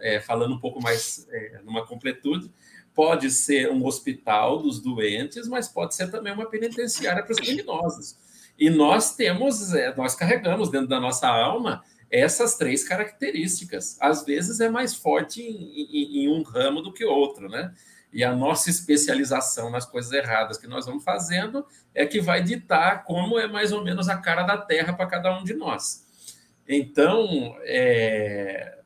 É, 0.00 0.20
falando 0.20 0.54
um 0.54 0.58
pouco 0.58 0.82
mais 0.82 1.28
é, 1.30 1.60
numa 1.64 1.86
completude, 1.86 2.50
pode 2.92 3.30
ser 3.30 3.70
um 3.70 3.86
hospital 3.86 4.60
dos 4.60 4.80
doentes, 4.80 5.46
mas 5.46 5.68
pode 5.68 5.94
ser 5.94 6.10
também 6.10 6.32
uma 6.32 6.46
penitenciária 6.46 7.22
para 7.22 7.32
os 7.32 7.38
criminosos. 7.38 8.16
E 8.58 8.68
nós 8.68 9.14
temos, 9.14 9.72
é, 9.72 9.94
nós 9.94 10.16
carregamos 10.16 10.70
dentro 10.70 10.88
da 10.88 10.98
nossa 10.98 11.28
alma 11.28 11.84
essas 12.10 12.56
três 12.56 12.86
características. 12.86 13.96
Às 14.00 14.24
vezes 14.24 14.60
é 14.60 14.68
mais 14.68 14.94
forte 14.94 15.42
em, 15.42 15.82
em, 15.82 16.24
em, 16.24 16.28
um 16.28 16.42
ramo 16.42 16.80
do 16.80 16.92
que 16.92 17.04
outro, 17.04 17.48
né? 17.48 17.74
E 18.12 18.24
a 18.24 18.34
nossa 18.34 18.70
especialização 18.70 19.70
nas 19.70 19.84
coisas 19.84 20.10
erradas 20.12 20.56
que 20.56 20.66
nós 20.66 20.86
vamos 20.86 21.04
fazendo 21.04 21.66
é 21.94 22.06
que 22.06 22.20
vai 22.20 22.42
ditar 22.42 23.04
como 23.04 23.38
é 23.38 23.46
mais 23.46 23.70
ou 23.70 23.84
menos 23.84 24.08
a 24.08 24.16
cara 24.16 24.42
da 24.42 24.56
terra 24.56 24.94
para 24.94 25.06
cada 25.06 25.38
um 25.38 25.44
de 25.44 25.52
nós. 25.52 26.06
Então, 26.66 27.54
é, 27.60 28.78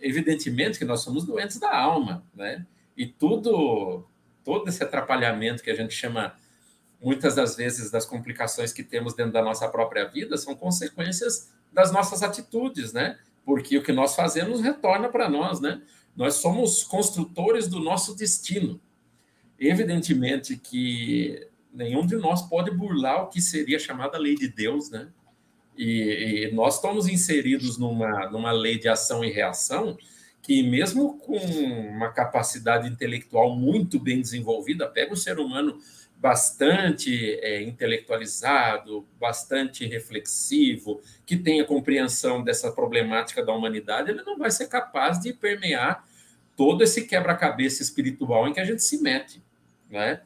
evidentemente 0.00 0.78
que 0.78 0.84
nós 0.84 1.00
somos 1.00 1.24
doentes 1.24 1.58
da 1.58 1.74
alma, 1.74 2.24
né? 2.34 2.66
E 2.96 3.06
tudo, 3.06 4.06
todo 4.44 4.68
esse 4.68 4.82
atrapalhamento 4.82 5.62
que 5.62 5.70
a 5.70 5.74
gente 5.74 5.94
chama 5.94 6.34
muitas 7.00 7.34
das 7.34 7.56
vezes 7.56 7.90
das 7.90 8.04
complicações 8.04 8.72
que 8.72 8.82
temos 8.82 9.14
dentro 9.14 9.32
da 9.32 9.42
nossa 9.42 9.68
própria 9.68 10.04
vida 10.04 10.36
são 10.36 10.54
consequências 10.54 11.52
das 11.72 11.92
nossas 11.92 12.22
atitudes, 12.22 12.92
né? 12.92 13.18
Porque 13.44 13.78
o 13.78 13.82
que 13.82 13.92
nós 13.92 14.14
fazemos 14.14 14.60
retorna 14.60 15.08
para 15.08 15.28
nós, 15.28 15.60
né? 15.60 15.80
Nós 16.16 16.34
somos 16.34 16.82
construtores 16.82 17.68
do 17.68 17.80
nosso 17.80 18.16
destino. 18.16 18.80
Evidentemente 19.58 20.56
que 20.56 21.48
nenhum 21.72 22.06
de 22.06 22.16
nós 22.16 22.42
pode 22.42 22.70
burlar 22.70 23.24
o 23.24 23.28
que 23.28 23.40
seria 23.40 23.78
chamada 23.78 24.18
lei 24.18 24.34
de 24.34 24.48
Deus, 24.48 24.90
né? 24.90 25.08
E, 25.76 26.48
e 26.48 26.54
nós 26.54 26.76
estamos 26.76 27.06
inseridos 27.06 27.78
numa, 27.78 28.28
numa 28.30 28.50
lei 28.50 28.78
de 28.78 28.88
ação 28.88 29.24
e 29.24 29.30
reação 29.30 29.96
que, 30.42 30.62
mesmo 30.62 31.18
com 31.18 31.36
uma 31.36 32.10
capacidade 32.10 32.88
intelectual 32.88 33.54
muito 33.54 34.00
bem 34.00 34.20
desenvolvida, 34.20 34.88
pega 34.88 35.12
o 35.12 35.16
ser 35.16 35.38
humano 35.38 35.78
bastante 36.20 37.38
é, 37.40 37.62
intelectualizado, 37.62 39.06
bastante 39.20 39.86
reflexivo, 39.86 41.00
que 41.24 41.36
tenha 41.36 41.64
compreensão 41.64 42.42
dessa 42.42 42.72
problemática 42.72 43.44
da 43.44 43.52
humanidade, 43.52 44.10
ele 44.10 44.22
não 44.22 44.36
vai 44.36 44.50
ser 44.50 44.66
capaz 44.66 45.20
de 45.20 45.32
permear 45.32 46.04
todo 46.56 46.82
esse 46.82 47.06
quebra-cabeça 47.06 47.82
espiritual 47.82 48.48
em 48.48 48.52
que 48.52 48.58
a 48.58 48.64
gente 48.64 48.82
se 48.82 49.00
mete, 49.00 49.40
né? 49.88 50.22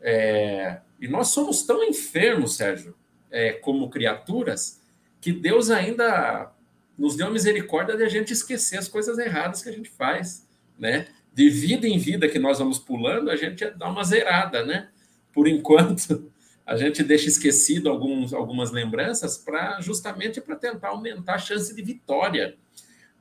É, 0.00 0.80
e 0.98 1.06
nós 1.06 1.28
somos 1.28 1.62
tão 1.62 1.84
enfermos, 1.84 2.56
Sérgio, 2.56 2.96
é, 3.30 3.52
como 3.52 3.90
criaturas, 3.90 4.80
que 5.20 5.30
Deus 5.30 5.70
ainda 5.70 6.50
nos 6.96 7.16
deu 7.16 7.30
misericórdia 7.30 7.96
de 7.96 8.02
a 8.02 8.08
gente 8.08 8.32
esquecer 8.32 8.78
as 8.78 8.88
coisas 8.88 9.18
erradas 9.18 9.62
que 9.62 9.68
a 9.68 9.72
gente 9.72 9.90
faz, 9.90 10.48
né? 10.78 11.06
De 11.34 11.50
vida 11.50 11.86
em 11.86 11.98
vida 11.98 12.28
que 12.28 12.38
nós 12.38 12.58
vamos 12.58 12.78
pulando, 12.78 13.30
a 13.30 13.36
gente 13.36 13.68
dá 13.72 13.88
uma 13.90 14.04
zerada, 14.04 14.64
né? 14.64 14.88
Por 15.34 15.48
enquanto, 15.48 16.30
a 16.64 16.76
gente 16.76 17.02
deixa 17.02 17.28
esquecido 17.28 17.90
alguns, 17.90 18.32
algumas 18.32 18.70
lembranças 18.70 19.36
para 19.36 19.80
justamente 19.80 20.40
para 20.40 20.56
tentar 20.56 20.88
aumentar 20.88 21.34
a 21.34 21.38
chance 21.38 21.74
de 21.74 21.82
vitória 21.82 22.56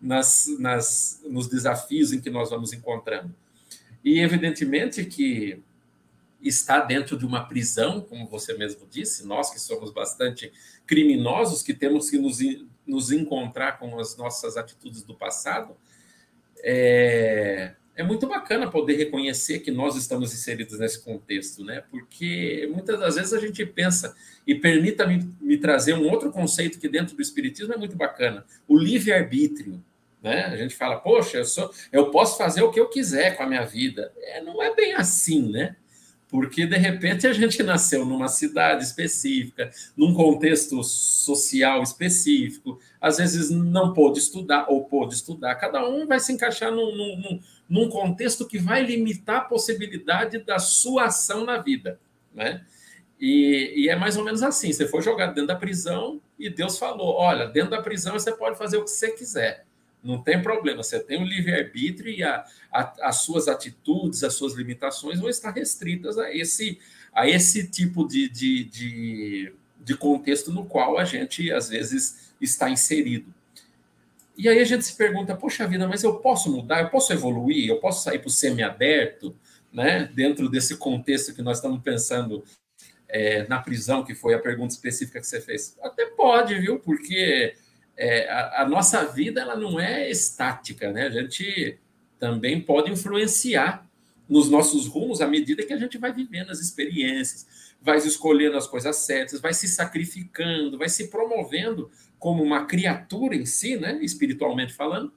nas, 0.01 0.47
nas, 0.59 1.22
nos 1.26 1.47
desafios 1.47 2.14
em 2.14 2.22
que 2.22 2.30
nós 2.30 2.49
vamos 2.49 2.72
encontrando. 2.72 3.34
E 4.03 4.20
evidentemente 4.20 5.03
que 5.05 5.61
está 6.41 6.82
dentro 6.82 7.18
de 7.18 7.26
uma 7.26 7.47
prisão, 7.47 8.01
como 8.01 8.28
você 8.28 8.53
mesmo 8.53 8.86
disse, 8.89 9.26
nós 9.26 9.49
que 9.49 9.59
somos 9.59 9.91
bastante 9.91 10.51
criminosos, 10.86 11.64
que 11.64 11.74
temos 11.74 12.09
que 12.09 12.18
nos, 12.18 12.39
nos 12.86 13.11
encontrar 13.11 13.80
com 13.80 13.97
as 13.97 14.18
nossas 14.18 14.57
atitudes 14.57 15.03
do 15.03 15.16
passado, 15.16 15.76
é, 16.61 17.76
é 17.96 18.04
muito 18.04 18.28
bacana 18.28 18.70
poder 18.70 18.96
reconhecer 18.96 19.60
que 19.60 19.70
nós 19.70 19.96
estamos 19.96 20.34
inseridos 20.34 20.80
nesse 20.80 21.04
contexto, 21.04 21.64
né? 21.64 21.84
Porque 21.91 22.70
muitas 22.74 23.00
das 23.00 23.16
vezes 23.16 23.34
a 23.34 23.39
gente 23.39 23.66
pensa, 23.66 24.16
e 24.46 24.56
permita-me 24.56 25.30
me 25.39 25.58
trazer 25.58 25.94
um 25.94 26.10
outro 26.10 26.32
conceito 26.32 26.80
que 26.80 26.89
dentro 26.89 27.16
do 27.16 27.22
Espiritismo 27.22 27.74
é 27.74 27.78
muito 27.78 27.96
bacana, 27.96 28.46
o 28.68 28.78
livre-arbítrio. 28.78 29.84
Né? 30.22 30.46
A 30.46 30.56
gente 30.56 30.76
fala, 30.76 30.98
poxa, 30.98 31.38
eu, 31.38 31.46
sou, 31.46 31.72
eu 31.91 32.10
posso 32.10 32.38
fazer 32.38 32.64
o 32.64 32.72
que 32.72 32.80
eu 32.80 32.89
quiser 32.89 33.36
com 33.36 33.44
a 33.44 33.48
minha 33.48 33.66
vida. 33.66 34.12
É, 34.18 34.41
não 34.41 34.64
é 34.64 34.74
bem 34.74 34.94
assim, 34.94 35.52
né? 35.52 35.76
porque 36.34 36.66
de 36.66 36.78
repente 36.78 37.28
a 37.28 37.32
gente 37.32 37.62
nasceu 37.62 38.04
numa 38.04 38.28
cidade 38.28 38.84
específica, 38.84 39.70
num 39.96 40.16
contexto 40.16 40.84
social 40.84 41.84
específico, 41.84 42.80
às 43.00 43.18
vezes 43.18 43.52
não 43.52 43.94
pôde 43.94 44.18
estudar 44.18 44.66
ou 44.68 44.84
pôde 44.84 45.14
estudar, 45.14 45.54
cada 45.54 45.88
um 45.88 46.08
vai 46.08 46.20
se 46.20 46.34
encaixar 46.34 46.72
num, 46.72 46.96
num, 46.96 47.39
num 47.70 47.89
contexto 47.89 48.47
que 48.47 48.57
vai 48.57 48.84
limitar 48.84 49.38
a 49.38 49.45
possibilidade 49.45 50.39
da 50.39 50.59
sua 50.59 51.05
ação 51.05 51.45
na 51.45 51.57
vida, 51.57 51.99
né? 52.34 52.66
E, 53.20 53.74
e, 53.84 53.89
é 53.89 53.95
mais 53.95 54.18
ou 54.18 54.24
menos 54.24 54.43
assim: 54.43 54.72
você 54.72 54.88
foi 54.88 55.01
jogado 55.01 55.34
dentro 55.34 55.47
da 55.47 55.55
prisão 55.55 56.22
e 56.38 56.49
Deus 56.49 56.78
falou: 56.78 57.16
olha, 57.16 57.47
dentro 57.47 57.72
da 57.72 57.82
prisão 57.82 58.14
você 58.14 58.32
pode 58.32 58.57
fazer 58.57 58.78
o 58.78 58.84
que 58.84 58.89
você 58.89 59.11
quiser, 59.11 59.66
Não 60.03 60.22
tem 60.22 60.41
problema, 60.41 60.84
você 60.84 60.99
tem 60.99 61.22
o 61.22 61.26
livre-arbítrio 61.26 62.11
e 62.11 62.22
a, 62.22 62.43
a, 62.72 62.93
as 63.07 63.18
suas 63.22 63.47
atitudes, 63.47 64.24
as 64.24 64.34
suas 64.34 64.53
limitações 64.55 65.20
vão 65.20 65.30
estar 65.30 65.51
restritas 65.51 66.18
a 66.18 66.36
esse, 66.36 66.80
a 67.14 67.28
esse 67.30 67.70
tipo 67.70 68.05
de, 68.05 68.28
de, 68.28 68.66
de, 68.66 69.53
de 69.80 69.95
contexto 69.95 70.51
no 70.51 70.66
qual 70.66 70.97
a 70.97 71.05
gente, 71.05 71.49
às 71.49 71.70
vezes, 71.70 72.34
está 72.41 72.70
inserido. 72.70 73.34
E 74.36 74.50
aí 74.50 74.60
a 74.60 74.64
gente 74.64 74.84
se 74.84 74.96
pergunta, 74.96 75.36
poxa 75.36 75.68
vida, 75.68 75.88
mas 75.88 76.04
eu 76.04 76.16
posso 76.16 76.52
mudar, 76.52 76.82
eu 76.82 76.90
posso 76.90 77.14
evoluir, 77.14 77.68
eu 77.68 77.80
posso 77.80 78.04
sair 78.04 78.20
para 78.20 78.28
o 78.28 78.32
semi-aberto, 78.32 79.36
né? 79.72 80.10
Dentro 80.14 80.50
desse 80.50 80.78
contexto 80.78 81.34
que 81.34 81.42
nós 81.42 81.58
estamos 81.58 81.82
pensando 81.82 82.44
é, 83.08 83.48
na 83.48 83.60
prisão, 83.60 84.04
que 84.04 84.16
foi 84.16 84.34
a 84.34 84.40
pergunta 84.40 84.74
específica 84.74 85.20
que 85.20 85.28
você 85.28 85.40
fez. 85.40 85.78
Até 85.84 86.08
pode, 86.08 86.56
viu? 86.56 86.80
Porque 86.80 87.54
é, 87.96 88.28
a, 88.30 88.64
a, 88.64 88.68
nossa 88.68 89.06
vida 89.06 89.42
ela 89.42 89.56
não 89.56 89.80
é 89.80 90.10
estática, 90.10 90.92
né? 90.92 91.08
A 91.08 91.12
gente 91.12 91.78
também 92.18 92.60
pode 92.60 92.92
influenciar 92.92 93.88
nos 94.28 94.50
nossos 94.50 94.88
rumos 94.88 95.22
à 95.22 95.28
medida 95.28 95.64
que 95.64 95.74
a 95.74 95.78
gente 95.78 95.98
vai 95.98 96.12
vivendo 96.12 96.50
as 96.50 96.60
experiências, 96.60 97.76
vai 97.80 97.98
escolhendo 97.98 98.58
as 98.58 98.66
coisas 98.66 98.96
certas, 98.98 99.40
vai 99.42 99.54
se 99.54 99.68
sacrificando, 99.68 100.78
vai 100.78 100.90
se 100.90 101.10
promovendo 101.10 101.92
como 102.24 102.41
uma 102.41 102.65
criatura 102.65 103.36
em 103.36 103.45
si, 103.45 103.76
né? 103.76 103.99
Espiritualmente 104.01 104.74
falando. 104.74 105.11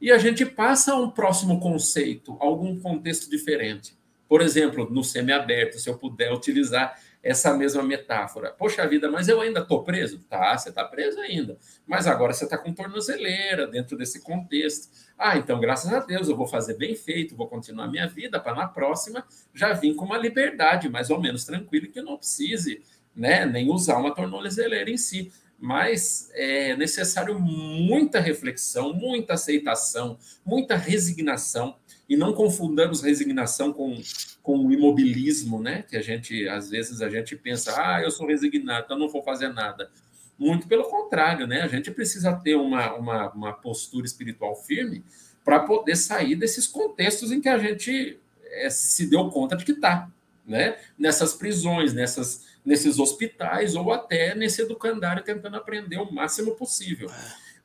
E 0.00 0.10
a 0.10 0.16
gente 0.16 0.46
passa 0.46 0.94
a 0.94 0.96
um 0.96 1.10
próximo 1.10 1.60
conceito, 1.60 2.34
algum 2.40 2.80
contexto 2.80 3.28
diferente. 3.28 3.94
Por 4.26 4.40
exemplo, 4.40 4.88
no 4.90 5.04
semiaberto, 5.04 5.78
se 5.78 5.90
eu 5.90 5.98
puder 5.98 6.32
utilizar 6.32 6.98
essa 7.22 7.54
mesma 7.54 7.82
metáfora. 7.82 8.52
Poxa 8.52 8.88
vida, 8.88 9.10
mas 9.10 9.28
eu 9.28 9.38
ainda 9.38 9.60
estou 9.60 9.84
preso? 9.84 10.18
Tá, 10.30 10.56
você 10.56 10.70
está 10.70 10.82
preso 10.82 11.20
ainda. 11.20 11.58
Mas 11.86 12.06
agora 12.06 12.32
você 12.32 12.44
está 12.44 12.56
com 12.56 12.72
tornozeleira 12.72 13.66
dentro 13.66 13.94
desse 13.94 14.22
contexto. 14.22 14.88
Ah, 15.18 15.36
então, 15.36 15.60
graças 15.60 15.92
a 15.92 16.00
Deus, 16.00 16.26
eu 16.26 16.36
vou 16.38 16.46
fazer 16.46 16.78
bem 16.78 16.94
feito, 16.94 17.36
vou 17.36 17.48
continuar 17.48 17.86
minha 17.88 18.08
vida 18.08 18.40
para 18.40 18.54
na 18.54 18.66
próxima 18.66 19.26
já 19.52 19.74
vir 19.74 19.94
com 19.94 20.06
uma 20.06 20.16
liberdade 20.16 20.88
mais 20.88 21.10
ou 21.10 21.20
menos 21.20 21.44
tranquila 21.44 21.86
que 21.88 21.98
eu 21.98 22.04
não 22.04 22.16
precise 22.16 22.82
né, 23.14 23.44
nem 23.44 23.68
usar 23.68 23.98
uma 23.98 24.14
tornozeleira 24.14 24.90
em 24.90 24.96
si. 24.96 25.30
Mas 25.60 26.30
é 26.32 26.74
necessário 26.74 27.38
muita 27.38 28.18
reflexão, 28.18 28.94
muita 28.94 29.34
aceitação, 29.34 30.18
muita 30.44 30.74
resignação 30.74 31.76
e 32.08 32.16
não 32.16 32.32
confundamos 32.32 33.02
resignação 33.02 33.72
com, 33.72 34.00
com 34.42 34.66
o 34.66 34.72
imobilismo, 34.72 35.62
né? 35.62 35.82
Que 35.82 35.96
a 35.96 36.02
gente, 36.02 36.48
às 36.48 36.70
vezes, 36.70 37.02
a 37.02 37.10
gente 37.10 37.36
pensa, 37.36 37.74
ah, 37.76 38.02
eu 38.02 38.10
sou 38.10 38.26
resignado, 38.26 38.86
então 38.86 38.98
não 38.98 39.08
vou 39.08 39.22
fazer 39.22 39.48
nada. 39.48 39.90
Muito 40.38 40.66
pelo 40.66 40.84
contrário, 40.84 41.46
né? 41.46 41.60
A 41.60 41.68
gente 41.68 41.90
precisa 41.90 42.32
ter 42.32 42.54
uma, 42.54 42.94
uma, 42.94 43.30
uma 43.30 43.52
postura 43.52 44.06
espiritual 44.06 44.56
firme 44.56 45.04
para 45.44 45.60
poder 45.60 45.96
sair 45.96 46.34
desses 46.34 46.66
contextos 46.66 47.30
em 47.30 47.40
que 47.40 47.48
a 47.48 47.58
gente 47.58 48.18
é, 48.44 48.70
se 48.70 49.06
deu 49.08 49.28
conta 49.28 49.56
de 49.56 49.64
que 49.64 49.72
está, 49.72 50.10
né? 50.46 50.78
Nessas 50.98 51.34
prisões, 51.34 51.92
nessas, 51.92 52.46
nesses 52.64 52.98
hospitais 52.98 53.74
ou 53.74 53.92
até 53.92 54.34
nesse 54.34 54.62
educandário 54.62 55.22
tentando 55.22 55.56
aprender 55.56 55.98
o 55.98 56.12
máximo 56.12 56.52
possível. 56.56 57.10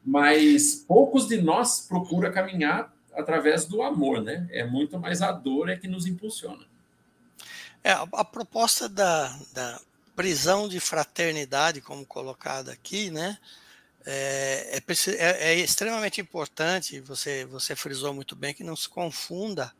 Mas 0.03 0.85
poucos 0.87 1.27
de 1.27 1.41
nós 1.41 1.81
procuram 1.81 2.31
caminhar 2.31 2.93
através 3.13 3.65
do 3.65 3.81
amor, 3.81 4.21
né? 4.21 4.47
É 4.51 4.63
muito 4.63 4.99
mais 4.99 5.21
a 5.21 5.31
dor 5.31 5.69
é 5.69 5.75
que 5.75 5.87
nos 5.87 6.05
impulsiona. 6.05 6.65
É, 7.83 7.91
a, 7.91 8.07
a 8.13 8.25
proposta 8.25 8.89
da, 8.89 9.27
da, 9.53 9.79
prisão 10.15 10.67
de 10.67 10.79
fraternidade, 10.79 11.81
como 11.81 12.05
colocada 12.05 12.71
aqui, 12.71 13.11
né? 13.11 13.37
É, 14.05 14.77
é, 14.77 15.11
é, 15.11 15.51
é, 15.51 15.55
extremamente 15.55 16.21
importante, 16.21 16.99
você, 16.99 17.43
você 17.45 17.75
frisou 17.75 18.13
muito 18.13 18.35
bem, 18.35 18.53
que 18.53 18.63
não 18.63 18.75
se 18.75 18.87
confunda 18.87 19.73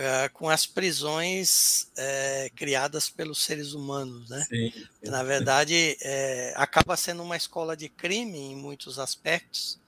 é, 0.00 0.30
com 0.30 0.48
as 0.48 0.64
prisões 0.64 1.90
é, 1.94 2.50
criadas 2.56 3.10
pelos 3.10 3.44
seres 3.44 3.74
humanos, 3.74 4.30
né? 4.30 4.46
Sim, 4.48 4.72
sim. 4.72 5.10
Na 5.10 5.22
verdade, 5.22 5.98
é, 6.00 6.54
acaba 6.56 6.96
sendo 6.96 7.22
uma 7.22 7.36
escola 7.36 7.76
de 7.76 7.90
crime 7.90 8.38
em 8.38 8.56
muitos 8.56 8.98
aspectos, 8.98 9.78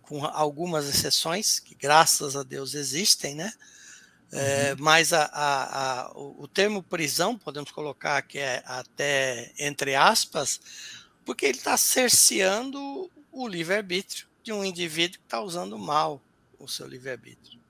com 0.00 0.24
algumas 0.24 0.88
exceções, 0.88 1.60
que 1.60 1.74
graças 1.74 2.34
a 2.34 2.42
Deus 2.42 2.74
existem, 2.74 3.34
né? 3.34 3.52
É, 4.32 4.74
mas 4.76 5.12
a, 5.12 5.24
a, 5.26 6.00
a, 6.00 6.12
o 6.14 6.48
termo 6.48 6.82
prisão, 6.82 7.36
podemos 7.36 7.70
colocar 7.70 8.22
que 8.22 8.38
é 8.38 8.62
até 8.64 9.52
entre 9.58 9.94
aspas, 9.94 10.58
porque 11.26 11.44
ele 11.44 11.58
está 11.58 11.76
cerceando 11.76 13.10
o 13.30 13.46
livre-arbítrio 13.46 14.26
de 14.42 14.50
um 14.50 14.64
indivíduo 14.64 15.18
que 15.18 15.26
está 15.26 15.42
usando 15.42 15.78
mal 15.78 16.22
o 16.58 16.66
seu 16.66 16.86
livre-arbítrio. 16.86 17.61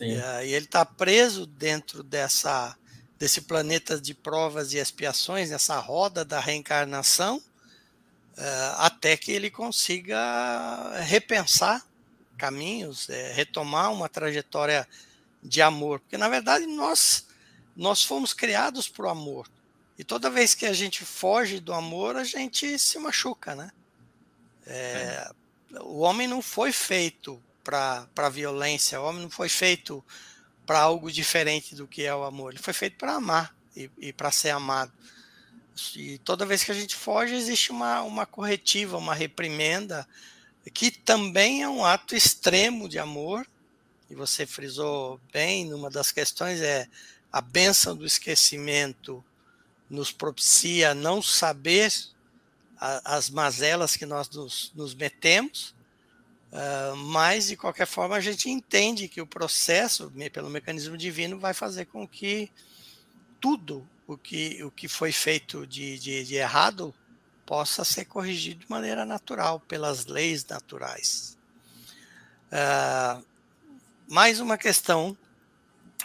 E, 0.00 0.46
e 0.46 0.54
ele 0.54 0.64
está 0.64 0.84
preso 0.84 1.46
dentro 1.46 2.02
dessa, 2.02 2.76
desse 3.18 3.42
planeta 3.42 4.00
de 4.00 4.14
provas 4.14 4.72
e 4.72 4.78
expiações, 4.78 5.50
nessa 5.50 5.78
roda 5.78 6.24
da 6.24 6.40
reencarnação, 6.40 7.36
uh, 7.36 8.74
até 8.78 9.16
que 9.16 9.30
ele 9.32 9.50
consiga 9.50 11.00
repensar 11.02 11.84
caminhos, 12.36 13.08
é, 13.08 13.32
retomar 13.32 13.92
uma 13.92 14.08
trajetória 14.08 14.88
de 15.42 15.62
amor, 15.62 16.00
porque 16.00 16.16
na 16.16 16.28
verdade 16.28 16.66
nós 16.66 17.26
nós 17.76 18.02
fomos 18.02 18.32
criados 18.32 18.88
para 18.88 19.06
o 19.06 19.08
amor 19.08 19.48
e 19.98 20.04
toda 20.04 20.30
vez 20.30 20.54
que 20.54 20.66
a 20.66 20.72
gente 20.72 21.04
foge 21.04 21.60
do 21.60 21.72
amor 21.72 22.16
a 22.16 22.24
gente 22.24 22.78
se 22.78 22.98
machuca, 22.98 23.54
né? 23.54 23.70
É, 24.66 24.74
é. 24.74 25.80
O 25.80 26.00
homem 26.00 26.26
não 26.26 26.40
foi 26.40 26.72
feito 26.72 27.42
para 27.64 28.06
para 28.14 28.28
violência, 28.28 29.00
o 29.00 29.04
homem 29.04 29.22
não 29.22 29.30
foi 29.30 29.48
feito 29.48 30.04
para 30.66 30.80
algo 30.80 31.10
diferente 31.10 31.74
do 31.74 31.88
que 31.88 32.04
é 32.04 32.14
o 32.14 32.22
amor, 32.22 32.52
ele 32.52 32.62
foi 32.62 32.72
feito 32.74 32.96
para 32.96 33.14
amar 33.14 33.54
e, 33.76 33.90
e 33.98 34.12
para 34.12 34.30
ser 34.30 34.50
amado. 34.50 34.92
E 35.96 36.18
toda 36.18 36.46
vez 36.46 36.62
que 36.62 36.70
a 36.70 36.74
gente 36.74 36.94
foge, 36.94 37.34
existe 37.34 37.72
uma, 37.72 38.02
uma 38.02 38.24
corretiva, 38.24 38.96
uma 38.96 39.14
reprimenda, 39.14 40.06
que 40.72 40.90
também 40.90 41.62
é 41.62 41.68
um 41.68 41.84
ato 41.84 42.14
extremo 42.14 42.88
de 42.88 42.98
amor. 42.98 43.46
E 44.08 44.14
você 44.14 44.46
frisou 44.46 45.20
bem 45.32 45.64
numa 45.64 45.90
das 45.90 46.12
questões: 46.12 46.60
é 46.60 46.86
a 47.32 47.40
benção 47.40 47.96
do 47.96 48.06
esquecimento 48.06 49.24
nos 49.90 50.12
propicia 50.12 50.94
não 50.94 51.20
saber 51.20 51.92
a, 52.78 53.16
as 53.16 53.28
mazelas 53.28 53.96
que 53.96 54.06
nós 54.06 54.28
nos, 54.30 54.72
nos 54.74 54.94
metemos, 54.94 55.74
uh, 56.54 56.96
mas 56.96 57.48
de 57.48 57.56
qualquer 57.56 57.86
forma 57.86 58.16
a 58.16 58.20
gente 58.20 58.48
entende 58.48 59.08
que 59.08 59.20
o 59.20 59.26
processo, 59.26 60.10
pelo 60.32 60.48
mecanismo 60.48 60.96
divino, 60.96 61.38
vai 61.38 61.52
fazer 61.52 61.86
com 61.86 62.08
que 62.08 62.50
tudo 63.40 63.86
o 64.06 64.16
que, 64.16 64.62
o 64.64 64.70
que 64.70 64.88
foi 64.88 65.12
feito 65.12 65.66
de, 65.66 65.98
de, 65.98 66.24
de 66.24 66.34
errado 66.36 66.94
possa 67.44 67.84
ser 67.84 68.06
corrigido 68.06 68.60
de 68.60 68.70
maneira 68.70 69.04
natural, 69.04 69.60
pelas 69.60 70.06
leis 70.06 70.44
naturais. 70.46 71.36
Uh, 72.50 73.24
mais 74.08 74.40
uma 74.40 74.56
questão. 74.56 75.16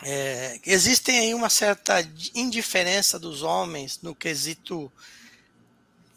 É, 0.02 0.60
existem 0.66 1.20
aí 1.20 1.34
uma 1.34 1.50
certa 1.50 2.00
indiferença 2.34 3.20
dos 3.20 3.44
homens 3.44 4.00
no 4.02 4.16
quesito 4.16 4.92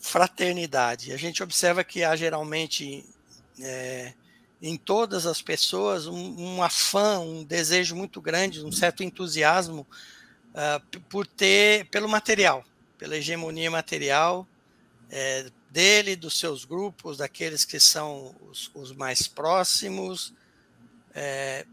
fraternidade. 0.01 1.13
A 1.13 1.17
gente 1.17 1.43
observa 1.43 1.83
que 1.83 2.05
há 2.05 2.15
geralmente 2.15 3.05
é, 3.61 4.13
em 4.63 4.77
todas 4.77 5.27
as 5.27 5.43
pessoas 5.43 6.07
um, 6.07 6.39
um 6.39 6.63
afã, 6.63 7.19
um 7.19 7.43
desejo 7.43 7.97
muito 7.97 8.21
grande, 8.21 8.65
um 8.65 8.71
certo 8.71 9.03
entusiasmo 9.03 9.87
uh, 10.55 11.01
por 11.09 11.27
ter, 11.27 11.87
pelo 11.91 12.09
material, 12.09 12.65
pela 12.97 13.17
hegemonia 13.17 13.71
material 13.71 14.47
é, 15.11 15.51
dele, 15.71 16.17
dos 16.17 16.39
seus 16.39 16.65
grupos, 16.65 17.19
daqueles 17.19 17.65
que 17.65 17.79
são 17.79 18.35
os, 18.49 18.71
os 18.75 18.93
mais 18.93 19.27
próximos. 19.27 20.33
É, 21.15 21.67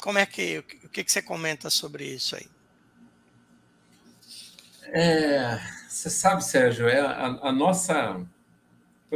como 0.00 0.18
é 0.18 0.24
que, 0.24 0.58
o 0.58 0.88
que, 0.88 1.02
que 1.02 1.10
você 1.10 1.20
comenta 1.20 1.68
sobre 1.68 2.04
isso 2.04 2.36
aí? 2.36 2.46
É, 4.84 5.58
você 5.88 6.08
sabe, 6.08 6.44
Sérgio, 6.44 6.88
é 6.88 7.00
a, 7.00 7.26
a, 7.42 7.52
nossa. 7.52 8.20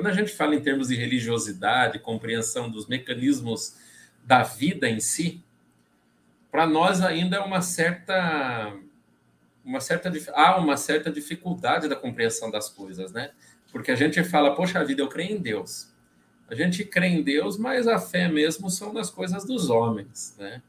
Quando 0.01 0.07
a 0.07 0.15
gente 0.15 0.33
fala 0.33 0.55
em 0.55 0.63
termos 0.63 0.89
de 0.89 0.97
religiosidade, 0.97 1.99
compreensão 1.99 2.71
dos 2.71 2.87
mecanismos 2.87 3.77
da 4.25 4.43
vida 4.43 4.89
em 4.89 4.99
si, 4.99 5.45
para 6.51 6.67
nós 6.67 7.03
ainda 7.03 7.37
é 7.37 7.41
uma 7.41 7.61
certa 7.61 8.73
uma 9.63 9.79
certa 9.79 10.11
há 10.33 10.57
uma 10.57 10.79
certa 10.79 11.13
dificuldade 11.13 11.87
da 11.87 11.95
compreensão 11.95 12.51
das 12.51 12.71
coisas, 12.71 13.13
né? 13.13 13.33
Porque 13.71 13.91
a 13.91 13.95
gente 13.95 14.25
fala, 14.25 14.55
poxa 14.55 14.83
vida, 14.83 15.03
eu 15.03 15.09
creio 15.09 15.37
em 15.37 15.39
Deus. 15.39 15.93
A 16.49 16.55
gente 16.55 16.83
crê 16.83 17.09
em 17.09 17.23
Deus, 17.23 17.59
mas 17.59 17.87
a 17.87 17.99
fé 17.99 18.27
mesmo 18.27 18.71
são 18.71 18.95
nas 18.95 19.11
coisas 19.11 19.45
dos 19.45 19.69
homens, 19.69 20.35
né? 20.39 20.63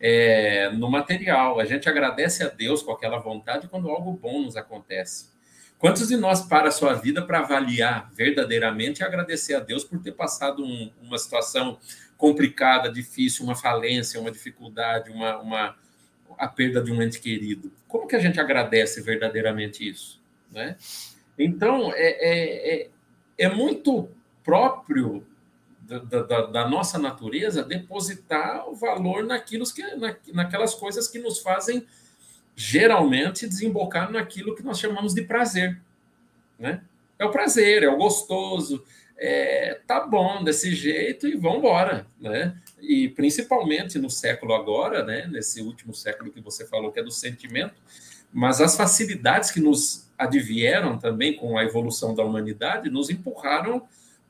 É, 0.00 0.68
no 0.70 0.90
material. 0.90 1.60
A 1.60 1.64
gente 1.64 1.88
agradece 1.88 2.42
a 2.42 2.48
Deus 2.48 2.82
com 2.82 2.90
aquela 2.90 3.18
vontade 3.18 3.68
quando 3.68 3.88
algo 3.88 4.12
bom 4.14 4.42
nos 4.42 4.56
acontece. 4.56 5.32
Quantos 5.84 6.08
de 6.08 6.16
nós 6.16 6.40
para 6.40 6.68
a 6.68 6.70
sua 6.70 6.94
vida 6.94 7.20
para 7.20 7.40
avaliar 7.40 8.10
verdadeiramente 8.14 9.02
e 9.02 9.04
agradecer 9.04 9.52
a 9.52 9.60
Deus 9.60 9.84
por 9.84 10.00
ter 10.00 10.12
passado 10.12 10.64
um, 10.64 10.90
uma 11.02 11.18
situação 11.18 11.78
complicada, 12.16 12.90
difícil, 12.90 13.44
uma 13.44 13.54
falência, 13.54 14.18
uma 14.18 14.30
dificuldade, 14.30 15.10
uma, 15.10 15.36
uma, 15.40 15.76
a 16.38 16.48
perda 16.48 16.80
de 16.80 16.90
um 16.90 17.02
ente 17.02 17.20
querido? 17.20 17.70
Como 17.86 18.06
que 18.06 18.16
a 18.16 18.18
gente 18.18 18.40
agradece 18.40 19.02
verdadeiramente 19.02 19.86
isso? 19.86 20.18
Né? 20.50 20.78
Então, 21.38 21.92
é, 21.92 22.12
é, 22.12 22.74
é, 22.74 22.90
é 23.36 23.48
muito 23.50 24.08
próprio 24.42 25.22
da, 25.82 25.98
da, 25.98 26.46
da, 26.46 26.66
nossa 26.66 26.98
natureza 26.98 27.62
depositar 27.62 28.66
o 28.70 28.74
valor 28.74 29.22
naquilo 29.22 29.66
que, 29.70 29.82
na, 29.96 30.16
naquelas 30.32 30.74
coisas 30.74 31.08
que 31.08 31.18
nos 31.18 31.40
fazem 31.40 31.86
geralmente 32.56 33.48
desembocar 33.48 34.10
naquilo 34.10 34.54
que 34.54 34.62
nós 34.62 34.78
chamamos 34.78 35.14
de 35.14 35.22
prazer, 35.22 35.80
né? 36.58 36.82
É 37.18 37.24
o 37.24 37.30
prazer, 37.30 37.82
é 37.82 37.88
o 37.88 37.96
gostoso, 37.96 38.84
é, 39.16 39.80
tá 39.86 40.00
bom 40.00 40.42
desse 40.42 40.74
jeito 40.74 41.26
e 41.26 41.36
vamos 41.36 41.58
embora, 41.58 42.06
né? 42.20 42.56
E 42.80 43.08
principalmente 43.08 43.98
no 43.98 44.10
século 44.10 44.54
agora, 44.54 45.04
né? 45.04 45.26
Nesse 45.26 45.62
último 45.62 45.94
século 45.94 46.30
que 46.30 46.40
você 46.40 46.66
falou 46.66 46.92
que 46.92 47.00
é 47.00 47.02
do 47.02 47.10
sentimento, 47.10 47.74
mas 48.32 48.60
as 48.60 48.76
facilidades 48.76 49.50
que 49.50 49.60
nos 49.60 50.08
advieram 50.18 50.98
também 50.98 51.36
com 51.36 51.56
a 51.56 51.64
evolução 51.64 52.14
da 52.14 52.24
humanidade 52.24 52.90
nos 52.90 53.10
empurraram 53.10 53.82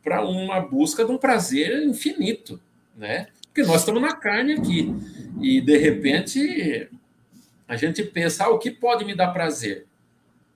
para 0.03 0.23
uma 0.23 0.61
busca 0.61 1.05
de 1.05 1.11
um 1.11 1.19
prazer 1.19 1.83
infinito, 1.83 2.61
né? 2.97 3.29
Porque 3.47 3.63
nós 3.63 3.81
estamos 3.81 4.03
na 4.03 4.15
carne 4.15 4.55
aqui 4.55 4.93
e 5.41 5.61
de 5.61 5.77
repente 5.79 6.89
a 7.67 7.77
gente 7.77 8.03
pensa, 8.03 8.45
ah, 8.45 8.51
o 8.51 8.59
que 8.59 8.71
pode 8.71 9.05
me 9.05 9.15
dar 9.15 9.33
prazer? 9.33 9.87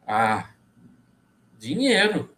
Ah, 0.06 0.50
dinheiro. 1.58 2.34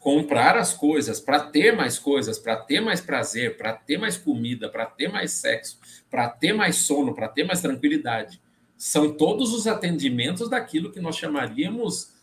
Comprar 0.00 0.56
as 0.56 0.72
coisas, 0.72 1.20
para 1.20 1.40
ter 1.40 1.74
mais 1.74 1.98
coisas, 1.98 2.38
para 2.38 2.56
ter 2.56 2.80
mais 2.80 3.00
prazer, 3.00 3.56
para 3.56 3.72
ter 3.72 3.98
mais 3.98 4.16
comida, 4.16 4.68
para 4.68 4.86
ter 4.86 5.08
mais 5.08 5.32
sexo, 5.32 5.78
para 6.08 6.28
ter 6.28 6.52
mais 6.52 6.76
sono, 6.76 7.14
para 7.14 7.28
ter 7.28 7.44
mais 7.44 7.60
tranquilidade. 7.60 8.40
São 8.76 9.12
todos 9.12 9.52
os 9.52 9.66
atendimentos 9.66 10.48
daquilo 10.48 10.92
que 10.92 11.00
nós 11.00 11.16
chamaríamos 11.16 12.14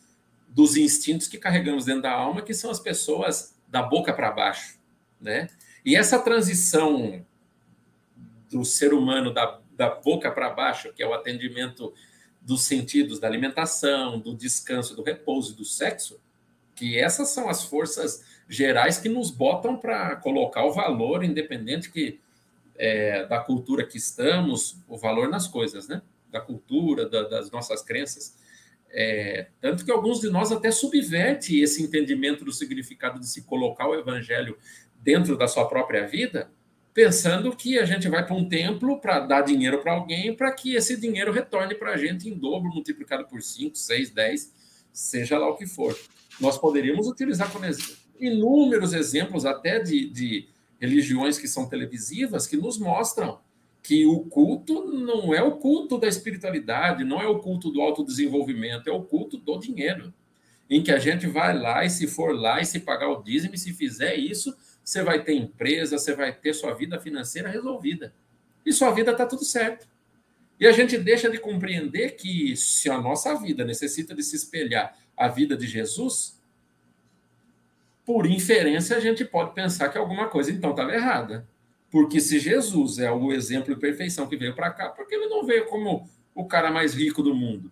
dos 0.48 0.78
instintos 0.78 1.28
que 1.28 1.38
carregamos 1.38 1.84
dentro 1.84 2.04
da 2.04 2.12
alma, 2.12 2.42
que 2.42 2.54
são 2.54 2.72
as 2.72 2.80
pessoas 2.80 3.54
da 3.68 3.84
boca 3.84 4.14
para 4.14 4.32
baixo, 4.32 4.80
né? 5.20 5.50
E 5.84 5.98
essa 5.98 6.18
transição 6.18 7.26
do 8.50 8.64
ser 8.64 8.94
humano 8.94 9.34
da 9.34 9.60
da 9.76 9.90
boca 9.90 10.32
para 10.32 10.50
baixo, 10.50 10.94
que 10.94 11.04
é 11.04 11.08
o 11.08 11.14
atendimento 11.14 11.94
dos 12.42 12.64
sentidos 12.64 13.20
da 13.20 13.28
alimentação, 13.28 14.20
do 14.20 14.36
descanso, 14.36 14.96
do 14.96 15.04
repouso 15.04 15.54
e 15.54 15.56
do 15.56 15.66
sexo, 15.66 16.20
que 16.76 17.00
essas 17.00 17.30
são 17.30 17.50
as 17.50 17.64
forças 17.64 18.24
gerais 18.48 18.98
que 18.98 19.10
nos 19.10 19.32
botam 19.32 19.78
para 19.78 20.16
colocar 20.18 20.64
o 20.66 20.72
valor, 20.72 21.24
independente 21.24 21.90
que 21.92 22.20
é, 22.78 23.26
da 23.26 23.40
cultura 23.40 23.86
que 23.86 23.98
estamos, 23.98 24.78
o 24.88 24.98
valor 24.98 25.30
nas 25.30 25.48
coisas, 25.48 25.88
né? 25.88 26.02
Da 26.30 26.40
cultura, 26.40 27.08
da, 27.10 27.24
das 27.24 27.50
nossas 27.50 27.82
crenças. 27.82 28.36
É, 28.92 29.48
tanto 29.60 29.84
que 29.84 29.92
alguns 29.92 30.20
de 30.20 30.30
nós 30.30 30.52
até 30.52 30.72
subverte 30.72 31.60
esse 31.60 31.82
entendimento 31.82 32.46
do 32.46 32.52
significado 32.52 33.20
de 33.20 33.28
se 33.28 33.44
colocar 33.44 33.88
o 33.88 33.96
evangelho 33.96 34.58
dentro 35.02 35.38
da 35.38 35.48
sua 35.48 35.68
própria 35.68 36.06
vida, 36.08 36.52
pensando 36.96 37.54
que 37.54 37.78
a 37.78 37.84
gente 37.84 38.08
vai 38.08 38.26
para 38.26 38.34
um 38.34 38.48
templo 38.48 39.02
para 39.02 39.20
dar 39.20 39.42
dinheiro 39.42 39.80
para 39.80 39.92
alguém, 39.92 40.34
para 40.34 40.50
que 40.54 40.76
esse 40.76 40.96
dinheiro 40.96 41.30
retorne 41.30 41.76
para 41.76 41.92
a 41.92 41.98
gente 41.98 42.30
em 42.30 42.34
dobro, 42.34 42.72
multiplicado 42.74 43.28
por 43.28 43.42
5, 43.42 43.76
6, 43.76 44.12
10, 44.12 44.54
seja 44.94 45.38
lá 45.38 45.50
o 45.50 45.58
que 45.58 45.68
for. 45.68 45.94
Nós 46.40 46.58
poderíamos 46.58 47.06
utilizar 47.06 47.52
como 47.52 47.66
inúmeros 48.18 48.94
exemplos, 48.94 49.46
até 49.46 49.78
de, 49.78 50.10
de 50.10 50.48
religiões 50.80 51.38
que 51.38 51.50
são 51.50 51.68
televisivas, 51.68 52.48
que 52.48 52.56
nos 52.56 52.78
mostram 52.80 53.40
que 53.84 54.06
o 54.06 54.22
culto 54.22 54.86
não 54.86 55.34
é 55.34 55.44
o 55.44 55.58
culto 55.58 55.98
da 55.98 56.08
espiritualidade, 56.08 57.04
não 57.04 57.22
é 57.22 57.28
o 57.28 57.40
culto 57.40 57.70
do 57.72 57.82
autodesenvolvimento, 57.82 58.90
é 58.90 58.94
o 58.94 59.04
culto 59.04 59.38
do 59.38 59.60
dinheiro. 59.60 60.14
Em 60.70 60.82
que 60.82 60.92
a 60.92 60.98
gente 60.98 61.28
vai 61.28 61.54
lá 61.56 61.84
e 61.84 61.90
se 61.90 62.08
for 62.08 62.34
lá 62.34 62.62
e 62.62 62.66
se 62.66 62.80
pagar 62.80 63.10
o 63.10 63.22
dízimo, 63.22 63.54
e 63.54 63.58
se 63.58 63.74
fizer 63.74 64.16
isso, 64.16 64.56
você 64.86 65.02
vai 65.02 65.24
ter 65.24 65.34
empresa, 65.34 65.98
você 65.98 66.14
vai 66.14 66.32
ter 66.32 66.54
sua 66.54 66.72
vida 66.76 67.00
financeira 67.00 67.50
resolvida. 67.50 68.14
E 68.64 68.72
sua 68.72 68.92
vida 68.92 69.12
está 69.12 69.26
tudo 69.26 69.44
certo. 69.44 69.88
E 70.60 70.68
a 70.68 70.72
gente 70.72 70.96
deixa 70.96 71.28
de 71.28 71.40
compreender 71.40 72.12
que 72.12 72.56
se 72.56 72.88
a 72.88 73.02
nossa 73.02 73.34
vida 73.36 73.66
necessita 73.66 74.14
de 74.14 74.22
se 74.22 74.36
espelhar 74.36 74.96
a 75.18 75.28
vida 75.28 75.58
de 75.58 75.66
Jesus, 75.66 76.40
por 78.06 78.28
inferência 78.28 78.96
a 78.96 79.00
gente 79.00 79.26
pode 79.26 79.56
pensar 79.56 79.90
que 79.90 79.98
alguma 79.98 80.28
coisa 80.28 80.52
então 80.52 80.70
estava 80.70 80.94
errada. 80.94 81.48
Porque 81.90 82.22
se 82.22 82.40
Jesus 82.40 83.00
é 83.00 83.12
o 83.12 83.34
exemplo 83.34 83.74
de 83.74 83.82
perfeição 83.82 84.28
que 84.28 84.38
veio 84.38 84.54
para 84.54 84.70
cá, 84.70 84.90
por 84.90 85.08
que 85.08 85.16
ele 85.16 85.28
não 85.28 85.46
veio 85.46 85.66
como 85.66 86.08
o 86.36 86.46
cara 86.46 86.70
mais 86.72 86.94
rico 86.94 87.24
do 87.24 87.34
mundo? 87.34 87.72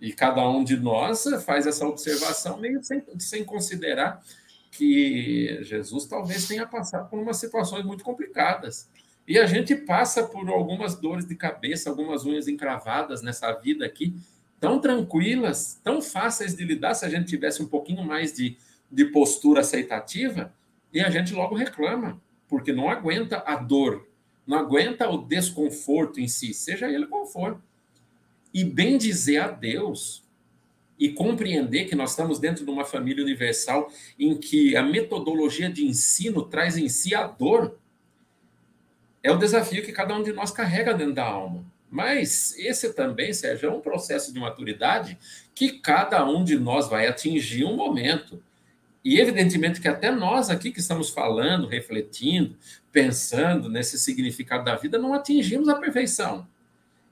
E 0.00 0.12
cada 0.12 0.48
um 0.48 0.64
de 0.64 0.76
nós 0.76 1.24
faz 1.44 1.66
essa 1.66 1.86
observação 1.86 2.58
meio 2.58 2.82
sem, 2.82 3.02
sem 3.18 3.44
considerar 3.44 4.22
que 4.70 5.58
Jesus 5.62 6.06
talvez 6.06 6.46
tenha 6.46 6.66
passado 6.66 7.08
por 7.08 7.18
umas 7.18 7.38
situações 7.38 7.84
muito 7.84 8.04
complicadas. 8.04 8.88
E 9.26 9.38
a 9.38 9.46
gente 9.46 9.74
passa 9.74 10.24
por 10.24 10.48
algumas 10.48 10.94
dores 10.94 11.26
de 11.26 11.34
cabeça, 11.34 11.90
algumas 11.90 12.24
unhas 12.24 12.48
encravadas 12.48 13.20
nessa 13.22 13.52
vida 13.52 13.84
aqui, 13.84 14.14
tão 14.58 14.80
tranquilas, 14.80 15.80
tão 15.84 16.00
fáceis 16.00 16.54
de 16.54 16.64
lidar 16.64 16.94
se 16.94 17.04
a 17.04 17.08
gente 17.08 17.26
tivesse 17.26 17.62
um 17.62 17.66
pouquinho 17.66 18.02
mais 18.02 18.32
de, 18.32 18.56
de 18.90 19.04
postura 19.06 19.60
aceitativa, 19.60 20.52
e 20.92 21.00
a 21.00 21.10
gente 21.10 21.34
logo 21.34 21.54
reclama, 21.54 22.20
porque 22.48 22.72
não 22.72 22.88
aguenta 22.88 23.42
a 23.46 23.56
dor, 23.56 24.08
não 24.46 24.56
aguenta 24.56 25.08
o 25.08 25.18
desconforto 25.18 26.18
em 26.18 26.26
si, 26.26 26.54
seja 26.54 26.90
ele 26.90 27.06
qual 27.06 27.26
for. 27.26 27.60
E 28.52 28.64
bem 28.64 28.96
dizer 28.96 29.38
a 29.38 29.48
Deus 29.48 30.24
e 30.98 31.10
compreender 31.10 31.84
que 31.84 31.94
nós 31.94 32.10
estamos 32.10 32.38
dentro 32.38 32.64
de 32.64 32.70
uma 32.70 32.84
família 32.84 33.22
universal 33.22 33.90
em 34.18 34.36
que 34.36 34.76
a 34.76 34.82
metodologia 34.82 35.70
de 35.70 35.86
ensino 35.86 36.42
traz 36.42 36.76
em 36.76 36.88
si 36.88 37.14
a 37.14 37.26
dor, 37.26 37.78
é 39.22 39.30
o 39.30 39.38
desafio 39.38 39.84
que 39.84 39.92
cada 39.92 40.14
um 40.14 40.22
de 40.22 40.32
nós 40.32 40.50
carrega 40.50 40.94
dentro 40.94 41.14
da 41.14 41.24
alma. 41.24 41.64
Mas 41.90 42.56
esse 42.58 42.92
também, 42.92 43.32
Sérgio, 43.32 43.68
é 43.68 43.72
um 43.72 43.80
processo 43.80 44.32
de 44.32 44.38
maturidade 44.38 45.18
que 45.54 45.78
cada 45.78 46.24
um 46.24 46.44
de 46.44 46.58
nós 46.58 46.88
vai 46.88 47.06
atingir 47.06 47.64
um 47.64 47.76
momento. 47.76 48.42
E 49.04 49.20
evidentemente 49.20 49.80
que 49.80 49.88
até 49.88 50.10
nós 50.10 50.50
aqui 50.50 50.70
que 50.70 50.80
estamos 50.80 51.08
falando, 51.08 51.66
refletindo, 51.66 52.56
pensando 52.92 53.68
nesse 53.68 53.98
significado 53.98 54.64
da 54.64 54.76
vida, 54.76 54.98
não 54.98 55.14
atingimos 55.14 55.68
a 55.68 55.76
perfeição. 55.76 56.46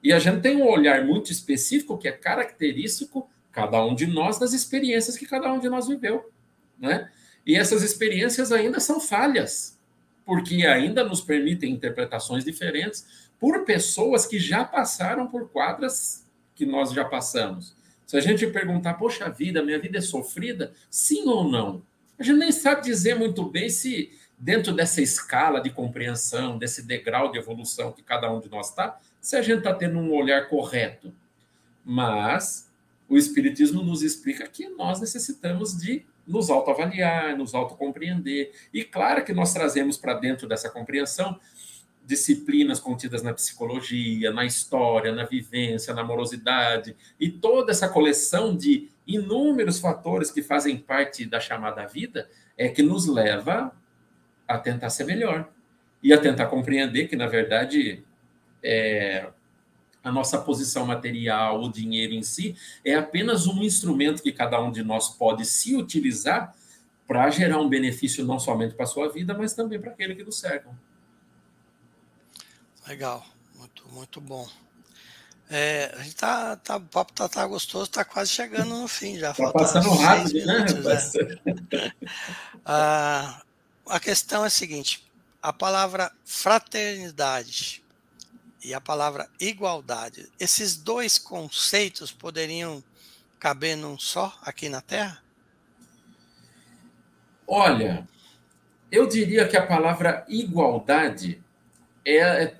E 0.03 0.13
a 0.13 0.19
gente 0.19 0.41
tem 0.41 0.57
um 0.57 0.67
olhar 0.67 1.03
muito 1.03 1.31
específico 1.31 1.97
que 1.97 2.07
é 2.07 2.11
característico 2.11 3.27
cada 3.57 3.83
um 3.83 3.95
de 3.95 4.05
nós 4.05 4.37
das 4.37 4.53
experiências 4.53 5.17
que 5.17 5.25
cada 5.25 5.51
um 5.51 5.59
de 5.59 5.67
nós 5.67 5.87
viveu, 5.87 6.31
né? 6.77 7.09
E 7.43 7.55
essas 7.55 7.81
experiências 7.81 8.51
ainda 8.51 8.79
são 8.79 8.99
falhas, 8.99 9.79
porque 10.23 10.63
ainda 10.63 11.03
nos 11.03 11.21
permitem 11.21 11.71
interpretações 11.71 12.45
diferentes 12.45 13.31
por 13.39 13.65
pessoas 13.65 14.27
que 14.27 14.37
já 14.37 14.63
passaram 14.63 15.25
por 15.25 15.49
quadras 15.49 16.23
que 16.53 16.67
nós 16.67 16.91
já 16.91 17.03
passamos. 17.03 17.75
Se 18.05 18.15
a 18.15 18.19
gente 18.21 18.45
perguntar, 18.45 18.93
poxa 18.93 19.27
vida, 19.27 19.63
minha 19.63 19.79
vida 19.79 19.97
é 19.97 20.01
sofrida? 20.01 20.71
Sim 20.87 21.27
ou 21.27 21.49
não? 21.49 21.81
A 22.19 22.21
gente 22.21 22.37
nem 22.37 22.51
sabe 22.51 22.83
dizer 22.83 23.15
muito 23.15 23.43
bem 23.43 23.71
se 23.71 24.11
dentro 24.37 24.71
dessa 24.71 25.01
escala 25.01 25.59
de 25.59 25.71
compreensão, 25.71 26.59
desse 26.59 26.85
degrau 26.85 27.31
de 27.31 27.39
evolução 27.39 27.91
que 27.91 28.03
cada 28.03 28.31
um 28.31 28.39
de 28.39 28.49
nós 28.49 28.69
está, 28.69 28.99
se 29.19 29.35
a 29.35 29.41
gente 29.41 29.59
está 29.59 29.73
tendo 29.73 29.97
um 29.97 30.13
olhar 30.13 30.47
correto. 30.47 31.11
Mas 31.83 32.66
o 33.09 33.17
Espiritismo 33.17 33.81
nos 33.81 34.01
explica 34.01 34.47
que 34.47 34.67
nós 34.69 34.99
necessitamos 34.99 35.77
de 35.77 36.05
nos 36.25 36.49
autoavaliar, 36.49 37.37
nos 37.37 37.55
autocompreender. 37.55 38.51
E 38.73 38.83
claro 38.83 39.23
que 39.23 39.33
nós 39.33 39.53
trazemos 39.53 39.97
para 39.97 40.13
dentro 40.13 40.47
dessa 40.47 40.69
compreensão 40.69 41.39
disciplinas 42.05 42.79
contidas 42.79 43.21
na 43.21 43.33
psicologia, 43.33 44.31
na 44.31 44.45
história, 44.45 45.11
na 45.11 45.25
vivência, 45.25 45.93
na 45.93 46.01
amorosidade 46.01 46.95
e 47.19 47.29
toda 47.29 47.71
essa 47.71 47.89
coleção 47.89 48.55
de 48.55 48.89
inúmeros 49.05 49.79
fatores 49.79 50.31
que 50.31 50.41
fazem 50.41 50.77
parte 50.77 51.25
da 51.25 51.39
chamada 51.39 51.85
vida 51.85 52.29
é 52.57 52.69
que 52.69 52.81
nos 52.81 53.07
leva 53.07 53.75
a 54.47 54.57
tentar 54.57 54.89
ser 54.89 55.03
melhor 55.03 55.49
e 56.01 56.13
a 56.13 56.17
tentar 56.17 56.45
compreender 56.45 57.07
que, 57.09 57.15
na 57.17 57.27
verdade, 57.27 58.01
é, 58.63 59.27
a 60.07 60.11
nossa 60.11 60.39
posição 60.39 60.85
material, 60.85 61.61
o 61.61 61.71
dinheiro 61.71 62.13
em 62.13 62.23
si, 62.23 62.55
é 62.83 62.95
apenas 62.95 63.45
um 63.45 63.61
instrumento 63.61 64.23
que 64.23 64.31
cada 64.31 64.59
um 64.61 64.71
de 64.71 64.83
nós 64.83 65.09
pode 65.09 65.45
se 65.45 65.75
utilizar 65.75 66.55
para 67.05 67.29
gerar 67.29 67.59
um 67.59 67.69
benefício 67.69 68.25
não 68.25 68.39
somente 68.39 68.73
para 68.73 68.85
a 68.85 68.87
sua 68.87 69.11
vida, 69.11 69.37
mas 69.37 69.53
também 69.53 69.79
para 69.79 69.91
aquele 69.91 70.15
que 70.15 70.23
nos 70.23 70.39
cercam. 70.39 70.77
Legal, 72.87 73.25
muito, 73.55 73.87
muito 73.89 74.21
bom. 74.21 74.47
É, 75.49 75.93
a 75.97 76.03
gente 76.03 76.15
tá, 76.15 76.57
tá, 76.57 76.75
o 76.75 76.81
papo 76.81 77.13
tá, 77.13 77.29
tá 77.29 77.45
gostoso, 77.47 77.89
tá 77.89 78.03
quase 78.03 78.31
chegando 78.31 78.77
no 78.77 78.87
fim 78.87 79.17
já. 79.17 79.33
Tá 79.33 79.51
passando 79.51 79.89
rápido, 79.89 80.45
né, 80.45 80.65
minutos, 80.65 81.13
né? 81.13 81.93
ah, 82.65 83.41
a 83.85 83.99
questão 83.99 84.43
é 84.43 84.47
a 84.47 84.49
seguinte: 84.49 85.09
a 85.41 85.53
palavra 85.53 86.11
fraternidade 86.25 87.81
e 88.63 88.73
a 88.73 88.81
palavra 88.81 89.29
igualdade, 89.39 90.31
esses 90.39 90.75
dois 90.75 91.17
conceitos 91.17 92.11
poderiam 92.11 92.83
caber 93.39 93.75
num 93.77 93.97
só 93.97 94.37
aqui 94.41 94.67
na 94.67 94.81
Terra? 94.81 95.21
Olha, 97.47 98.07
eu 98.91 99.07
diria 99.07 99.47
que 99.47 99.55
a 99.55 99.65
palavra 99.65 100.25
igualdade 100.27 101.41
é, 102.05 102.17
é 102.17 102.55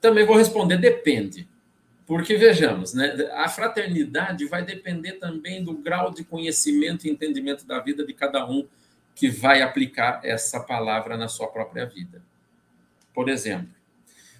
também 0.00 0.26
vou 0.26 0.36
responder 0.36 0.78
depende. 0.78 1.48
Porque 2.06 2.36
vejamos, 2.36 2.92
né, 2.92 3.30
a 3.32 3.48
fraternidade 3.48 4.44
vai 4.46 4.62
depender 4.62 5.12
também 5.12 5.64
do 5.64 5.72
grau 5.72 6.10
de 6.10 6.22
conhecimento 6.22 7.06
e 7.06 7.10
entendimento 7.10 7.66
da 7.66 7.80
vida 7.80 8.04
de 8.04 8.12
cada 8.12 8.46
um 8.46 8.66
que 9.14 9.30
vai 9.30 9.62
aplicar 9.62 10.20
essa 10.22 10.60
palavra 10.60 11.16
na 11.16 11.28
sua 11.28 11.48
própria 11.48 11.86
vida. 11.86 12.22
Por 13.14 13.28
exemplo, 13.28 13.72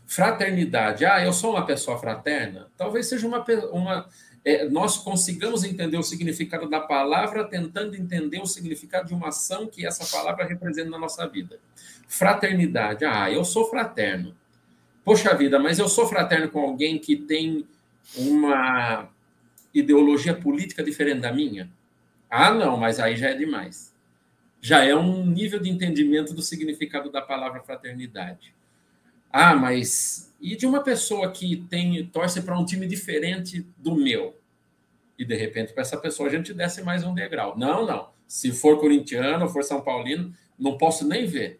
fraternidade. 0.06 1.04
Ah, 1.04 1.24
eu 1.24 1.32
sou 1.32 1.52
uma 1.52 1.66
pessoa 1.66 1.98
fraterna. 1.98 2.68
Talvez 2.76 3.06
seja 3.06 3.26
uma, 3.26 3.44
uma 3.72 4.08
é, 4.44 4.68
nós 4.68 4.98
consigamos 4.98 5.64
entender 5.64 5.96
o 5.96 6.02
significado 6.02 6.68
da 6.68 6.80
palavra 6.80 7.44
tentando 7.44 7.96
entender 7.96 8.40
o 8.40 8.46
significado 8.46 9.08
de 9.08 9.14
uma 9.14 9.28
ação 9.28 9.66
que 9.66 9.86
essa 9.86 10.04
palavra 10.14 10.44
representa 10.44 10.90
na 10.90 10.98
nossa 10.98 11.26
vida. 11.26 11.58
Fraternidade. 12.06 13.04
Ah, 13.04 13.30
eu 13.30 13.44
sou 13.44 13.70
fraterno. 13.70 14.34
Poxa 15.02 15.34
vida, 15.34 15.58
mas 15.58 15.78
eu 15.78 15.88
sou 15.88 16.06
fraterno 16.06 16.48
com 16.50 16.60
alguém 16.60 16.98
que 16.98 17.16
tem 17.16 17.66
uma 18.16 19.08
ideologia 19.72 20.34
política 20.34 20.82
diferente 20.82 21.20
da 21.20 21.32
minha? 21.32 21.70
Ah, 22.30 22.52
não, 22.52 22.76
mas 22.76 23.00
aí 23.00 23.16
já 23.16 23.30
é 23.30 23.34
demais. 23.34 23.94
Já 24.60 24.84
é 24.84 24.94
um 24.94 25.26
nível 25.26 25.60
de 25.60 25.68
entendimento 25.68 26.32
do 26.34 26.42
significado 26.42 27.10
da 27.10 27.20
palavra 27.20 27.62
fraternidade. 27.62 28.54
Ah, 29.36 29.52
mas 29.52 30.32
e 30.40 30.54
de 30.54 30.64
uma 30.64 30.80
pessoa 30.80 31.28
que 31.32 31.56
tem 31.68 32.06
torce 32.06 32.40
para 32.40 32.56
um 32.56 32.64
time 32.64 32.86
diferente 32.86 33.66
do 33.76 33.96
meu? 33.96 34.38
E 35.18 35.24
de 35.24 35.34
repente 35.34 35.72
para 35.72 35.82
essa 35.82 35.96
pessoa 35.96 36.28
a 36.28 36.30
gente 36.30 36.54
desce 36.54 36.84
mais 36.84 37.02
um 37.02 37.12
degrau. 37.12 37.58
Não, 37.58 37.84
não. 37.84 38.10
Se 38.28 38.52
for 38.52 38.78
corintiano, 38.78 39.48
for 39.48 39.64
são 39.64 39.80
paulino, 39.80 40.32
não 40.56 40.78
posso 40.78 41.04
nem 41.04 41.26
ver. 41.26 41.58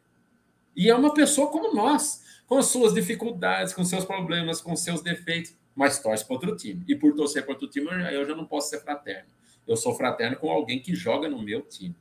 E 0.77 0.89
é 0.89 0.95
uma 0.95 1.13
pessoa 1.13 1.51
como 1.51 1.75
nós 1.75 2.23
com 2.47 2.63
suas 2.63 2.95
dificuldades, 2.95 3.73
com 3.73 3.85
seus 3.85 4.05
problemas, 4.05 4.61
com 4.61 4.77
seus 4.77 5.03
defeitos, 5.03 5.57
mas 5.75 5.99
torce 5.99 6.25
para 6.25 6.35
outro 6.35 6.55
time. 6.55 6.85
E 6.87 6.95
por 6.95 7.13
torcer 7.17 7.43
para 7.43 7.55
outro 7.55 7.67
time, 7.67 7.89
eu 8.13 8.25
já 8.25 8.37
não 8.37 8.47
posso 8.47 8.71
ser 8.71 8.79
fraterno. 8.83 9.29
Eu 9.67 9.77
sou 9.77 9.97
fraterno 9.97 10.37
com 10.37 10.49
alguém 10.49 10.79
que 10.79 10.95
joga 10.95 11.29
no 11.29 11.43
meu 11.43 11.63
time. 11.63 11.97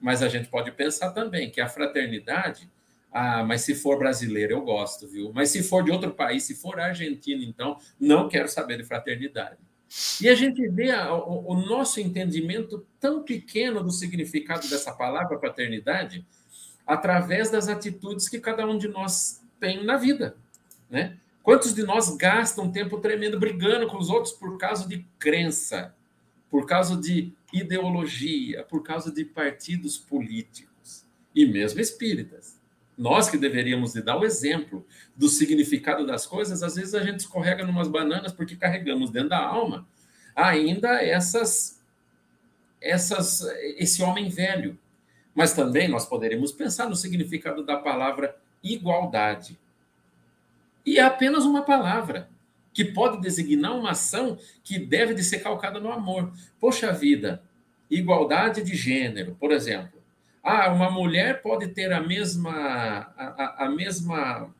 Mas 0.00 0.22
a 0.22 0.30
gente 0.30 0.48
pode 0.48 0.72
pensar 0.72 1.10
também 1.10 1.50
que 1.50 1.60
a 1.60 1.68
fraternidade, 1.68 2.70
ah, 3.16 3.44
mas 3.44 3.60
se 3.60 3.76
for 3.76 3.96
brasileiro 3.96 4.54
eu 4.54 4.60
gosto, 4.60 5.06
viu? 5.06 5.32
Mas 5.32 5.50
se 5.50 5.62
for 5.62 5.84
de 5.84 5.92
outro 5.92 6.10
país, 6.12 6.42
se 6.42 6.56
for 6.56 6.80
argentino, 6.80 7.44
então 7.44 7.78
não 7.98 8.28
quero 8.28 8.48
saber 8.48 8.76
de 8.76 8.82
fraternidade. 8.82 9.56
E 10.20 10.28
a 10.28 10.34
gente 10.34 10.68
vê 10.68 10.90
a, 10.90 11.14
o, 11.14 11.52
o 11.52 11.54
nosso 11.64 12.00
entendimento 12.00 12.84
tão 12.98 13.22
pequeno 13.22 13.84
do 13.84 13.92
significado 13.92 14.68
dessa 14.68 14.92
palavra 14.92 15.38
fraternidade 15.38 16.26
através 16.84 17.50
das 17.50 17.68
atitudes 17.68 18.28
que 18.28 18.40
cada 18.40 18.66
um 18.66 18.76
de 18.76 18.88
nós 18.88 19.40
tem 19.60 19.84
na 19.84 19.96
vida, 19.96 20.36
né? 20.90 21.16
Quantos 21.40 21.72
de 21.72 21.84
nós 21.84 22.16
gastam 22.16 22.72
tempo 22.72 22.98
tremendo 22.98 23.38
brigando 23.38 23.86
com 23.86 23.96
os 23.96 24.10
outros 24.10 24.32
por 24.32 24.58
causa 24.58 24.88
de 24.88 25.06
crença, 25.20 25.94
por 26.50 26.66
causa 26.66 26.96
de 26.96 27.32
ideologia, 27.52 28.64
por 28.64 28.82
causa 28.82 29.12
de 29.12 29.24
partidos 29.24 29.96
políticos 29.96 31.04
e 31.32 31.46
mesmo 31.46 31.80
espíritas? 31.80 32.53
Nós 32.96 33.28
que 33.28 33.36
deveríamos 33.36 33.92
de 33.92 34.02
dar 34.02 34.16
o 34.16 34.24
exemplo 34.24 34.86
do 35.16 35.28
significado 35.28 36.06
das 36.06 36.26
coisas, 36.26 36.62
às 36.62 36.76
vezes 36.76 36.94
a 36.94 37.02
gente 37.02 37.20
escorrega 37.20 37.66
numas 37.66 37.88
bananas 37.88 38.32
porque 38.32 38.56
carregamos 38.56 39.10
dentro 39.10 39.30
da 39.30 39.44
alma 39.44 39.86
ainda 40.34 41.02
essas 41.02 41.80
essas 42.80 43.42
esse 43.78 44.02
homem 44.02 44.28
velho. 44.28 44.78
Mas 45.34 45.52
também 45.52 45.88
nós 45.88 46.06
poderíamos 46.06 46.52
pensar 46.52 46.88
no 46.88 46.94
significado 46.94 47.64
da 47.64 47.76
palavra 47.76 48.36
igualdade. 48.62 49.58
E 50.86 50.98
é 50.98 51.02
apenas 51.02 51.44
uma 51.44 51.62
palavra 51.62 52.28
que 52.72 52.84
pode 52.84 53.20
designar 53.20 53.76
uma 53.76 53.92
ação 53.92 54.38
que 54.62 54.78
deve 54.78 55.14
de 55.14 55.24
ser 55.24 55.40
calcada 55.40 55.80
no 55.80 55.90
amor. 55.90 56.32
Poxa 56.60 56.92
vida, 56.92 57.42
igualdade 57.90 58.62
de 58.62 58.76
gênero, 58.76 59.36
por 59.40 59.50
exemplo. 59.50 59.93
Ah, 60.44 60.70
uma 60.70 60.90
mulher 60.90 61.40
pode 61.40 61.68
ter 61.68 61.90
a 61.90 62.00
mesma 62.00 62.52
a, 63.16 63.24
a, 63.26 63.64
a 63.64 63.68
mesma 63.70 64.54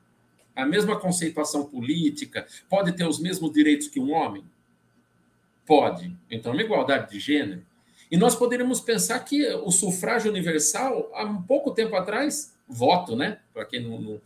a 0.56 0.64
mesma 0.64 0.98
conceituação 0.98 1.66
política, 1.66 2.46
pode 2.68 2.92
ter 2.92 3.04
os 3.06 3.18
mesmos 3.18 3.52
direitos 3.52 3.88
que 3.88 4.00
um 4.00 4.12
homem? 4.12 4.44
Pode. 5.66 6.16
Então, 6.30 6.52
uma 6.52 6.62
igualdade 6.62 7.10
de 7.10 7.18
gênero. 7.18 7.64
E 8.10 8.16
nós 8.16 8.36
poderíamos 8.36 8.80
pensar 8.80 9.18
que 9.20 9.44
o 9.54 9.70
sufrágio 9.70 10.30
universal, 10.30 11.10
há 11.14 11.24
um 11.24 11.42
pouco 11.42 11.72
tempo 11.72 11.96
atrás, 11.96 12.54
voto, 12.68 13.16
né? 13.16 13.40
Para 13.52 13.64
quem 13.64 13.82
não, 13.82 14.00
não. 14.00 14.20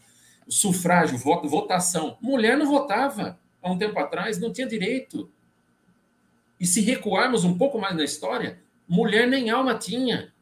Sufrágio, 0.48 1.16
voto, 1.16 1.48
votação. 1.48 2.18
Mulher 2.20 2.56
não 2.56 2.66
votava 2.66 3.38
há 3.62 3.70
um 3.70 3.78
tempo 3.78 3.98
atrás, 3.98 4.38
não 4.38 4.52
tinha 4.52 4.66
direito. 4.66 5.30
E 6.61 6.66
se 6.66 6.80
recuarmos 6.80 7.44
um 7.44 7.56
pouco 7.56 7.78
mais 7.78 7.96
na 7.96 8.04
história, 8.04 8.61
mulher 8.86 9.26
nem 9.26 9.48
alma 9.48 9.74
tinha. 9.74 10.32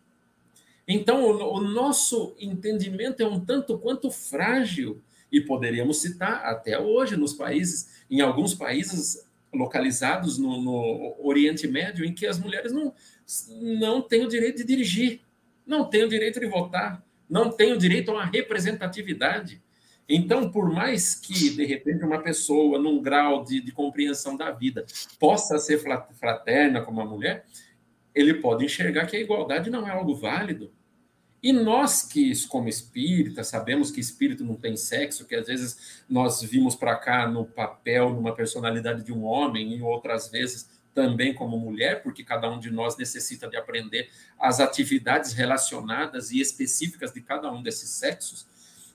Então, 0.87 1.24
o, 1.24 1.57
o 1.57 1.61
nosso 1.61 2.37
entendimento 2.39 3.22
é 3.22 3.26
um 3.26 3.41
tanto 3.41 3.78
quanto 3.78 4.11
frágil. 4.11 5.03
E 5.30 5.41
poderíamos 5.41 6.01
citar 6.01 6.45
até 6.45 6.78
hoje 6.78 7.16
nos 7.16 7.32
países, 7.32 8.05
em 8.09 8.20
alguns 8.20 8.55
países 8.55 9.26
localizados 9.53 10.39
no, 10.39 10.61
no 10.61 11.16
Oriente 11.18 11.66
Médio, 11.66 12.05
em 12.05 12.14
que 12.14 12.26
as 12.26 12.39
mulheres 12.39 12.72
não, 12.72 12.95
não 13.80 14.01
têm 14.01 14.24
o 14.24 14.28
direito 14.28 14.59
de 14.59 14.64
dirigir, 14.64 15.20
não 15.66 15.84
têm 15.84 16.05
o 16.05 16.09
direito 16.09 16.39
de 16.39 16.47
votar, 16.47 17.05
não 17.28 17.51
tem 17.51 17.72
o 17.72 17.78
direito 17.78 18.11
a 18.11 18.14
uma 18.14 18.24
representatividade. 18.24 19.61
Então, 20.09 20.49
por 20.51 20.70
mais 20.72 21.16
que, 21.16 21.51
de 21.51 21.64
repente, 21.64 22.05
uma 22.05 22.22
pessoa, 22.22 22.78
num 22.78 23.03
grau 23.03 23.43
de, 23.43 23.61
de 23.61 23.72
compreensão 23.72 24.37
da 24.37 24.53
vida, 24.53 24.87
possa 25.18 25.59
ser 25.59 25.82
fraterna 26.14 26.80
como 26.82 27.01
uma 27.01 27.11
mulher, 27.11 27.45
ele 28.14 28.34
pode 28.34 28.64
enxergar 28.64 29.07
que 29.07 29.16
a 29.16 29.20
igualdade 29.20 29.68
não 29.68 29.87
é 29.87 29.91
algo 29.91 30.14
válido. 30.14 30.72
E 31.43 31.53
nós 31.53 32.03
que, 32.03 32.32
como 32.49 32.68
espíritas, 32.68 33.49
sabemos 33.49 33.91
que 33.91 34.01
espírito 34.01 34.45
não 34.45 34.57
tem 34.57 34.76
sexo, 34.76 35.26
que 35.26 35.34
às 35.34 35.47
vezes 35.47 36.03
nós 36.09 36.43
vimos 36.43 36.74
para 36.74 36.97
cá 36.97 37.28
no 37.28 37.45
papel, 37.45 38.11
numa 38.11 38.34
personalidade 38.34 39.05
de 39.05 39.12
um 39.12 39.24
homem, 39.24 39.76
e 39.76 39.82
outras 39.82 40.28
vezes 40.28 40.68
também 40.95 41.34
como 41.34 41.59
mulher, 41.59 42.03
porque 42.03 42.24
cada 42.24 42.51
um 42.51 42.59
de 42.59 42.70
nós 42.70 42.97
necessita 42.97 43.47
de 43.47 43.57
aprender 43.57 44.09
as 44.41 44.61
atividades 44.61 45.34
relacionadas 45.34 46.30
e 46.30 46.41
específicas 46.41 47.12
de 47.12 47.20
cada 47.20 47.53
um 47.53 47.62
desses 47.62 47.91
sexos, 47.91 48.47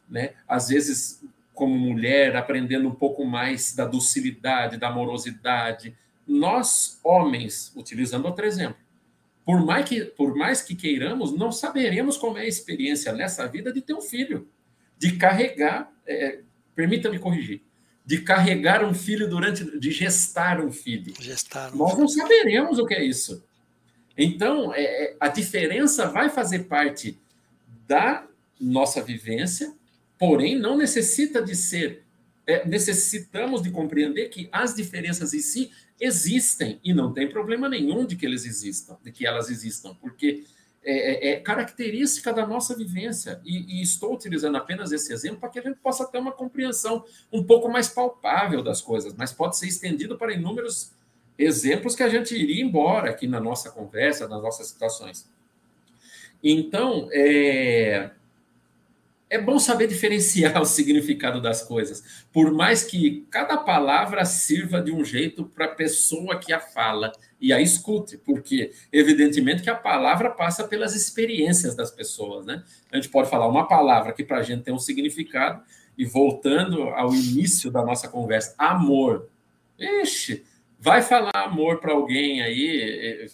né? 0.09 0.33
Às 0.47 0.69
vezes, 0.69 1.23
como 1.53 1.77
mulher, 1.77 2.35
aprendendo 2.35 2.87
um 2.87 2.95
pouco 2.95 3.23
mais 3.23 3.75
da 3.75 3.85
docilidade, 3.85 4.77
da 4.77 4.87
amorosidade. 4.87 5.95
Nós, 6.27 6.99
homens, 7.03 7.71
utilizando 7.75 8.25
outro 8.25 8.45
exemplo, 8.45 8.77
por 9.45 9.65
mais 9.65 9.87
que, 9.87 10.05
por 10.05 10.35
mais 10.35 10.61
que 10.61 10.75
queiramos, 10.75 11.35
não 11.35 11.51
saberemos 11.51 12.17
como 12.17 12.37
é 12.37 12.41
a 12.41 12.47
experiência 12.47 13.11
nessa 13.11 13.47
vida 13.47 13.73
de 13.73 13.81
ter 13.81 13.93
um 13.93 14.01
filho, 14.01 14.47
de 14.97 15.17
carregar, 15.17 15.91
é, 16.05 16.39
permita-me 16.75 17.17
corrigir, 17.17 17.61
de 18.05 18.21
carregar 18.21 18.85
um 18.85 18.93
filho 18.93 19.27
durante, 19.29 19.79
de 19.79 19.91
gestar 19.91 20.63
um 20.63 20.71
filho. 20.71 21.13
Gestar 21.19 21.73
um 21.73 21.77
Nós 21.77 21.97
não 21.97 22.07
saberemos 22.07 22.77
o 22.77 22.85
que 22.85 22.93
é 22.93 23.03
isso. 23.03 23.43
Então, 24.17 24.73
é, 24.73 24.83
é, 24.83 25.15
a 25.19 25.27
diferença 25.27 26.07
vai 26.07 26.29
fazer 26.29 26.65
parte 26.65 27.19
da 27.87 28.25
nossa 28.59 29.01
vivência, 29.01 29.73
porém 30.19 30.57
não 30.57 30.77
necessita 30.77 31.41
de 31.41 31.55
ser. 31.55 32.03
É, 32.45 32.67
necessitamos 32.67 33.61
de 33.61 33.71
compreender 33.71 34.29
que 34.29 34.49
as 34.51 34.75
diferenças 34.75 35.33
em 35.33 35.39
si 35.39 35.71
existem 36.01 36.79
e 36.83 36.93
não 36.93 37.13
tem 37.13 37.29
problema 37.29 37.69
nenhum 37.69 38.05
de 38.05 38.15
que 38.15 38.25
eles 38.25 38.43
existam, 38.43 38.97
de 39.03 39.11
que 39.11 39.25
elas 39.25 39.49
existam, 39.51 39.93
porque 40.01 40.43
é, 40.83 40.93
é, 40.93 41.33
é, 41.33 41.39
característica 41.39 42.33
da 42.33 42.45
nossa 42.45 42.75
vivência. 42.75 43.39
E, 43.45 43.79
e, 43.79 43.81
estou 43.83 44.15
utilizando 44.15 44.57
apenas 44.57 44.91
esse 44.91 45.13
exemplo 45.13 45.39
para 45.39 45.49
que 45.49 45.59
a 45.59 45.61
gente 45.61 45.77
possa 45.77 46.07
ter 46.07 46.17
uma 46.17 46.31
compreensão 46.31 47.05
um 47.31 47.43
pouco 47.43 47.69
mais 47.69 47.87
palpável 47.87 48.63
das 48.63 48.81
coisas, 48.81 49.13
mas 49.13 49.31
pode 49.31 49.57
ser 49.57 49.67
estendido 49.67 50.17
para 50.17 50.33
inúmeros 50.33 50.91
exemplos 51.37 51.95
que 51.95 52.01
a 52.01 52.09
gente 52.09 52.35
iria 52.35 52.63
embora 52.63 53.11
aqui 53.11 53.27
na 53.27 53.39
nossa 53.39 53.69
conversa, 53.69 54.27
nas 54.27 54.41
nossas 54.41 54.67
situações. 54.67 55.29
Então, 56.43 57.07
é, 57.11 58.09
é 59.31 59.39
bom 59.39 59.57
saber 59.57 59.87
diferenciar 59.87 60.59
o 60.61 60.65
significado 60.65 61.41
das 61.41 61.63
coisas, 61.63 62.25
por 62.33 62.51
mais 62.51 62.83
que 62.83 63.25
cada 63.31 63.57
palavra 63.57 64.25
sirva 64.25 64.81
de 64.81 64.91
um 64.91 65.05
jeito 65.05 65.45
para 65.45 65.65
a 65.65 65.69
pessoa 65.69 66.37
que 66.37 66.51
a 66.51 66.59
fala 66.59 67.13
e 67.39 67.53
a 67.53 67.61
escute, 67.61 68.17
porque 68.17 68.73
evidentemente 68.91 69.63
que 69.63 69.69
a 69.69 69.75
palavra 69.75 70.29
passa 70.29 70.67
pelas 70.67 70.93
experiências 70.93 71.73
das 71.73 71.89
pessoas, 71.89 72.45
né? 72.45 72.61
A 72.91 72.97
gente 72.97 73.07
pode 73.07 73.29
falar 73.29 73.47
uma 73.47 73.67
palavra 73.67 74.11
que 74.11 74.23
para 74.23 74.39
a 74.39 74.43
gente 74.43 74.63
tem 74.63 74.73
um 74.73 74.79
significado 74.79 75.63
e 75.97 76.05
voltando 76.05 76.83
ao 76.89 77.13
início 77.13 77.71
da 77.71 77.83
nossa 77.83 78.09
conversa, 78.09 78.53
amor. 78.57 79.29
Ixi, 79.79 80.43
vai 80.77 81.01
falar 81.01 81.31
amor 81.33 81.79
para 81.79 81.93
alguém 81.93 82.41
aí, 82.41 83.29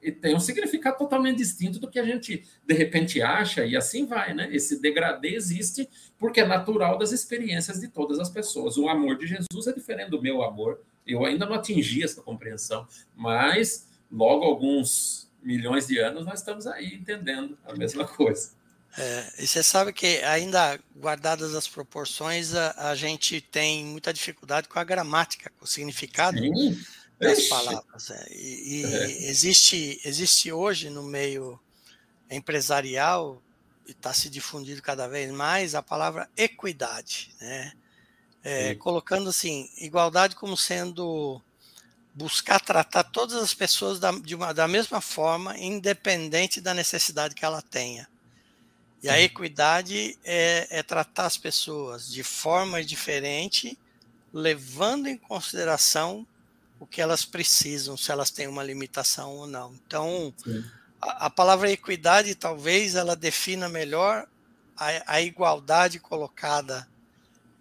e 0.00 0.12
tem 0.12 0.34
um 0.34 0.40
significado 0.40 0.96
totalmente 0.96 1.38
distinto 1.38 1.78
do 1.78 1.90
que 1.90 1.98
a 1.98 2.04
gente 2.04 2.44
de 2.64 2.74
repente 2.74 3.20
acha, 3.20 3.64
e 3.64 3.76
assim 3.76 4.06
vai, 4.06 4.32
né? 4.32 4.48
Esse 4.52 4.80
degradê 4.80 5.34
existe 5.34 5.88
porque 6.16 6.40
é 6.40 6.46
natural 6.46 6.96
das 6.96 7.10
experiências 7.10 7.80
de 7.80 7.88
todas 7.88 8.18
as 8.18 8.30
pessoas. 8.30 8.76
O 8.76 8.88
amor 8.88 9.18
de 9.18 9.26
Jesus 9.26 9.66
é 9.66 9.72
diferente 9.72 10.10
do 10.10 10.22
meu 10.22 10.42
amor. 10.42 10.80
Eu 11.06 11.24
ainda 11.24 11.46
não 11.46 11.54
atingi 11.54 12.04
essa 12.04 12.22
compreensão, 12.22 12.86
mas 13.16 13.88
logo 14.10 14.44
alguns 14.44 15.28
milhões 15.42 15.86
de 15.86 15.98
anos 15.98 16.24
nós 16.24 16.40
estamos 16.40 16.66
aí 16.66 16.94
entendendo 16.94 17.58
a 17.64 17.74
mesma 17.74 18.06
coisa. 18.06 18.56
É, 18.96 19.42
e 19.42 19.46
você 19.46 19.62
sabe 19.62 19.92
que 19.92 20.18
ainda 20.22 20.78
guardadas 20.96 21.54
as 21.54 21.68
proporções, 21.68 22.54
a, 22.54 22.90
a, 22.90 22.94
gente 22.94 23.40
tem 23.40 23.84
muita 23.84 24.14
dificuldade 24.14 24.66
com 24.66 24.78
a 24.78 24.84
gramática, 24.84 25.52
com 25.58 25.64
o 25.64 25.68
significado. 25.68 26.38
Sim 26.38 26.78
das 27.18 27.44
palavras. 27.48 28.10
É. 28.10 28.26
E, 28.32 28.82
e 28.82 28.84
é. 28.84 29.30
existe, 29.30 30.00
existe 30.04 30.52
hoje 30.52 30.90
no 30.90 31.02
meio 31.02 31.58
empresarial, 32.30 33.42
e 33.86 33.92
está 33.92 34.12
se 34.12 34.28
difundindo 34.28 34.82
cada 34.82 35.08
vez 35.08 35.32
mais, 35.32 35.74
a 35.74 35.82
palavra 35.82 36.28
equidade, 36.36 37.34
né? 37.40 37.72
É, 38.44 38.74
colocando 38.76 39.30
assim, 39.30 39.68
igualdade 39.78 40.36
como 40.36 40.56
sendo 40.56 41.42
buscar 42.14 42.60
tratar 42.60 43.04
todas 43.04 43.36
as 43.36 43.52
pessoas 43.52 43.98
da, 43.98 44.10
de 44.12 44.34
uma, 44.34 44.54
da 44.54 44.66
mesma 44.66 45.00
forma, 45.00 45.58
independente 45.58 46.60
da 46.60 46.72
necessidade 46.72 47.34
que 47.34 47.44
ela 47.44 47.60
tenha. 47.60 48.08
E 49.02 49.08
a 49.08 49.20
equidade 49.20 50.18
é, 50.24 50.66
é 50.70 50.82
tratar 50.82 51.26
as 51.26 51.36
pessoas 51.36 52.10
de 52.10 52.24
forma 52.24 52.82
diferente, 52.82 53.78
levando 54.32 55.06
em 55.06 55.16
consideração 55.16 56.26
o 56.80 56.86
que 56.86 57.00
elas 57.00 57.24
precisam, 57.24 57.96
se 57.96 58.10
elas 58.10 58.30
têm 58.30 58.46
uma 58.46 58.62
limitação 58.62 59.36
ou 59.36 59.46
não. 59.46 59.74
Então, 59.86 60.32
a, 61.00 61.26
a, 61.26 61.30
palavra 61.30 61.70
equidade 61.70 62.34
talvez 62.34 62.94
ela 62.94 63.16
defina 63.16 63.68
melhor 63.68 64.26
a, 64.76 65.14
a 65.14 65.20
igualdade 65.20 65.98
colocada 65.98 66.86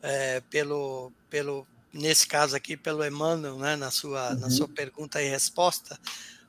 é, 0.01 0.41
pelo, 0.49 1.11
pelo, 1.29 1.65
nesse 1.91 2.27
caso 2.27 2.55
aqui, 2.55 2.77
pelo 2.77 3.05
Emmanuel, 3.05 3.57
né, 3.57 3.75
na, 3.75 3.89
sua, 3.89 4.33
uhum. 4.33 4.39
na 4.39 4.49
sua 4.49 4.67
pergunta 4.67 5.21
e 5.21 5.27
resposta, 5.27 5.99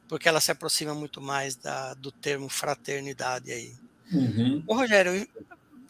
porque 0.07 0.29
ela 0.29 0.41
se 0.41 0.51
aproxima 0.51 0.95
muito 0.95 1.21
mais 1.21 1.57
da, 1.57 1.95
do 1.95 2.13
termo 2.13 2.49
fraternidade 2.49 3.51
aí. 3.51 3.75
Uhum. 4.13 4.63
Ô, 4.67 4.75
Rogério, 4.75 5.27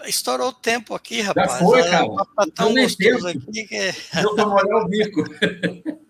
estourou 0.07 0.49
o 0.49 0.53
tempo 0.53 0.95
aqui, 0.95 1.21
rapaz. 1.21 1.53
Já 1.53 1.59
foi, 1.59 1.83
cara. 1.83 2.07
Tá 2.37 2.47
tão 2.55 2.75
gostoso 2.75 3.29
aqui 3.29 3.65
que... 3.67 3.95
Deu 4.15 4.49
molhar 4.49 4.85
o 4.85 4.89
bico. 4.89 5.25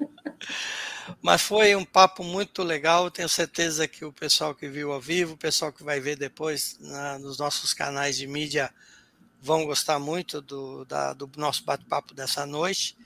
Mas 1.23 1.43
foi 1.43 1.75
um 1.75 1.85
papo 1.85 2.23
muito 2.23 2.63
legal. 2.63 3.11
Tenho 3.11 3.29
certeza 3.29 3.89
que 3.89 4.05
o 4.05 4.13
pessoal 4.13 4.55
que 4.55 4.69
viu 4.69 4.93
ao 4.93 5.01
vivo, 5.01 5.35
o 5.35 5.39
pessoal 5.39 5.73
que 5.73 5.83
vai 5.83 6.01
ver 6.01 6.17
depois 6.17 6.77
na, 6.81 7.19
nos 7.19 7.39
nossos 7.39 7.73
canais 7.73 8.17
de 8.17 8.27
mídia, 8.27 8.73
vão 9.41 9.65
gostar 9.65 9.99
muito 9.99 10.41
do, 10.41 10.85
da, 10.85 11.13
do 11.13 11.31
nosso 11.37 11.65
bate-papo 11.65 12.15
dessa 12.15 12.45
noite. 12.45 12.97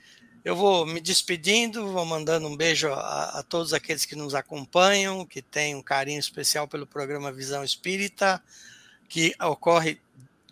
Eu 0.43 0.55
vou 0.55 0.85
me 0.85 0.99
despedindo, 0.99 1.87
vou 1.87 2.05
mandando 2.05 2.47
um 2.47 2.57
beijo 2.57 2.91
a, 2.91 3.39
a, 3.39 3.43
todos 3.43 3.73
aqueles 3.73 4.03
que 4.05 4.15
nos 4.15 4.35
acompanham, 4.35 5.25
que 5.25 5.41
têm 5.41 5.73
um 5.73 5.81
carinho 5.81 6.19
especial 6.19 6.67
pelo 6.67 6.85
programa 6.85 7.31
Visão 7.31 7.63
Espírita, 7.63 8.43
que 9.07 9.33
ocorre 9.39 10.01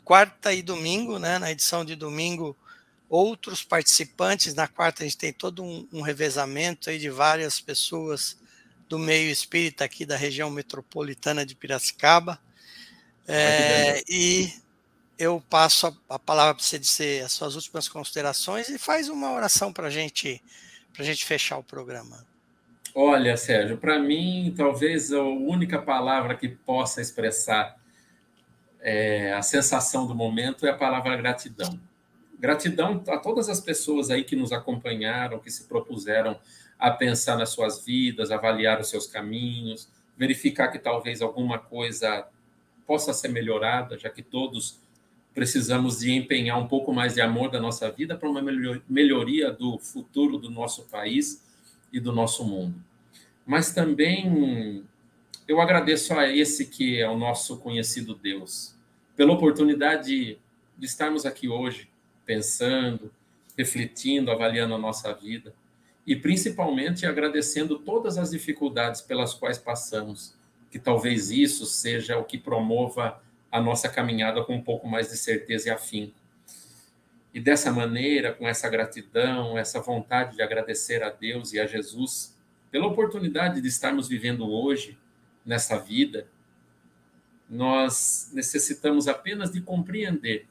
quarta 0.06 0.54
e 0.54 0.62
domingo, 0.62 1.20
né? 1.20 1.38
Na 1.40 1.52
edição 1.52 1.84
de 1.84 1.96
domingo 1.96 2.56
outros 3.12 3.62
participantes. 3.62 4.54
Na 4.54 4.70
quarta, 4.70 5.04
a 5.04 5.06
gente 5.06 5.18
tem 5.18 5.34
todo 5.34 5.62
um, 5.62 5.86
um 5.92 6.02
revezamento 6.02 6.90
aí 6.90 6.98
de 6.98 7.10
várias 7.10 7.60
pessoas 7.60 8.38
do 8.88 8.98
meio 8.98 9.30
espírita 9.30 9.84
aqui 9.84 10.06
da 10.06 10.16
região 10.16 10.50
metropolitana 10.50 11.46
de 11.46 11.54
Piracicaba. 11.54 12.40
É, 13.28 14.02
e 14.10 14.54
eu 15.20 15.44
passo 15.50 15.88
a, 15.88 16.16
a 16.16 16.18
palavra 16.18 16.56
para 16.56 16.64
você 16.64 16.80
dizer 16.80 17.26
as 17.26 17.34
suas 17.34 17.56
últimas 17.56 17.90
considerações 17.90 18.70
e 18.70 18.80
faz 18.80 19.10
uma 19.10 19.34
oração 19.34 19.74
para 19.74 19.90
gente, 19.90 20.42
a 20.98 21.04
gente 21.04 21.26
fechar 21.26 21.58
o 21.58 21.64
programa. 21.64 22.26
Olha, 22.96 23.36
Sérgio, 23.36 23.78
para 23.78 24.00
mim, 24.00 24.54
talvez 24.56 25.12
a 25.12 25.22
única 25.22 25.82
palavra 25.82 26.36
que 26.36 26.48
possa 26.48 27.02
expressar 27.02 27.78
é, 28.80 29.34
a 29.34 29.42
sensação 29.42 30.08
do 30.08 30.16
momento 30.16 30.66
é 30.66 30.70
a 30.70 30.78
palavra 30.78 31.16
gratidão. 31.18 31.80
Gratidão 32.42 33.04
a 33.08 33.20
todas 33.20 33.50
as 33.50 33.60
pessoas 33.60 34.10
aí 34.10 34.24
que 34.24 34.36
nos 34.36 34.52
acompanharam, 34.52 35.38
que 35.38 35.52
se 35.52 35.66
propuseram 35.66 36.40
a 36.80 36.90
pensar 36.90 37.38
nas 37.38 37.50
suas 37.50 37.86
vidas, 37.86 38.32
avaliar 38.32 38.82
os 38.82 38.90
seus 38.90 39.06
caminhos, 39.06 39.88
verificar 40.18 40.70
que 40.70 40.80
talvez 40.80 41.22
alguma 41.22 41.60
coisa 41.60 42.28
possa 42.88 43.14
ser 43.14 43.28
melhorada, 43.28 43.96
já 43.96 44.10
que 44.10 44.24
todos 44.24 44.80
precisamos 45.36 46.00
de 46.00 46.12
empenhar 46.12 46.58
um 46.58 46.68
pouco 46.68 46.92
mais 46.92 47.14
de 47.14 47.22
amor 47.22 47.52
da 47.52 47.62
nossa 47.62 47.92
vida 47.92 48.18
para 48.18 48.28
uma 48.28 48.42
melhoria 48.90 49.52
do 49.52 49.78
futuro 49.78 50.40
do 50.40 50.50
nosso 50.50 50.86
país 50.86 51.48
e 51.94 52.00
do 52.00 52.12
nosso 52.12 52.44
mundo. 52.44 52.74
Mas 53.46 53.72
também 53.72 54.84
eu 55.48 55.62
agradeço 55.62 56.16
a 56.16 56.28
esse 56.28 56.66
que 56.66 57.00
é 57.00 57.08
o 57.08 57.16
nosso 57.16 57.58
conhecido 57.58 58.16
Deus, 58.16 58.76
pela 59.16 59.32
oportunidade 59.32 60.40
de 60.76 60.86
estarmos 60.86 61.24
aqui 61.24 61.48
hoje, 61.48 61.91
pensando, 62.26 63.12
refletindo, 63.58 64.32
avaliando 64.32 64.74
a 64.74 64.78
nossa 64.78 65.14
vida 65.14 65.54
e 66.06 66.16
principalmente 66.16 67.06
agradecendo 67.06 67.78
todas 67.80 68.18
as 68.18 68.32
dificuldades 68.32 69.02
pelas 69.02 69.34
quais 69.34 69.58
passamos, 69.58 70.36
que 70.70 70.80
talvez 70.80 71.30
isso 71.30 71.66
seja 71.66 72.18
o 72.18 72.24
que 72.24 72.38
promova 72.38 73.22
a 73.52 73.62
nossa 73.62 73.90
caminhada 73.90 74.44
com 74.44 74.56
um 74.56 74.62
pouco 74.62 74.88
mais 74.88 75.10
de 75.10 75.18
certeza 75.18 75.70
e 75.70 75.72
afinco. 75.72 76.16
E 77.34 77.40
dessa 77.40 77.72
maneira, 77.72 78.34
com 78.34 78.48
essa 78.48 78.70
gratidão, 78.70 79.58
essa 79.58 79.80
vontade 79.80 80.36
de 80.36 80.42
agradecer 80.42 81.04
a 81.04 81.10
Deus 81.10 81.54
e 81.54 81.60
a 81.60 81.66
Jesus 81.66 82.38
pela 82.70 82.88
oportunidade 82.88 83.62
de 83.62 83.68
estarmos 83.68 84.08
vivendo 84.08 84.50
hoje 84.50 84.98
nessa 85.46 85.78
vida, 85.78 86.28
nós 87.50 88.32
necessitamos 88.34 89.08
apenas 89.08 89.52
de 89.52 89.62
compreender 89.62 90.48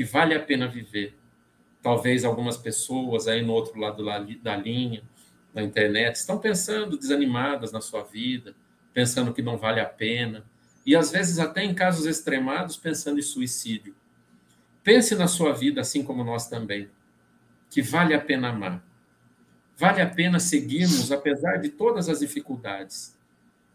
que 0.00 0.04
vale 0.04 0.34
a 0.34 0.40
pena 0.40 0.66
viver. 0.66 1.14
Talvez 1.82 2.24
algumas 2.24 2.56
pessoas 2.56 3.28
aí 3.28 3.42
no 3.42 3.52
outro 3.52 3.78
lado 3.78 4.02
da 4.42 4.56
linha, 4.56 5.02
na 5.52 5.62
internet, 5.62 6.16
estão 6.16 6.38
pensando 6.38 6.96
desanimadas 6.96 7.70
na 7.70 7.82
sua 7.82 8.02
vida, 8.02 8.56
pensando 8.94 9.34
que 9.34 9.42
não 9.42 9.58
vale 9.58 9.78
a 9.78 9.84
pena, 9.84 10.42
e 10.86 10.96
às 10.96 11.10
vezes 11.10 11.38
até 11.38 11.62
em 11.62 11.74
casos 11.74 12.06
extremados 12.06 12.78
pensando 12.78 13.18
em 13.18 13.22
suicídio. 13.22 13.94
Pense 14.82 15.14
na 15.14 15.28
sua 15.28 15.52
vida 15.52 15.82
assim 15.82 16.02
como 16.02 16.24
nós 16.24 16.48
também, 16.48 16.88
que 17.68 17.82
vale 17.82 18.14
a 18.14 18.20
pena 18.22 18.48
amar. 18.48 18.82
Vale 19.76 20.00
a 20.00 20.08
pena 20.08 20.40
seguirmos 20.40 21.12
apesar 21.12 21.58
de 21.58 21.68
todas 21.68 22.08
as 22.08 22.20
dificuldades. 22.20 23.14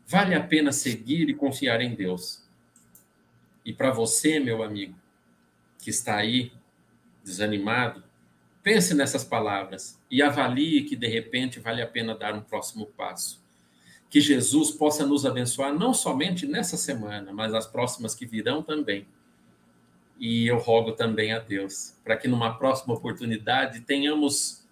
Vale 0.08 0.34
a 0.34 0.42
pena 0.42 0.72
seguir 0.72 1.30
e 1.30 1.36
confiar 1.36 1.82
em 1.82 1.94
Deus. 1.94 2.44
E 3.64 3.72
para 3.72 3.92
você, 3.92 4.40
meu 4.40 4.64
amigo, 4.64 5.05
que 5.86 5.92
está 5.92 6.16
aí 6.16 6.52
desanimado, 7.24 8.04
pense 8.64 8.96
nessas 8.96 9.24
palavras 9.24 10.02
e 10.10 10.20
avalie 10.20 10.84
que 10.84 10.96
de 10.96 11.06
repente 11.06 11.60
vale 11.60 11.80
a 11.80 11.86
pena 11.86 12.16
dar 12.16 12.34
um 12.34 12.42
próximo 12.42 12.88
passo. 12.88 13.40
Que 14.10 14.20
Jesus 14.20 14.72
possa 14.72 15.06
nos 15.06 15.28
abençoar 15.28 15.72
não 15.78 15.94
somente 15.94 16.48
nessa 16.48 16.76
semana, 16.76 17.32
mas 17.32 17.54
as 17.54 17.68
próximas 17.68 18.16
que 18.16 18.26
virão 18.26 18.64
também. 18.64 19.06
E 20.20 20.48
eu 20.48 20.58
rogo 20.58 20.94
também 20.94 21.34
a 21.34 21.38
Deus 21.38 21.94
para 22.04 22.18
que 22.18 22.28
numa 22.28 22.58
próxima 22.58 22.96
oportunidade 22.96 23.82
tenhamos 23.82 24.66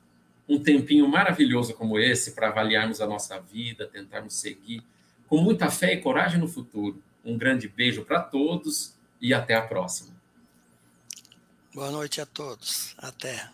um 0.49 0.57
tempinho 0.57 1.07
maravilhoso 1.07 1.76
como 1.76 1.99
esse 1.99 2.32
para 2.32 2.47
avaliarmos 2.47 3.01
a 3.01 3.05
nossa 3.05 3.39
vida, 3.39 3.86
tentarmos 3.86 4.34
seguir 4.34 4.82
com 5.28 5.38
muita 5.38 5.70
fé 5.70 5.93
e 5.93 6.01
coragem 6.01 6.39
no 6.39 6.47
futuro. 6.47 6.99
Um 7.24 7.38
grande 7.38 7.68
beijo 7.68 8.03
para 8.03 8.20
todos 8.20 8.95
e 9.22 9.32
até 9.32 9.53
a 9.53 9.61
próxima. 9.61 10.12
Boa 11.74 11.90
noite 11.90 12.22
a 12.22 12.26
todos. 12.26 12.94
Até. 13.00 13.50